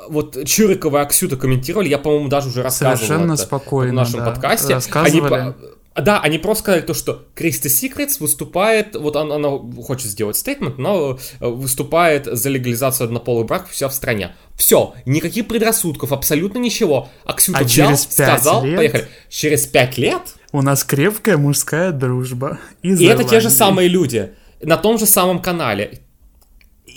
вот 0.08 0.46
Чурикова 0.46 1.00
и 1.00 1.02
Аксюта 1.02 1.38
комментировали, 1.38 1.90
я, 1.90 1.98
по-моему, 1.98 2.28
даже 2.28 2.50
уже 2.50 2.64
рассказывал 2.64 2.98
Совершенно 2.98 3.34
это 3.34 3.44
спокойно, 3.44 3.92
в 3.92 3.96
нашем 3.96 4.20
да. 4.20 4.32
подкасте. 4.32 4.74
Рассказывали. 4.74 5.34
Они, 5.34 5.54
да, 5.96 6.20
они 6.20 6.38
просто 6.40 6.64
сказали 6.64 6.82
то, 6.82 6.94
что 6.94 7.26
Кристи 7.36 7.70
Секретс 7.70 8.20
выступает, 8.20 8.96
вот 8.96 9.16
она, 9.16 9.36
она 9.36 9.50
хочет 9.82 10.08
сделать 10.08 10.36
стейтмент, 10.36 10.78
но 10.78 11.18
выступает 11.40 12.26
за 12.26 12.50
легализацию 12.50 13.06
однополых 13.06 13.48
браков 13.48 13.72
все 13.72 13.88
в 13.88 13.94
стране. 13.94 14.36
Все, 14.56 14.94
никаких 15.06 15.48
предрассудков, 15.48 16.12
абсолютно 16.12 16.60
ничего. 16.60 17.10
Аксюта 17.24 17.60
а 17.60 17.64
взял, 17.64 17.98
сказал, 17.98 18.66
лет... 18.66 18.76
поехали. 18.78 19.08
Через 19.30 19.68
пять 19.68 19.98
лет 19.98 20.35
у 20.56 20.62
нас 20.62 20.84
крепкая 20.84 21.38
мужская 21.38 21.92
дружба. 21.92 22.60
Из 22.82 23.00
и 23.00 23.06
это 23.06 23.24
те 23.24 23.40
же 23.40 23.50
самые 23.50 23.90
люди 23.90 24.32
на 24.62 24.78
том 24.78 24.98
же 24.98 25.06
самом 25.06 25.42
канале 25.42 26.02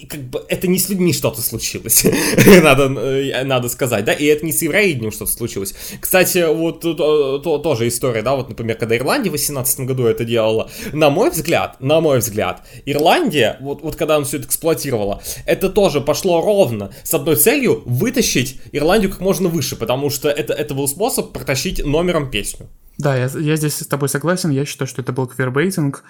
как 0.08 0.20
бы 0.20 0.44
это 0.48 0.68
не 0.68 0.78
с 0.78 0.88
людьми 0.88 1.12
что-то 1.12 1.42
случилось, 1.42 2.04
надо, 2.62 2.84
э, 3.00 3.44
надо 3.44 3.68
сказать, 3.68 4.04
да, 4.04 4.12
и 4.12 4.26
это 4.26 4.46
не 4.46 4.52
с 4.52 4.62
евроидением 4.62 5.10
что-то 5.10 5.32
случилось. 5.32 5.74
Кстати, 6.00 6.46
вот 6.52 6.80
то, 6.82 7.38
то, 7.38 7.58
тоже 7.58 7.88
история, 7.88 8.22
да, 8.22 8.36
вот, 8.36 8.48
например, 8.48 8.76
когда 8.76 8.96
Ирландия 8.96 9.30
в 9.30 9.32
18 9.32 9.80
году 9.80 10.04
это 10.04 10.24
делала, 10.24 10.70
на 10.92 11.10
мой 11.10 11.30
взгляд, 11.30 11.80
на 11.80 12.00
мой 12.00 12.18
взгляд, 12.18 12.62
Ирландия, 12.86 13.56
вот, 13.60 13.82
вот 13.82 13.96
когда 13.96 14.16
она 14.16 14.24
все 14.24 14.36
это 14.36 14.46
эксплуатировала, 14.46 15.20
это 15.46 15.68
тоже 15.68 16.00
пошло 16.00 16.40
ровно 16.40 16.92
с 17.02 17.12
одной 17.14 17.36
целью 17.36 17.82
вытащить 17.84 18.60
Ирландию 18.72 19.10
как 19.10 19.20
можно 19.20 19.48
выше, 19.48 19.74
потому 19.74 20.10
что 20.10 20.28
это, 20.28 20.52
это 20.52 20.74
был 20.74 20.86
способ 20.86 21.32
протащить 21.32 21.84
номером 21.84 22.30
песню. 22.30 22.68
Да, 22.98 23.16
я, 23.16 23.26
я 23.26 23.56
здесь 23.56 23.76
с 23.76 23.86
тобой 23.86 24.08
согласен, 24.08 24.50
я 24.50 24.64
считаю, 24.64 24.88
что 24.88 25.02
это 25.02 25.12
был 25.12 25.26
queerbaiting, 25.26 26.04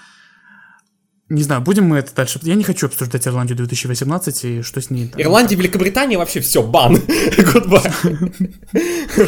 не 1.31 1.43
знаю, 1.43 1.61
будем 1.61 1.85
мы 1.85 1.99
это 1.99 2.15
дальше... 2.15 2.41
Я 2.43 2.55
не 2.55 2.65
хочу 2.65 2.87
обсуждать 2.87 3.27
Ирландию 3.29 3.55
2018 3.59 4.45
и 4.45 4.63
что 4.63 4.81
с 4.81 4.89
ней... 4.89 5.09
Там, 5.09 5.21
Ирландия. 5.21 5.57
Великобритания, 5.57 6.17
вообще 6.17 6.41
все, 6.41 6.63
бан. 6.63 6.97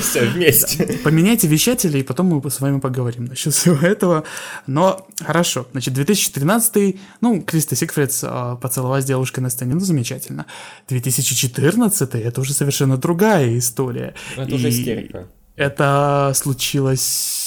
Все, 0.01 0.25
вместе. 0.31 0.99
Поменяйте 1.05 1.47
вещатели, 1.47 1.99
и 1.99 2.03
потом 2.03 2.27
мы 2.27 2.51
с 2.51 2.61
вами 2.61 2.81
поговорим 2.81 3.27
насчет 3.27 3.53
всего 3.53 3.87
этого. 3.87 4.25
Но 4.67 5.07
хорошо. 5.21 5.67
Значит, 5.73 5.93
2013 5.93 6.97
ну, 7.21 7.43
Криста 7.43 7.77
Сигфридс 7.77 8.25
а, 8.25 8.57
поцеловалась 8.57 9.05
с 9.05 9.07
девушкой 9.07 9.41
на 9.41 9.51
сцене, 9.51 9.75
ну, 9.75 9.81
замечательно. 9.81 10.47
2014 10.89 12.15
это 12.15 12.41
уже 12.41 12.55
совершенно 12.55 12.97
другая 12.97 13.59
история. 13.59 14.15
Это 14.37 14.55
уже 14.55 14.71
истерика. 14.71 15.27
Это 15.57 16.33
случилось 16.35 17.40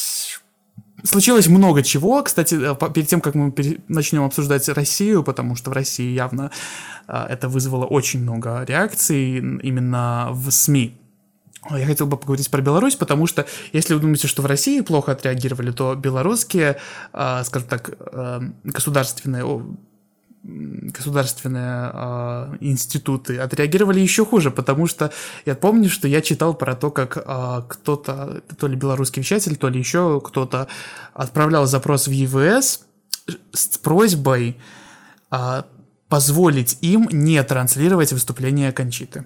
Случилось 1.03 1.47
много 1.47 1.83
чего. 1.83 2.23
Кстати, 2.23 2.55
э, 2.55 2.91
перед 2.93 3.07
тем, 3.07 3.19
как 3.19 3.35
мы 3.35 3.53
начнем 3.89 4.23
обсуждать 4.23 4.67
Россию, 4.69 5.23
потому 5.23 5.55
что 5.55 5.69
в 5.69 5.73
России 5.73 6.13
явно 6.13 6.49
э, 7.07 7.25
это 7.29 7.49
вызвало 7.49 7.85
очень 7.85 8.21
много 8.21 8.63
реакций 8.63 9.37
именно 9.37 10.29
в 10.31 10.49
СМИ. 10.49 10.97
Я 11.71 11.85
хотел 11.85 12.07
бы 12.07 12.17
поговорить 12.17 12.49
про 12.49 12.61
Беларусь, 12.61 12.95
потому 12.95 13.27
что 13.27 13.45
если 13.73 13.93
вы 13.93 13.99
думаете, 13.99 14.27
что 14.27 14.41
в 14.41 14.45
России 14.45 14.81
плохо 14.81 15.11
отреагировали, 15.13 15.71
то 15.71 15.95
белорусские, 15.95 16.77
э, 17.13 17.41
скажем 17.43 17.67
так, 17.67 17.97
государственные 18.63 19.43
государственные 20.43 21.91
э, 21.93 22.57
институты 22.59 23.37
отреагировали 23.37 24.01
еще 24.01 24.25
хуже, 24.25 24.51
потому 24.51 24.87
что 24.87 25.11
я 25.45 25.55
помню, 25.55 25.89
что 25.89 26.07
я 26.07 26.21
читал 26.21 26.53
про 26.53 26.75
то, 26.75 26.91
как 26.91 27.17
э, 27.17 27.61
кто-то, 27.67 28.43
то 28.57 28.67
ли 28.67 28.75
белорусский 28.75 29.21
вещатель, 29.21 29.55
то 29.55 29.69
ли 29.69 29.79
еще 29.79 30.21
кто-то 30.21 30.67
отправлял 31.13 31.65
запрос 31.65 32.07
в 32.07 32.11
ЕВС 32.11 32.81
с 33.53 33.77
просьбой 33.77 34.57
э, 35.31 35.63
позволить 36.09 36.77
им 36.81 37.07
не 37.11 37.41
транслировать 37.43 38.11
выступление 38.11 38.73
Кончиты. 38.73 39.25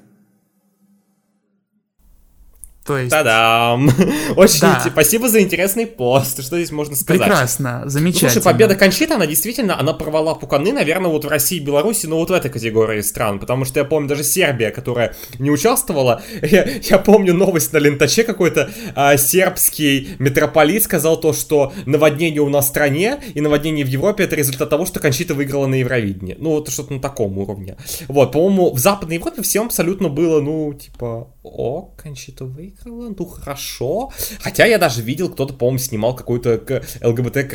То 2.87 2.97
есть... 2.97 3.11
Та-дам! 3.11 3.89
Очень 4.37 4.61
да. 4.61 4.83
спасибо 4.89 5.27
за 5.27 5.41
интересный 5.41 5.85
пост. 5.85 6.41
Что 6.41 6.55
здесь 6.55 6.71
можно 6.71 6.95
сказать? 6.95 7.21
Прекрасно, 7.21 7.83
замечательно. 7.85 8.31
Слушай, 8.31 8.43
победа 8.45 8.75
Кончита, 8.75 9.15
она 9.15 9.27
действительно, 9.27 9.77
она 9.77 9.93
порвала 9.93 10.35
пуканы, 10.35 10.71
наверное, 10.71 11.11
вот 11.11 11.25
в 11.25 11.27
России 11.27 11.57
и 11.57 11.59
Беларуси, 11.59 12.05
но 12.05 12.17
вот 12.17 12.29
в 12.29 12.33
этой 12.33 12.49
категории 12.49 13.01
стран. 13.01 13.39
Потому 13.39 13.65
что 13.65 13.79
я 13.79 13.85
помню 13.85 14.07
даже 14.07 14.23
Сербия, 14.23 14.71
которая 14.71 15.13
не 15.37 15.51
участвовала. 15.51 16.21
Я, 16.47 16.65
я 16.81 16.97
помню 16.97 17.33
новость 17.33 17.73
на 17.73 17.77
лентаче 17.77 18.23
какой-то 18.23 18.69
а, 18.95 19.17
сербский 19.17 20.15
митрополит 20.17 20.83
сказал 20.83 21.19
то, 21.19 21.33
что 21.33 21.73
наводнение 21.85 22.41
у 22.41 22.47
нас 22.47 22.65
в 22.65 22.67
стране 22.69 23.19
и 23.33 23.41
наводнение 23.41 23.83
в 23.83 23.89
Европе 23.89 24.23
это 24.23 24.37
результат 24.37 24.69
того, 24.69 24.85
что 24.85 25.01
Кончита 25.01 25.33
выиграла 25.33 25.67
на 25.67 25.75
Евровидении. 25.75 26.37
Ну, 26.39 26.51
вот 26.51 26.69
что-то 26.69 26.93
на 26.93 27.01
таком 27.01 27.37
уровне. 27.37 27.75
Вот, 28.07 28.31
по-моему, 28.31 28.73
в 28.73 28.79
Западной 28.79 29.15
Европе 29.15 29.41
всем 29.41 29.65
абсолютно 29.65 30.07
было, 30.07 30.39
ну, 30.39 30.73
типа, 30.73 31.27
о, 31.43 31.93
Кончита 31.97 32.45
выиграла, 32.45 32.76
ну 32.85 33.25
хорошо. 33.25 34.11
Хотя 34.41 34.65
я 34.65 34.77
даже 34.77 35.01
видел, 35.01 35.29
кто-то, 35.29 35.53
по-моему, 35.53 35.79
снимал 35.79 36.15
какую-то 36.15 36.83
ЛГБТ 37.01 37.49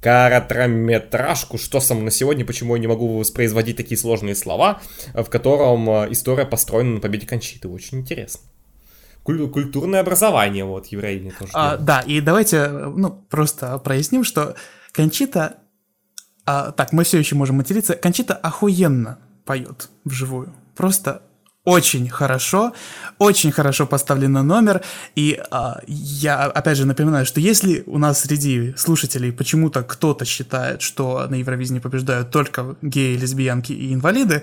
короткометражку, 0.00 1.58
что 1.58 1.80
со 1.80 1.94
мной 1.94 2.06
на 2.06 2.10
сегодня, 2.10 2.44
почему 2.44 2.76
я 2.76 2.80
не 2.80 2.86
могу 2.86 3.18
воспроизводить 3.18 3.76
такие 3.76 3.98
сложные 3.98 4.34
слова, 4.36 4.80
в 5.12 5.24
котором 5.24 5.90
э, 5.90 6.12
история 6.12 6.46
построена 6.46 6.94
на 6.94 7.00
победе 7.00 7.26
Кончиты. 7.26 7.68
Очень 7.68 7.98
интересно. 7.98 8.42
Культурное 9.24 10.00
образование, 10.00 10.64
вот, 10.64 10.86
евреи 10.86 11.32
тоже. 11.38 11.50
А, 11.52 11.76
да, 11.76 12.00
и 12.00 12.20
давайте, 12.20 12.68
ну, 12.68 13.10
просто 13.28 13.76
проясним, 13.78 14.24
что 14.24 14.54
Кончита, 14.92 15.56
а, 16.46 16.70
так, 16.70 16.92
мы 16.92 17.04
все 17.04 17.18
еще 17.18 17.34
можем 17.34 17.56
материться, 17.56 17.94
Кончита 17.94 18.34
охуенно 18.34 19.18
поет 19.44 19.90
вживую. 20.04 20.54
Просто 20.76 21.22
очень 21.68 22.08
хорошо, 22.08 22.72
очень 23.18 23.52
хорошо 23.52 23.86
поставлен 23.86 24.32
номер, 24.32 24.80
и 25.16 25.38
а, 25.50 25.80
я 25.86 26.44
опять 26.44 26.78
же 26.78 26.86
напоминаю, 26.86 27.26
что 27.26 27.40
если 27.40 27.82
у 27.86 27.98
нас 27.98 28.20
среди 28.20 28.74
слушателей 28.76 29.32
почему-то 29.32 29.82
кто-то 29.82 30.24
считает, 30.24 30.80
что 30.80 31.26
на 31.28 31.34
Евровидении 31.34 31.80
побеждают 31.80 32.30
только 32.30 32.76
геи, 32.80 33.18
лесбиянки 33.18 33.72
и 33.72 33.92
инвалиды, 33.92 34.42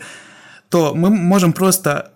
то 0.70 0.94
мы 0.94 1.10
можем 1.10 1.52
просто 1.52 2.12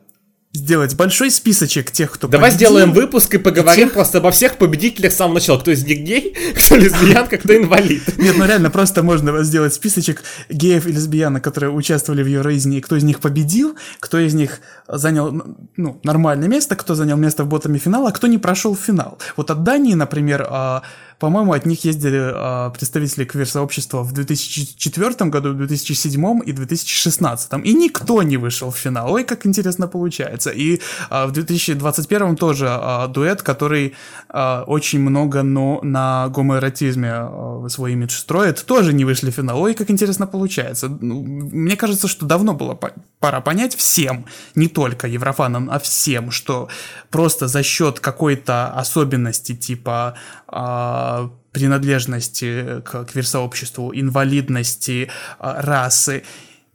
сделать 0.51 0.95
большой 0.95 1.29
списочек 1.29 1.91
тех, 1.91 2.11
кто 2.11 2.27
Давай 2.27 2.49
победил. 2.49 2.69
сделаем 2.69 2.93
выпуск 2.93 3.35
и 3.35 3.37
поговорим 3.37 3.85
тех... 3.85 3.93
просто 3.93 4.17
обо 4.17 4.31
всех 4.31 4.57
победителях 4.57 5.11
с 5.11 5.15
самого 5.15 5.35
начала. 5.35 5.59
Кто 5.59 5.69
из 5.69 5.85
них 5.85 5.99
гей, 5.99 6.35
кто 6.55 6.75
лесбиянка, 6.75 7.37
кто 7.37 7.55
инвалид. 7.55 8.01
Нет, 8.17 8.35
ну 8.37 8.45
реально 8.45 8.71
просто 8.71 9.03
можно 9.03 9.43
сделать 9.43 9.75
списочек 9.75 10.23
геев 10.49 10.87
и 10.87 10.91
лесбиянок, 10.91 11.43
которые 11.43 11.71
участвовали 11.71 12.23
в 12.23 12.27
Евровидении, 12.27 12.79
кто 12.79 12.95
из 12.95 13.03
них 13.03 13.19
победил, 13.19 13.75
кто 13.99 14.17
из 14.17 14.33
них 14.33 14.59
занял 14.87 15.31
ну, 15.77 15.99
нормальное 16.03 16.47
место, 16.47 16.75
кто 16.75 16.95
занял 16.95 17.17
место 17.17 17.43
в 17.43 17.47
ботами 17.47 17.77
финала, 17.77 18.09
а 18.09 18.11
кто 18.11 18.25
не 18.25 18.39
прошел 18.39 18.75
в 18.75 18.79
финал. 18.79 19.19
Вот 19.37 19.51
от 19.51 19.63
Дании, 19.63 19.93
например, 19.93 20.47
а, 20.49 20.81
по-моему, 21.19 21.51
от 21.53 21.65
них 21.65 21.85
ездили 21.85 22.31
э, 22.33 22.71
представители 22.71 23.25
квир-сообщества 23.25 24.03
в 24.03 24.13
2004 24.13 25.29
году, 25.29 25.49
в 25.49 25.57
2007 25.57 26.39
и 26.45 26.51
2016. 26.53 27.51
И 27.65 27.73
никто 27.73 28.23
не 28.23 28.37
вышел 28.37 28.71
в 28.71 28.77
финал. 28.77 29.11
Ой, 29.11 29.23
как 29.23 29.45
интересно 29.45 29.87
получается. 29.87 30.49
И 30.49 30.79
э, 31.09 31.25
в 31.25 31.31
2021 31.31 32.35
тоже 32.35 32.67
э, 32.67 33.07
дуэт, 33.09 33.41
который 33.41 33.93
э, 34.29 34.63
очень 34.67 34.99
много 34.99 35.43
но 35.43 35.79
на 35.83 36.29
гомоэротизме 36.29 37.11
э, 37.11 37.69
свой 37.69 37.91
имидж 37.93 38.17
строит, 38.17 38.65
тоже 38.65 38.93
не 38.93 39.05
вышли 39.05 39.29
в 39.29 39.35
финал. 39.35 39.61
Ой, 39.61 39.73
как 39.73 39.91
интересно 39.91 40.25
получается. 40.27 40.87
Ну, 40.87 41.21
мне 41.23 41.75
кажется, 41.75 42.07
что 42.07 42.25
давно 42.25 42.53
было 42.53 42.75
пора 43.19 43.41
понять 43.41 43.75
всем, 43.75 44.25
не 44.55 44.67
только 44.67 45.07
еврофанам, 45.07 45.69
а 45.69 45.79
всем, 45.79 46.31
что 46.31 46.69
просто 47.09 47.47
за 47.47 47.63
счет 47.63 47.99
какой-то 47.99 48.71
особенности 48.71 49.55
типа 49.55 50.15
э, 50.47 51.29
принадлежности 51.51 52.81
к 52.81 53.05
квир-сообществу, 53.05 53.91
инвалидности, 53.93 55.09
э, 55.39 55.53
расы, 55.61 56.23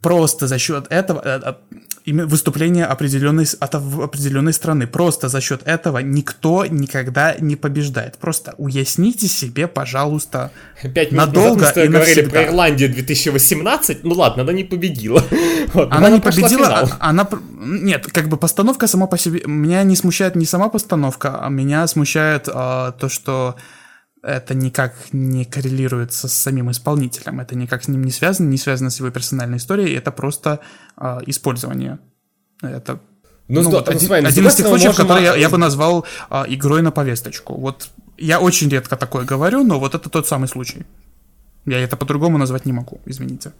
просто 0.01 0.47
за 0.47 0.59
счет 0.59 0.85
этого 0.91 1.21
э, 1.23 1.53
выступление 2.05 2.85
определенной, 2.85 3.45
от 3.59 3.75
определенной 3.75 4.53
страны. 4.53 4.87
Просто 4.87 5.27
за 5.27 5.41
счет 5.41 5.61
этого 5.65 5.99
никто 5.99 6.65
никогда 6.65 7.35
не 7.39 7.55
побеждает. 7.55 8.17
Просто 8.17 8.53
уясните 8.57 9.27
себе, 9.27 9.67
пожалуйста, 9.67 10.51
Пять 10.93 11.11
надолго 11.11 11.61
назад 11.61 11.75
мы 11.77 11.83
и 11.83 11.87
говорили 11.87 12.21
навсегда. 12.21 12.29
про 12.29 12.45
Ирландию 12.45 12.89
2018. 12.93 14.03
Ну 14.03 14.13
ладно, 14.15 14.43
она 14.43 14.53
не 14.53 14.63
победила. 14.63 15.23
Вот, 15.73 15.87
она, 15.87 15.97
она 15.97 16.09
не 16.11 16.21
победила, 16.21 16.67
а, 16.67 17.09
она... 17.09 17.27
Нет, 17.51 18.05
как 18.11 18.29
бы 18.29 18.37
постановка 18.37 18.87
сама 18.87 19.07
по 19.07 19.17
себе... 19.17 19.41
Меня 19.45 19.83
не 19.83 19.95
смущает 19.95 20.35
не 20.35 20.45
сама 20.45 20.69
постановка, 20.69 21.39
а 21.41 21.49
меня 21.49 21.85
смущает 21.87 22.47
а, 22.47 22.91
то, 22.91 23.09
что 23.09 23.55
это 24.25 24.55
никак 24.55 24.93
не 25.11 25.45
коррелируется 25.45 26.27
с 26.27 26.33
самим 26.33 26.71
исполнителем, 26.71 27.39
это 27.39 27.55
никак 27.55 27.83
с 27.83 27.87
ним 27.87 28.03
не 28.03 28.11
связано, 28.11 28.47
не 28.47 28.57
связано 28.57 28.89
с 28.89 28.99
его 28.99 29.11
персональной 29.11 29.57
историей, 29.57 29.95
это 29.95 30.11
просто 30.11 30.59
э, 30.97 31.19
использование. 31.27 31.99
Это 32.61 32.99
ну, 33.47 33.61
ну, 33.61 33.69
вот, 33.69 33.89
один, 33.89 34.09
вами, 34.09 34.27
один 34.27 34.47
из 34.47 34.55
тех 34.55 34.65
случаев, 34.65 34.89
можем... 34.89 35.07
который 35.07 35.23
я, 35.23 35.35
я 35.35 35.49
бы 35.49 35.57
назвал 35.57 36.05
а, 36.29 36.45
игрой 36.47 36.81
на 36.81 36.91
повесточку. 36.91 37.53
Вот 37.53 37.89
я 38.17 38.39
очень 38.39 38.69
редко 38.69 38.95
такое 38.95 39.23
говорю, 39.23 39.63
но 39.63 39.79
вот 39.79 39.93
это 39.93 40.09
тот 40.09 40.27
самый 40.27 40.47
случай. 40.47 40.85
Я 41.65 41.79
это 41.79 41.95
по-другому 41.95 42.37
назвать 42.37 42.65
не 42.65 42.73
могу, 42.73 43.01
извините. 43.05 43.51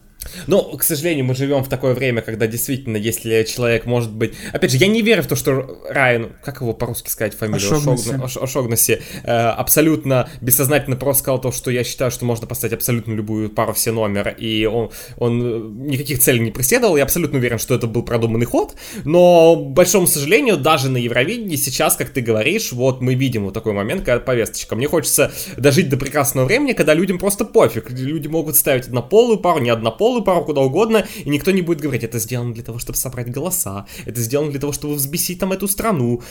Ну, 0.47 0.77
к 0.77 0.83
сожалению, 0.83 1.25
мы 1.25 1.35
живем 1.35 1.63
в 1.63 1.69
такое 1.69 1.93
время, 1.93 2.21
когда 2.21 2.47
действительно, 2.47 2.97
если 2.97 3.43
человек 3.43 3.85
может 3.85 4.11
быть... 4.11 4.33
Опять 4.53 4.71
же, 4.71 4.77
я 4.77 4.87
не 4.87 5.01
верю 5.01 5.23
в 5.23 5.27
то, 5.27 5.35
что 5.35 5.81
Райан, 5.89 6.31
как 6.43 6.61
его 6.61 6.73
по-русски 6.73 7.09
сказать 7.09 7.33
фамилию? 7.33 7.71
Ошогнаси. 7.71 8.39
Ошогнаси, 8.41 9.01
э, 9.23 9.31
абсолютно 9.31 10.29
бессознательно 10.41 10.95
просто 10.95 11.23
сказал 11.23 11.41
то, 11.41 11.51
что 11.51 11.71
я 11.71 11.83
считаю, 11.83 12.11
что 12.11 12.25
можно 12.25 12.47
поставить 12.47 12.73
абсолютно 12.73 13.13
любую 13.13 13.49
пару 13.49 13.73
все 13.73 13.91
номер, 13.91 14.35
и 14.37 14.65
он, 14.65 14.91
он 15.17 15.87
никаких 15.87 16.19
целей 16.19 16.39
не 16.39 16.51
преследовал. 16.51 16.97
Я 16.97 17.03
абсолютно 17.03 17.37
уверен, 17.37 17.59
что 17.59 17.75
это 17.75 17.87
был 17.87 18.03
продуманный 18.03 18.45
ход, 18.45 18.75
но, 19.03 19.55
к 19.55 19.73
большому 19.73 20.07
сожалению, 20.07 20.57
даже 20.57 20.89
на 20.89 20.97
Евровидении 20.97 21.55
сейчас, 21.55 21.95
как 21.95 22.09
ты 22.09 22.21
говоришь, 22.21 22.71
вот 22.71 23.01
мы 23.01 23.15
видим 23.15 23.45
вот 23.45 23.53
такой 23.53 23.73
момент, 23.73 24.03
когда 24.03 24.19
повесточка. 24.19 24.75
Мне 24.75 24.87
хочется 24.87 25.31
дожить 25.57 25.89
до 25.89 25.97
прекрасного 25.97 26.45
времени, 26.45 26.73
когда 26.73 26.93
людям 26.93 27.19
просто 27.19 27.45
пофиг. 27.45 27.91
Люди 27.91 28.27
могут 28.27 28.55
ставить 28.55 28.87
однополую 28.87 29.39
пару, 29.39 29.59
не 29.59 29.69
однополую, 29.69 30.04
школы, 30.05 30.23
пару 30.23 30.45
куда 30.45 30.61
угодно, 30.61 31.05
и 31.25 31.29
никто 31.29 31.51
не 31.51 31.63
будет 31.63 31.81
говорить, 31.81 32.03
это 32.03 32.19
сделано 32.19 32.53
для 32.53 32.63
того, 32.63 32.77
чтобы 32.77 32.97
собрать 32.97 33.31
голоса, 33.31 33.85
это 34.05 34.21
сделано 34.21 34.51
для 34.51 34.59
того, 34.59 34.71
чтобы 34.71 34.93
взбесить 34.93 35.39
там 35.39 35.51
эту 35.51 35.67
страну. 35.67 36.21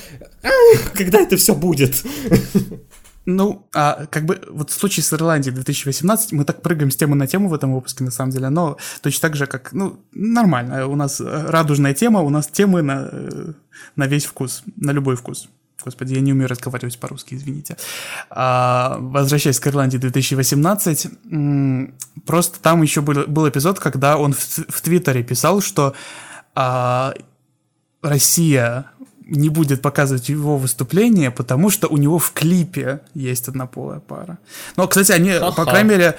Когда 0.95 1.18
это 1.18 1.37
все 1.37 1.55
будет? 1.55 2.05
Ну, 3.27 3.66
а 3.75 4.05
как 4.11 4.27
бы 4.27 4.39
вот 4.51 4.70
в 4.70 4.75
случае 4.75 5.03
с 5.03 5.12
Ирландией 5.14 5.55
2018 5.55 6.33
мы 6.33 6.45
так 6.45 6.61
прыгаем 6.61 6.91
с 6.91 6.97
темы 6.97 7.16
на 7.16 7.27
тему 7.27 7.49
в 7.49 7.55
этом 7.55 7.75
выпуске, 7.75 8.05
на 8.05 8.11
самом 8.11 8.33
деле, 8.33 8.51
но 8.51 8.77
точно 9.01 9.20
так 9.22 9.37
же, 9.37 9.47
как, 9.47 9.72
ну, 9.72 9.99
нормально, 10.12 10.87
у 10.87 10.95
нас 10.95 11.22
радужная 11.22 11.95
тема, 11.95 12.20
у 12.20 12.29
нас 12.29 12.49
темы 12.49 12.83
на, 12.83 13.11
на 13.97 14.07
весь 14.07 14.27
вкус, 14.27 14.62
на 14.77 14.93
любой 14.93 15.16
вкус. 15.16 15.49
Господи, 15.83 16.14
я 16.14 16.20
не 16.20 16.33
умею 16.33 16.49
разговаривать 16.49 16.99
по-русски, 16.99 17.35
извините. 17.35 17.77
А, 18.31 18.97
возвращаясь 19.01 19.61
к 19.61 19.66
Ирландии 19.66 19.99
2018, 19.99 21.07
просто 22.25 22.61
там 22.61 22.83
еще 22.83 23.01
был, 23.01 23.25
был 23.27 23.49
эпизод, 23.49 23.81
когда 23.81 24.16
он 24.16 24.33
в, 24.33 24.39
в 24.39 24.81
Твиттере 24.81 25.22
писал, 25.22 25.61
что 25.61 25.95
а, 26.55 27.12
Россия 28.03 28.87
не 29.27 29.49
будет 29.49 29.81
показывать 29.83 30.29
его 30.29 30.59
выступление, 30.59 31.31
потому 31.31 31.70
что 31.70 31.89
у 31.89 31.97
него 31.97 32.18
в 32.18 32.33
клипе 32.33 33.01
есть 33.14 33.49
однополая 33.49 34.01
пара. 34.01 34.39
Но, 34.77 34.87
кстати, 34.87 35.12
они, 35.12 35.33
Ха-ха. 35.33 35.53
по 35.53 35.64
крайней 35.64 35.89
мере, 35.89 36.18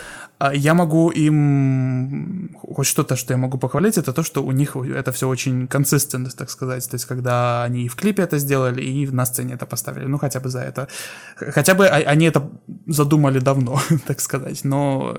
я 0.53 0.73
могу 0.73 1.09
им... 1.09 2.55
Хоть 2.75 2.87
что-то, 2.87 3.15
что 3.15 3.33
я 3.33 3.37
могу 3.37 3.57
похвалить, 3.57 3.97
это 3.97 4.13
то, 4.13 4.23
что 4.23 4.43
у 4.43 4.51
них 4.51 4.75
это 4.75 5.11
все 5.11 5.27
очень 5.27 5.67
консистентно, 5.67 6.29
так 6.29 6.49
сказать. 6.49 6.89
То 6.89 6.95
есть, 6.95 7.05
когда 7.05 7.63
они 7.63 7.85
и 7.85 7.87
в 7.87 7.95
клипе 7.95 8.23
это 8.23 8.37
сделали, 8.37 8.81
и 8.81 9.07
на 9.07 9.25
сцене 9.25 9.53
это 9.53 9.65
поставили. 9.65 10.05
Ну, 10.05 10.17
хотя 10.17 10.39
бы 10.39 10.49
за 10.49 10.59
это. 10.59 10.87
Хотя 11.35 11.73
бы 11.73 11.87
они 11.87 12.25
это 12.25 12.49
задумали 12.87 13.39
давно, 13.39 13.79
так 14.07 14.19
сказать. 14.19 14.63
Но 14.63 15.15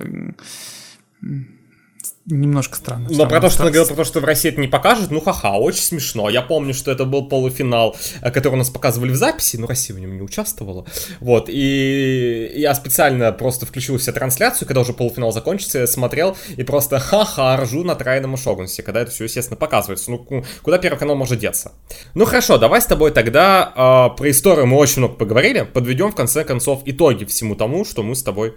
немножко 2.27 2.77
странно. 2.77 3.09
Но 3.11 3.27
про 3.29 3.41
то, 3.41 3.51
что 3.51 3.63
говорил, 3.65 3.87
про 3.87 3.95
то, 3.95 4.05
что 4.05 4.21
в 4.21 4.25
России 4.25 4.51
это 4.51 4.61
не 4.61 4.69
покажут, 4.69 5.11
ну 5.11 5.21
ха-ха, 5.21 5.57
очень 5.57 5.83
смешно. 5.83 6.29
Я 6.29 6.43
помню, 6.43 6.75
что 6.75 6.91
это 6.91 7.05
был 7.05 7.29
полуфинал, 7.29 7.97
э, 8.21 8.31
который 8.31 8.55
у 8.55 8.59
нас 8.59 8.71
показывали 8.71 9.11
в 9.11 9.17
записи, 9.17 9.57
но 9.57 9.67
Россия 9.67 9.97
в 9.97 10.01
нем 10.01 10.17
не 10.17 10.23
участвовала. 10.23 10.87
Вот, 11.21 11.49
и 11.49 12.53
я 12.55 12.75
специально 12.75 13.33
просто 13.33 13.67
включил 13.67 13.99
себе 13.99 14.13
трансляцию, 14.13 14.67
когда 14.67 14.81
уже 14.81 14.93
полуфинал 14.93 15.33
закончится, 15.33 15.87
смотрел 15.87 16.37
и 16.57 16.65
просто 16.65 16.99
ха-ха, 16.99 17.57
ржу 17.57 17.85
на 17.85 17.95
трайном 17.95 18.35
и 18.35 18.37
Шогунсе, 18.37 18.83
когда 18.83 19.01
это 19.01 19.11
все, 19.11 19.25
естественно, 19.25 19.57
показывается. 19.57 20.11
Ну, 20.11 20.45
куда 20.63 20.79
Первый 20.79 20.99
канал 20.99 21.17
может 21.17 21.39
деться? 21.39 21.73
Ну 22.15 22.25
хорошо, 22.25 22.59
давай 22.59 22.81
с 22.81 22.87
тобой 22.87 23.11
тогда 23.13 23.73
э, 24.13 24.17
про 24.17 24.31
историю 24.31 24.67
мы 24.67 24.77
очень 24.77 24.99
много 24.99 25.15
поговорили, 25.15 25.63
подведем 25.63 26.13
в 26.13 26.15
конце 26.15 26.45
концов 26.45 26.83
итоги 26.85 27.25
всему 27.25 27.55
тому, 27.55 27.85
что 27.85 28.03
мы 28.03 28.15
с 28.15 28.23
тобой 28.23 28.55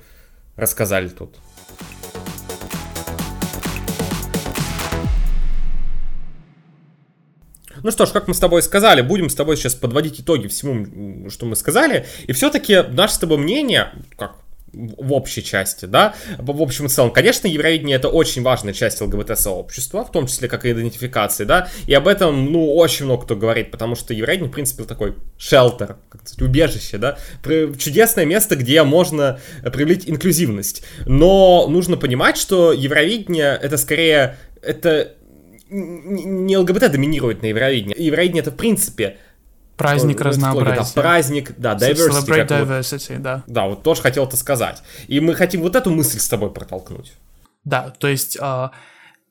рассказали 0.56 1.08
тут. 1.08 1.38
Ну 7.84 7.92
что 7.92 8.06
ж, 8.06 8.10
как 8.10 8.28
мы 8.28 8.34
с 8.34 8.40
тобой 8.40 8.62
сказали, 8.62 9.02
будем 9.02 9.30
с 9.30 9.36
тобой 9.36 9.58
сейчас 9.58 9.76
подводить 9.76 10.20
итоги 10.22 10.48
всему, 10.48 11.30
что 11.30 11.46
мы 11.46 11.56
сказали. 11.56 12.06
И 12.28 12.34
все-таки 12.34 12.82
наше 12.82 13.16
с 13.16 13.18
тобой 13.18 13.38
мнение, 13.38 13.92
как 14.18 14.36
в 14.74 15.14
общей 15.14 15.44
части, 15.44 15.86
да, 15.86 16.14
в 16.38 16.62
общем 16.62 16.86
и 16.86 16.90
целом. 16.90 17.12
Конечно, 17.12 17.48
Евровидение 17.48 17.96
это 17.96 18.10
очень 18.10 18.44
важная 18.44 18.74
часть 18.74 19.02
ЛГБТ-сообщества, 19.02 20.06
в 20.06 20.12
том 20.12 20.28
числе 20.28 20.48
как 20.48 20.66
и 20.66 20.72
идентификации, 20.72 21.44
да, 21.44 21.70
и 21.88 21.94
об 21.94 22.08
этом, 22.08 22.52
ну, 22.52 22.76
очень 22.76 23.06
много 23.06 23.24
кто 23.24 23.36
говорит, 23.36 23.72
потому 23.72 23.96
что 23.96 24.14
Евровидение, 24.14 24.50
в 24.50 24.54
принципе, 24.54 24.84
такой 24.84 25.16
шелтер, 25.38 25.98
как 26.10 26.22
сказать, 26.22 26.42
убежище, 26.42 26.98
да, 26.98 27.18
чудесное 27.78 28.26
место, 28.26 28.56
где 28.56 28.84
можно 28.84 29.40
проявить 29.64 30.08
инклюзивность. 30.08 30.84
Но 31.06 31.68
нужно 31.68 31.98
понимать, 31.98 32.38
что 32.38 32.72
Евровидение 32.72 33.58
это 33.62 33.78
скорее, 33.78 34.38
это 34.62 35.16
не 35.70 36.58
ЛГБТ 36.58 36.92
доминирует 36.92 37.42
на 37.42 37.48
Евровидении. 37.48 38.00
Евровидение 38.02 38.42
это 38.42 38.52
в 38.52 38.56
принципе 38.56 39.18
Праздник 39.80 40.20
разнообразия. 40.20 40.94
Да, 40.94 41.02
праздник, 41.02 41.54
да, 41.58 41.74
diversity. 41.74 42.28
Celebrate 42.28 42.48
diversity, 42.48 43.14
вот, 43.14 43.22
да. 43.22 43.44
Да, 43.48 43.68
вот 43.68 43.82
тоже 43.82 44.02
хотел 44.02 44.26
это 44.26 44.36
сказать. 44.36 44.84
И 45.08 45.22
мы 45.22 45.34
хотим 45.36 45.62
вот 45.62 45.74
эту 45.74 45.90
мысль 45.90 46.20
с 46.20 46.28
тобой 46.28 46.52
протолкнуть. 46.52 47.14
Да, 47.64 47.94
то 47.98 48.10
есть 48.10 48.38
э, 48.42 48.70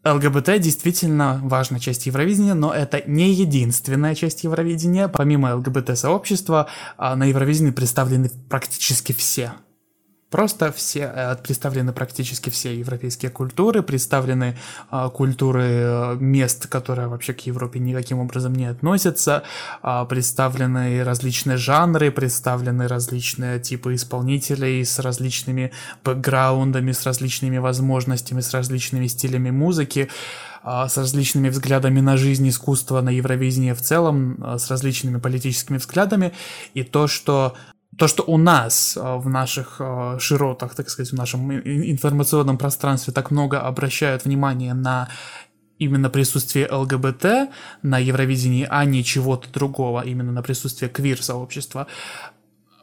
ЛГБТ 0.06 0.58
действительно 0.58 1.38
важная 1.42 1.80
часть 1.80 2.06
Евровидения, 2.06 2.54
но 2.54 2.72
это 2.72 3.02
не 3.06 3.30
единственная 3.30 4.14
часть 4.14 4.42
Евровидения. 4.44 5.08
Помимо 5.08 5.54
ЛГБТ-сообщества, 5.56 6.68
э, 6.96 7.14
на 7.14 7.24
Евровидении 7.24 7.70
представлены 7.70 8.30
практически 8.48 9.12
все 9.12 9.52
Просто 10.30 10.72
все 10.72 11.10
э, 11.14 11.36
представлены 11.36 11.94
практически 11.94 12.50
все 12.50 12.78
европейские 12.78 13.30
культуры, 13.30 13.82
представлены 13.82 14.58
э, 14.92 15.10
культуры 15.14 15.62
э, 15.64 16.16
мест, 16.20 16.66
которые 16.66 17.08
вообще 17.08 17.32
к 17.32 17.40
Европе 17.46 17.80
никаким 17.80 18.18
образом 18.18 18.54
не 18.54 18.66
относятся, 18.66 19.42
э, 19.82 20.04
представлены 20.06 21.02
различные 21.02 21.56
жанры, 21.56 22.10
представлены 22.10 22.88
различные 22.88 23.58
типы 23.58 23.94
исполнителей 23.94 24.84
с 24.84 24.98
различными 24.98 25.72
бэкграундами, 26.04 26.92
с 26.92 27.06
различными 27.06 27.56
возможностями, 27.56 28.42
с 28.42 28.52
различными 28.52 29.06
стилями 29.06 29.50
музыки 29.50 30.10
с 30.64 30.98
различными 30.98 31.48
взглядами 31.50 32.00
на 32.00 32.16
жизнь, 32.16 32.46
искусство, 32.48 33.00
на 33.00 33.10
Евровидение 33.10 33.74
в 33.74 33.80
целом, 33.80 34.44
с 34.58 34.68
различными 34.68 35.18
политическими 35.18 35.78
взглядами, 35.78 36.32
и 36.74 36.82
то, 36.82 37.06
что 37.06 37.54
то, 37.98 38.06
что 38.06 38.22
у 38.22 38.38
нас 38.38 38.96
э, 38.96 39.00
в 39.00 39.28
наших 39.28 39.76
э, 39.80 40.18
широтах, 40.20 40.74
так 40.74 40.88
сказать, 40.88 41.12
в 41.12 41.16
нашем 41.16 41.52
информационном 41.52 42.56
пространстве 42.56 43.12
так 43.12 43.32
много 43.32 43.60
обращают 43.60 44.24
внимание 44.24 44.72
на 44.72 45.08
именно 45.78 46.08
присутствие 46.08 46.68
ЛГБТ 46.70 47.50
на 47.82 47.98
Евровидении, 47.98 48.66
а 48.70 48.84
не 48.84 49.02
чего-то 49.02 49.52
другого, 49.52 50.02
именно 50.02 50.32
на 50.32 50.42
присутствие 50.42 50.88
квир-сообщества, 50.88 51.88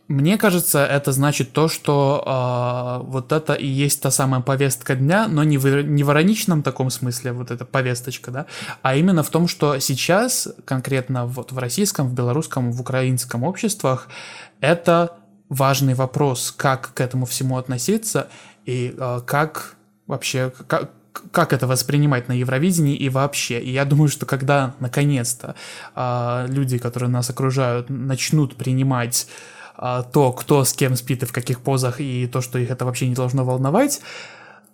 мне 0.08 0.38
кажется, 0.38 0.86
это 0.86 1.12
значит 1.12 1.52
то, 1.52 1.68
что 1.68 3.02
э, 3.04 3.10
вот 3.10 3.32
это 3.32 3.54
и 3.54 3.66
есть 3.66 4.02
та 4.02 4.12
самая 4.12 4.42
повестка 4.42 4.96
дня, 4.96 5.28
но 5.28 5.44
не 5.44 5.58
в, 5.58 5.82
не 5.82 6.04
в 6.04 6.12
ироничном 6.12 6.62
таком 6.62 6.92
смысле, 6.92 7.32
вот 7.32 7.50
эта 7.50 7.66
повесточка, 7.66 8.30
да, 8.30 8.46
а 8.84 8.96
именно 8.96 9.24
в 9.24 9.30
том, 9.30 9.48
что 9.48 9.80
сейчас, 9.80 10.48
конкретно 10.66 11.26
вот 11.26 11.52
в 11.52 11.58
российском, 11.58 12.08
в 12.08 12.14
белорусском, 12.14 12.72
в 12.72 12.82
украинском 12.82 13.44
обществах, 13.44 14.08
это 14.60 15.18
важный 15.50 15.96
вопрос, 15.96 16.54
как 16.56 16.94
к 16.94 17.02
этому 17.02 17.26
всему 17.26 17.58
относиться 17.58 18.28
и 18.66 18.94
э, 18.96 19.22
как 19.26 19.76
вообще, 20.06 20.52
как, 20.68 20.92
как 21.32 21.52
это 21.52 21.66
воспринимать 21.66 22.28
на 22.28 22.34
Евровидении 22.34 22.96
и 22.96 23.10
вообще. 23.10 23.60
И 23.60 23.72
я 23.72 23.86
думаю, 23.86 24.10
что 24.10 24.28
когда 24.28 24.76
наконец-то 24.80 25.56
э, 25.96 26.46
люди, 26.50 26.78
которые 26.78 27.10
нас 27.10 27.30
окружают, 27.30 27.90
начнут 27.90 28.56
принимать 28.56 29.28
то, 29.78 30.32
кто 30.32 30.64
с 30.64 30.74
кем 30.74 30.96
спит 30.96 31.24
и 31.24 31.26
в 31.26 31.34
каких 31.34 31.62
позах, 31.62 32.00
и 32.00 32.28
то, 32.28 32.42
что 32.42 32.60
их 32.60 32.70
это 32.70 32.86
вообще 32.86 33.08
не 33.08 33.16
должно 33.16 33.44
волновать, 33.44 34.02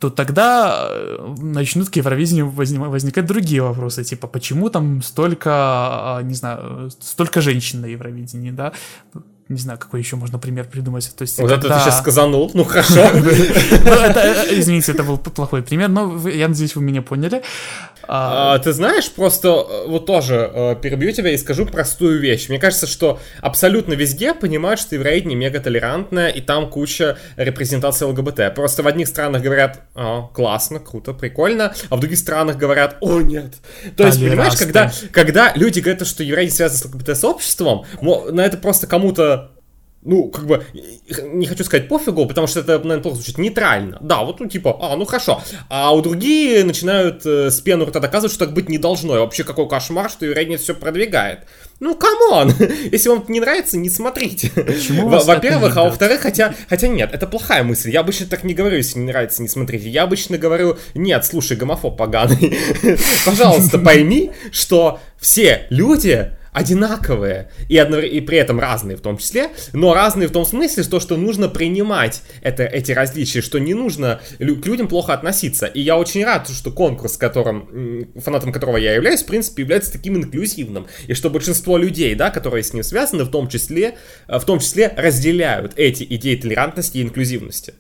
то 0.02 0.10
тогда 0.10 0.88
э, 0.90 1.36
начнут 1.38 1.90
к 1.90 1.96
Евровидению 1.96 2.50
возникать 2.50 3.28
другие 3.28 3.62
вопросы, 3.62 4.04
типа, 4.04 4.28
почему 4.28 4.70
там 4.72 5.04
столько, 5.04 6.20
не 6.24 6.34
знаю, 6.34 6.90
столько 7.00 7.40
женщин 7.40 7.82
на 7.82 7.86
Евровидении, 7.86 8.50
да? 8.50 8.74
не 9.52 9.60
знаю, 9.60 9.78
какой 9.78 10.00
еще 10.00 10.16
можно 10.16 10.40
пример 10.40 10.66
придумать. 10.66 11.14
То 11.16 11.24
есть, 11.24 11.38
вот 11.40 11.50
когда... 11.50 11.68
это 11.68 11.78
ты 11.78 11.84
сейчас 11.84 12.00
сказанул, 12.00 12.50
ну 12.54 12.64
хорошо. 12.64 13.02
Ну, 13.14 13.92
э, 13.92 14.60
извините, 14.60 14.94
это 14.94 15.04
был 15.04 15.18
плохой 15.18 15.62
пример, 15.62 15.90
но 15.90 16.28
я 16.30 16.48
надеюсь, 16.48 16.76
вы 16.76 16.82
меня 16.82 17.02
поняли. 17.02 17.44
А, 18.08 18.56
а, 18.56 18.60
ты 18.60 18.74
знаешь, 18.74 19.10
просто 19.12 19.48
э, 19.50 19.88
вот 19.88 20.06
тоже 20.06 20.52
э, 20.54 20.76
перебью 20.82 21.12
тебя 21.12 21.32
и 21.32 21.38
скажу 21.38 21.66
простую 21.66 22.20
вещь. 22.20 22.50
Мне 22.50 22.60
кажется, 22.60 22.88
что 22.88 23.20
абсолютно 23.42 23.94
везде 23.94 24.34
понимают, 24.34 24.80
что 24.80 24.96
евровидение 24.96 25.38
мега 25.38 25.60
толерантное, 25.60 26.30
и 26.30 26.42
там 26.42 26.70
куча 26.70 27.18
репрезентации 27.38 28.06
ЛГБТ. 28.06 28.56
Просто 28.56 28.84
в 28.84 28.88
одних 28.88 29.08
странах 29.08 29.42
говорят, 29.42 29.82
о, 29.96 30.28
классно, 30.34 30.80
круто, 30.80 31.14
прикольно, 31.14 31.74
а 31.90 31.96
в 31.96 32.00
других 32.00 32.18
странах 32.18 32.58
говорят, 32.58 32.98
о, 33.02 33.22
нет. 33.22 33.54
То 33.96 34.06
есть, 34.06 34.20
понимаешь, 34.20 34.58
когда, 34.58 34.92
когда 35.12 35.54
люди 35.56 35.80
говорят, 35.80 36.08
что 36.08 36.24
евровидение 36.24 36.56
связано 36.56 36.80
с 36.80 36.86
ЛГБТ-сообществом, 36.86 37.86
на 38.02 38.46
это 38.46 38.58
просто 38.58 38.88
кому-то 38.88 39.52
ну, 40.04 40.30
как 40.30 40.48
бы, 40.48 40.66
не 41.26 41.46
хочу 41.46 41.64
сказать 41.64 41.88
пофигу, 41.88 42.26
потому 42.26 42.48
что 42.48 42.62
это, 42.62 42.80
наверное, 42.80 43.04
плохо 43.04 43.18
звучит, 43.18 43.38
нейтрально. 43.38 44.00
Да, 44.02 44.24
вот, 44.24 44.40
ну, 44.40 44.48
типа, 44.48 44.78
а, 44.82 44.96
ну, 44.96 45.06
хорошо. 45.06 45.44
А 45.70 45.94
у 45.94 46.02
другие 46.02 46.64
начинают 46.64 47.24
э, 47.26 47.52
с 47.52 47.62
пену 47.62 47.86
рта 47.86 48.00
доказывать, 48.00 48.34
что 48.34 48.46
так 48.46 48.54
быть 48.56 48.68
не 48.68 48.80
должно. 48.80 49.16
И 49.16 49.20
вообще, 49.20 49.44
какой 49.44 49.70
кошмар, 49.70 50.10
что 50.10 50.26
Юрий 50.26 50.58
все 50.58 50.74
продвигает. 50.74 51.42
Ну, 51.80 51.96
come 51.96 52.28
on! 52.28 52.52
Если 52.92 53.10
вам 53.10 53.26
не 53.28 53.40
нравится, 53.40 53.78
не 53.78 53.90
смотрите. 53.90 54.52
Во-первых, 54.56 55.78
а 55.78 55.84
во-вторых, 55.84 56.22
хотя, 56.22 56.56
хотя 56.68 56.88
нет, 56.88 57.12
это 57.14 57.28
плохая 57.28 57.64
мысль. 57.64 57.92
Я 57.92 58.00
обычно 58.00 58.26
так 58.26 58.44
не 58.44 58.56
говорю, 58.56 58.78
если 58.78 59.00
не 59.00 59.06
нравится, 59.06 59.42
не 59.42 59.48
смотрите. 59.48 59.90
Я 59.90 60.04
обычно 60.04 60.38
говорю, 60.38 60.78
нет, 60.96 61.26
слушай, 61.26 61.58
гомофоб 61.58 61.98
поганый. 61.98 62.58
Пожалуйста, 63.26 63.78
пойми, 63.78 64.32
что 64.52 65.00
все 65.20 65.68
люди 65.70 66.32
одинаковые 66.52 67.50
и, 67.70 67.78
одно, 67.78 68.00
и 68.00 68.20
при 68.22 68.38
этом 68.38 68.60
разные 68.60 68.98
в 68.98 69.02
том 69.02 69.18
числе, 69.18 69.52
но 69.74 69.94
разные 69.94 70.28
в 70.28 70.32
том 70.32 70.46
смысле, 70.46 70.84
что, 70.84 71.00
что 71.00 71.18
нужно 71.18 71.48
принимать 71.48 72.24
это, 72.42 72.64
эти 72.64 72.92
различия, 72.92 73.42
что 73.42 73.60
не 73.60 73.74
нужно 73.74 74.22
к 74.38 74.66
людям 74.66 74.88
плохо 74.88 75.14
относиться. 75.14 75.66
И 75.66 75.82
я 75.82 75.98
очень 75.98 76.24
рад, 76.26 76.50
что 76.50 76.72
конкурс, 76.72 77.18
которым, 77.18 78.08
фанатом 78.18 78.52
которого 78.52 78.78
я 78.78 78.94
являюсь, 78.94 79.24
в 79.24 79.28
принципе, 79.28 79.64
является 79.64 79.92
таким 79.92 80.18
инклюзивным. 80.18 80.88
И 81.08 81.14
что 81.14 81.30
большинство 81.30 81.78
людей, 81.78 82.16
да, 82.16 82.30
которые 82.30 82.64
с 82.64 82.74
ним 82.74 82.84
связаны, 82.84 83.24
в 83.24 83.32
том 83.32 83.48
числе, 83.48 83.98
э, 84.28 84.40
в 84.40 84.46
том 84.46 84.60
числе 84.60 84.94
разделяют 84.98 85.74
эти 85.78 86.04
идеи 86.04 86.36
толерантности 86.36 86.98
и 86.98 87.04
инклюзивности. 87.04 87.74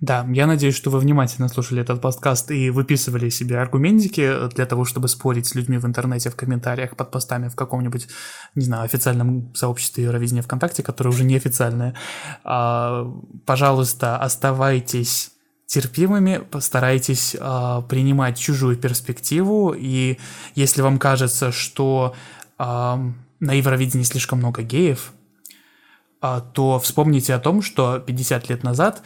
Да, 0.00 0.24
я 0.30 0.46
надеюсь, 0.46 0.76
что 0.76 0.90
вы 0.90 1.00
внимательно 1.00 1.48
слушали 1.48 1.82
этот 1.82 2.00
подкаст 2.00 2.52
и 2.52 2.70
выписывали 2.70 3.30
себе 3.30 3.58
аргументики 3.58 4.48
для 4.54 4.64
того, 4.64 4.84
чтобы 4.84 5.08
спорить 5.08 5.46
с 5.46 5.56
людьми 5.56 5.76
в 5.76 5.86
интернете, 5.86 6.30
в 6.30 6.36
комментариях, 6.36 6.94
под 6.94 7.10
постами 7.10 7.48
в 7.48 7.56
каком-нибудь, 7.56 8.06
не 8.54 8.64
знаю, 8.64 8.84
официальном 8.84 9.52
сообществе 9.56 10.04
Евровидения 10.04 10.42
ВКонтакте, 10.42 10.84
которое 10.84 11.10
уже 11.10 11.24
неофициальное. 11.24 11.96
А, 12.44 13.12
пожалуйста, 13.44 14.16
оставайтесь 14.18 15.32
терпимыми, 15.66 16.38
постарайтесь 16.48 17.36
а, 17.40 17.80
принимать 17.82 18.38
чужую 18.38 18.76
перспективу, 18.76 19.74
и 19.76 20.18
если 20.54 20.80
вам 20.80 21.00
кажется, 21.00 21.50
что 21.50 22.14
а, 22.56 23.00
на 23.40 23.52
Евровидении 23.52 24.04
слишком 24.04 24.38
много 24.38 24.62
геев, 24.62 25.12
а, 26.20 26.40
то 26.40 26.78
вспомните 26.78 27.34
о 27.34 27.40
том, 27.40 27.62
что 27.62 27.98
50 27.98 28.48
лет 28.48 28.62
назад 28.62 29.02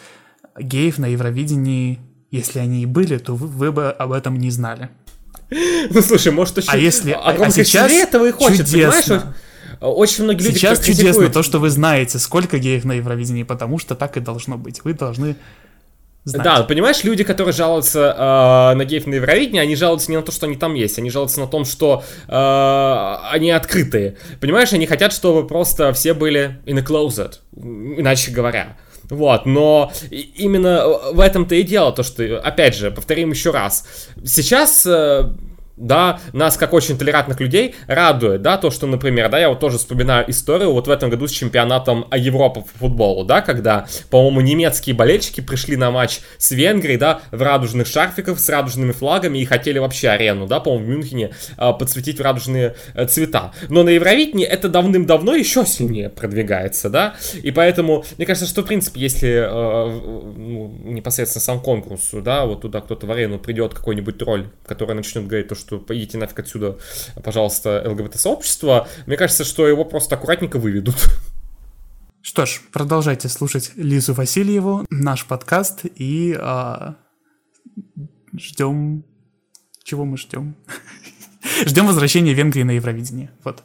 геев 0.58 0.98
на 0.98 1.06
Евровидении, 1.06 2.00
если 2.30 2.58
они 2.58 2.82
и 2.82 2.86
были, 2.86 3.18
то 3.18 3.34
вы, 3.34 3.46
вы 3.46 3.72
бы 3.72 3.90
об 3.90 4.12
этом 4.12 4.38
не 4.38 4.50
знали. 4.50 4.90
Ну 5.90 6.00
слушай, 6.00 6.32
может 6.32 6.58
очень... 6.58 6.70
А 6.70 6.76
если... 6.76 7.12
А, 7.12 7.30
а 7.30 7.50
сейчас 7.50 7.92
этого 7.92 8.26
и 8.26 8.30
хочет, 8.30 8.66
чудесно. 8.66 9.18
понимаешь? 9.18 9.36
Очень 9.82 10.24
многие 10.24 10.44
люди 10.44 10.58
Сейчас 10.58 10.78
чудесно 10.78 11.04
критикуют... 11.04 11.32
то, 11.32 11.42
что 11.42 11.58
вы 11.58 11.68
знаете, 11.68 12.18
сколько 12.18 12.58
геев 12.58 12.84
на 12.84 12.92
Евровидении, 12.92 13.42
потому 13.42 13.78
что 13.78 13.94
так 13.94 14.16
и 14.16 14.20
должно 14.20 14.56
быть. 14.56 14.84
Вы 14.84 14.94
должны 14.94 15.36
знать. 16.24 16.44
Да, 16.44 16.62
понимаешь, 16.62 17.02
люди, 17.02 17.24
которые 17.24 17.52
жалуются 17.52 18.14
э, 18.16 18.76
на 18.76 18.84
геев 18.84 19.06
на 19.06 19.14
Евровидении, 19.14 19.60
они 19.60 19.74
жалуются 19.74 20.10
не 20.10 20.16
на 20.16 20.22
то, 20.22 20.30
что 20.30 20.46
они 20.46 20.56
там 20.56 20.74
есть, 20.74 20.98
они 20.98 21.10
жалуются 21.10 21.40
на 21.40 21.48
том, 21.48 21.64
что 21.64 22.04
э, 22.28 23.32
они 23.32 23.50
открытые. 23.50 24.16
Понимаешь, 24.40 24.72
они 24.72 24.86
хотят, 24.86 25.12
чтобы 25.12 25.46
просто 25.46 25.92
все 25.92 26.14
были 26.14 26.60
in 26.64 26.78
a 26.78 26.82
closet, 26.82 27.40
иначе 27.52 28.30
говоря. 28.30 28.76
Вот, 29.10 29.46
но 29.46 29.92
именно 30.10 30.86
в 31.12 31.20
этом-то 31.20 31.54
и 31.54 31.62
дело, 31.62 31.92
то, 31.92 32.02
что, 32.02 32.38
опять 32.38 32.74
же, 32.74 32.90
повторим 32.90 33.30
еще 33.30 33.50
раз, 33.50 34.08
сейчас 34.24 34.86
э, 34.86 35.30
да, 35.82 36.20
нас 36.32 36.56
как 36.56 36.72
очень 36.72 36.96
толерантных 36.96 37.40
людей 37.40 37.74
радует, 37.86 38.42
да, 38.42 38.56
то, 38.56 38.70
что, 38.70 38.86
например, 38.86 39.28
да, 39.28 39.38
я 39.38 39.48
вот 39.48 39.60
тоже 39.60 39.78
вспоминаю 39.78 40.30
историю 40.30 40.72
вот 40.72 40.86
в 40.86 40.90
этом 40.90 41.10
году 41.10 41.26
с 41.26 41.32
чемпионатом 41.32 42.06
Европы 42.14 42.60
по 42.60 42.78
футболу, 42.78 43.24
да, 43.24 43.42
когда, 43.42 43.86
по-моему, 44.10 44.40
немецкие 44.40 44.94
болельщики 44.94 45.40
пришли 45.40 45.76
на 45.76 45.90
матч 45.90 46.20
с 46.38 46.52
Венгрией, 46.52 46.98
да, 46.98 47.20
в 47.30 47.42
радужных 47.42 47.86
шарфиках 47.86 48.38
с 48.38 48.48
радужными 48.48 48.92
флагами 48.92 49.38
и 49.38 49.44
хотели 49.44 49.78
вообще 49.78 50.08
арену, 50.08 50.46
да, 50.46 50.60
по-моему, 50.60 50.84
в 50.84 50.88
Мюнхене 50.88 51.32
э, 51.58 51.72
подсветить 51.78 52.18
в 52.18 52.22
радужные 52.22 52.76
э, 52.94 53.06
цвета. 53.06 53.52
Но 53.68 53.82
на 53.82 53.90
Евровидении 53.90 54.46
это 54.46 54.68
давным-давно 54.68 55.34
еще 55.34 55.66
сильнее 55.66 56.08
продвигается, 56.08 56.90
да, 56.90 57.14
и 57.42 57.50
поэтому, 57.50 58.04
мне 58.16 58.26
кажется, 58.26 58.48
что, 58.48 58.62
в 58.62 58.66
принципе, 58.66 59.00
если 59.00 59.30
э, 59.30 60.00
ну, 60.36 60.78
непосредственно 60.84 61.42
сам 61.42 61.60
конкурс, 61.60 62.10
да, 62.12 62.46
вот 62.46 62.62
туда 62.62 62.80
кто-то 62.80 63.06
в 63.06 63.10
арену 63.10 63.38
придет 63.38 63.74
какой-нибудь 63.74 64.18
тролль, 64.18 64.46
который 64.64 64.94
начнет 64.94 65.26
говорить 65.26 65.48
то, 65.48 65.54
что 65.54 65.71
поедете 65.78 66.18
нафиг 66.18 66.38
отсюда, 66.38 66.78
пожалуйста, 67.22 67.82
ЛГБТ-сообщество, 67.86 68.88
мне 69.06 69.16
кажется, 69.16 69.44
что 69.44 69.66
его 69.66 69.84
просто 69.84 70.16
аккуратненько 70.16 70.58
выведут. 70.58 70.96
Что 72.22 72.46
ж, 72.46 72.60
продолжайте 72.72 73.28
слушать 73.28 73.72
Лизу 73.74 74.14
Васильеву, 74.14 74.86
наш 74.90 75.26
подкаст, 75.26 75.84
и 75.96 76.36
а, 76.38 76.96
ждем... 78.38 79.04
Чего 79.82 80.04
мы 80.04 80.16
ждем? 80.16 80.54
ждем 81.66 81.86
возвращения 81.88 82.32
Венгрии 82.32 82.62
на 82.62 82.70
Евровидение. 82.72 83.32
Вот. 83.42 83.64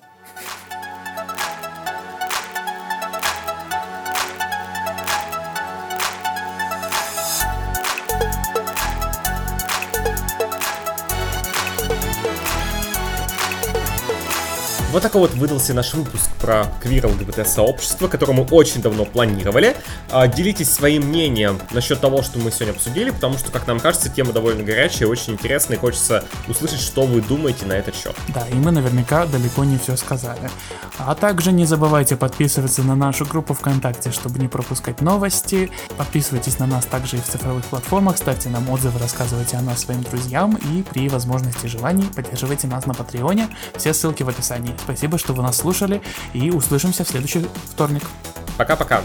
Вот 14.94 15.02
такой 15.02 15.20
вот 15.20 15.32
выдался 15.32 15.74
наш 15.74 15.94
выпуск 15.94 16.30
про 16.40 16.68
квир 16.82 17.08
ЛГБТ-сообщество, 17.08 18.08
которое 18.08 18.32
мы 18.32 18.44
очень 18.52 18.82
давно 18.82 19.04
планировали. 19.04 19.76
А, 20.10 20.28
делитесь 20.28 20.72
своим 20.72 21.08
мнением 21.08 21.60
насчет 21.72 22.00
того, 22.00 22.22
что 22.22 22.40
мы 22.40 22.52
сегодня 22.52 22.72
обсудили, 22.72 23.10
потому 23.10 23.38
что, 23.38 23.52
как 23.52 23.68
нам 23.68 23.82
кажется, 23.82 24.08
тема 24.08 24.32
довольно 24.32 24.64
горячая, 24.64 25.10
очень 25.10 25.34
интересная, 25.34 25.76
и 25.76 25.80
хочется 25.80 26.24
услышать, 26.48 26.80
что 26.80 27.04
вы 27.04 27.22
думаете 27.22 27.66
на 27.66 27.74
этот 27.74 27.96
счет. 27.96 28.16
Да, 28.30 28.48
и 28.48 28.54
мы 28.54 28.72
наверняка 28.72 29.26
далеко 29.26 29.66
не 29.66 29.78
все 29.78 29.98
сказали. 29.98 30.50
А 30.98 31.16
также 31.16 31.52
не 31.52 31.66
забывайте 31.66 32.16
подписываться 32.16 32.82
на 32.82 32.96
нашу 32.96 33.26
группу 33.26 33.54
ВКонтакте, 33.54 34.12
чтобы 34.12 34.40
не 34.40 34.48
пропускать 34.48 35.02
новости. 35.02 35.70
Подписывайтесь 35.98 36.60
на 36.60 36.66
нас 36.66 36.86
также 36.86 37.18
и 37.18 37.20
в 37.20 37.26
цифровых 37.26 37.66
платформах, 37.66 38.18
ставьте 38.18 38.48
нам 38.48 38.70
отзывы, 38.70 39.00
рассказывайте 39.00 39.58
о 39.58 39.62
нас 39.62 39.82
своим 39.82 40.02
друзьям 40.04 40.56
и 40.56 40.84
при 40.84 41.10
возможности 41.10 41.68
желаний 41.68 42.06
поддерживайте 42.16 42.68
нас 42.68 42.86
на 42.86 42.94
Патреоне. 42.94 43.50
Все 43.76 43.94
ссылки 43.94 44.24
в 44.24 44.30
описании. 44.30 44.77
Спасибо, 44.84 45.18
что 45.18 45.34
вы 45.34 45.44
нас 45.44 45.58
слушали 45.58 46.02
и 46.34 46.50
услышимся 46.50 47.04
в 47.04 47.10
следующий 47.10 47.48
вторник. 47.66 48.04
Пока-пока. 48.58 49.02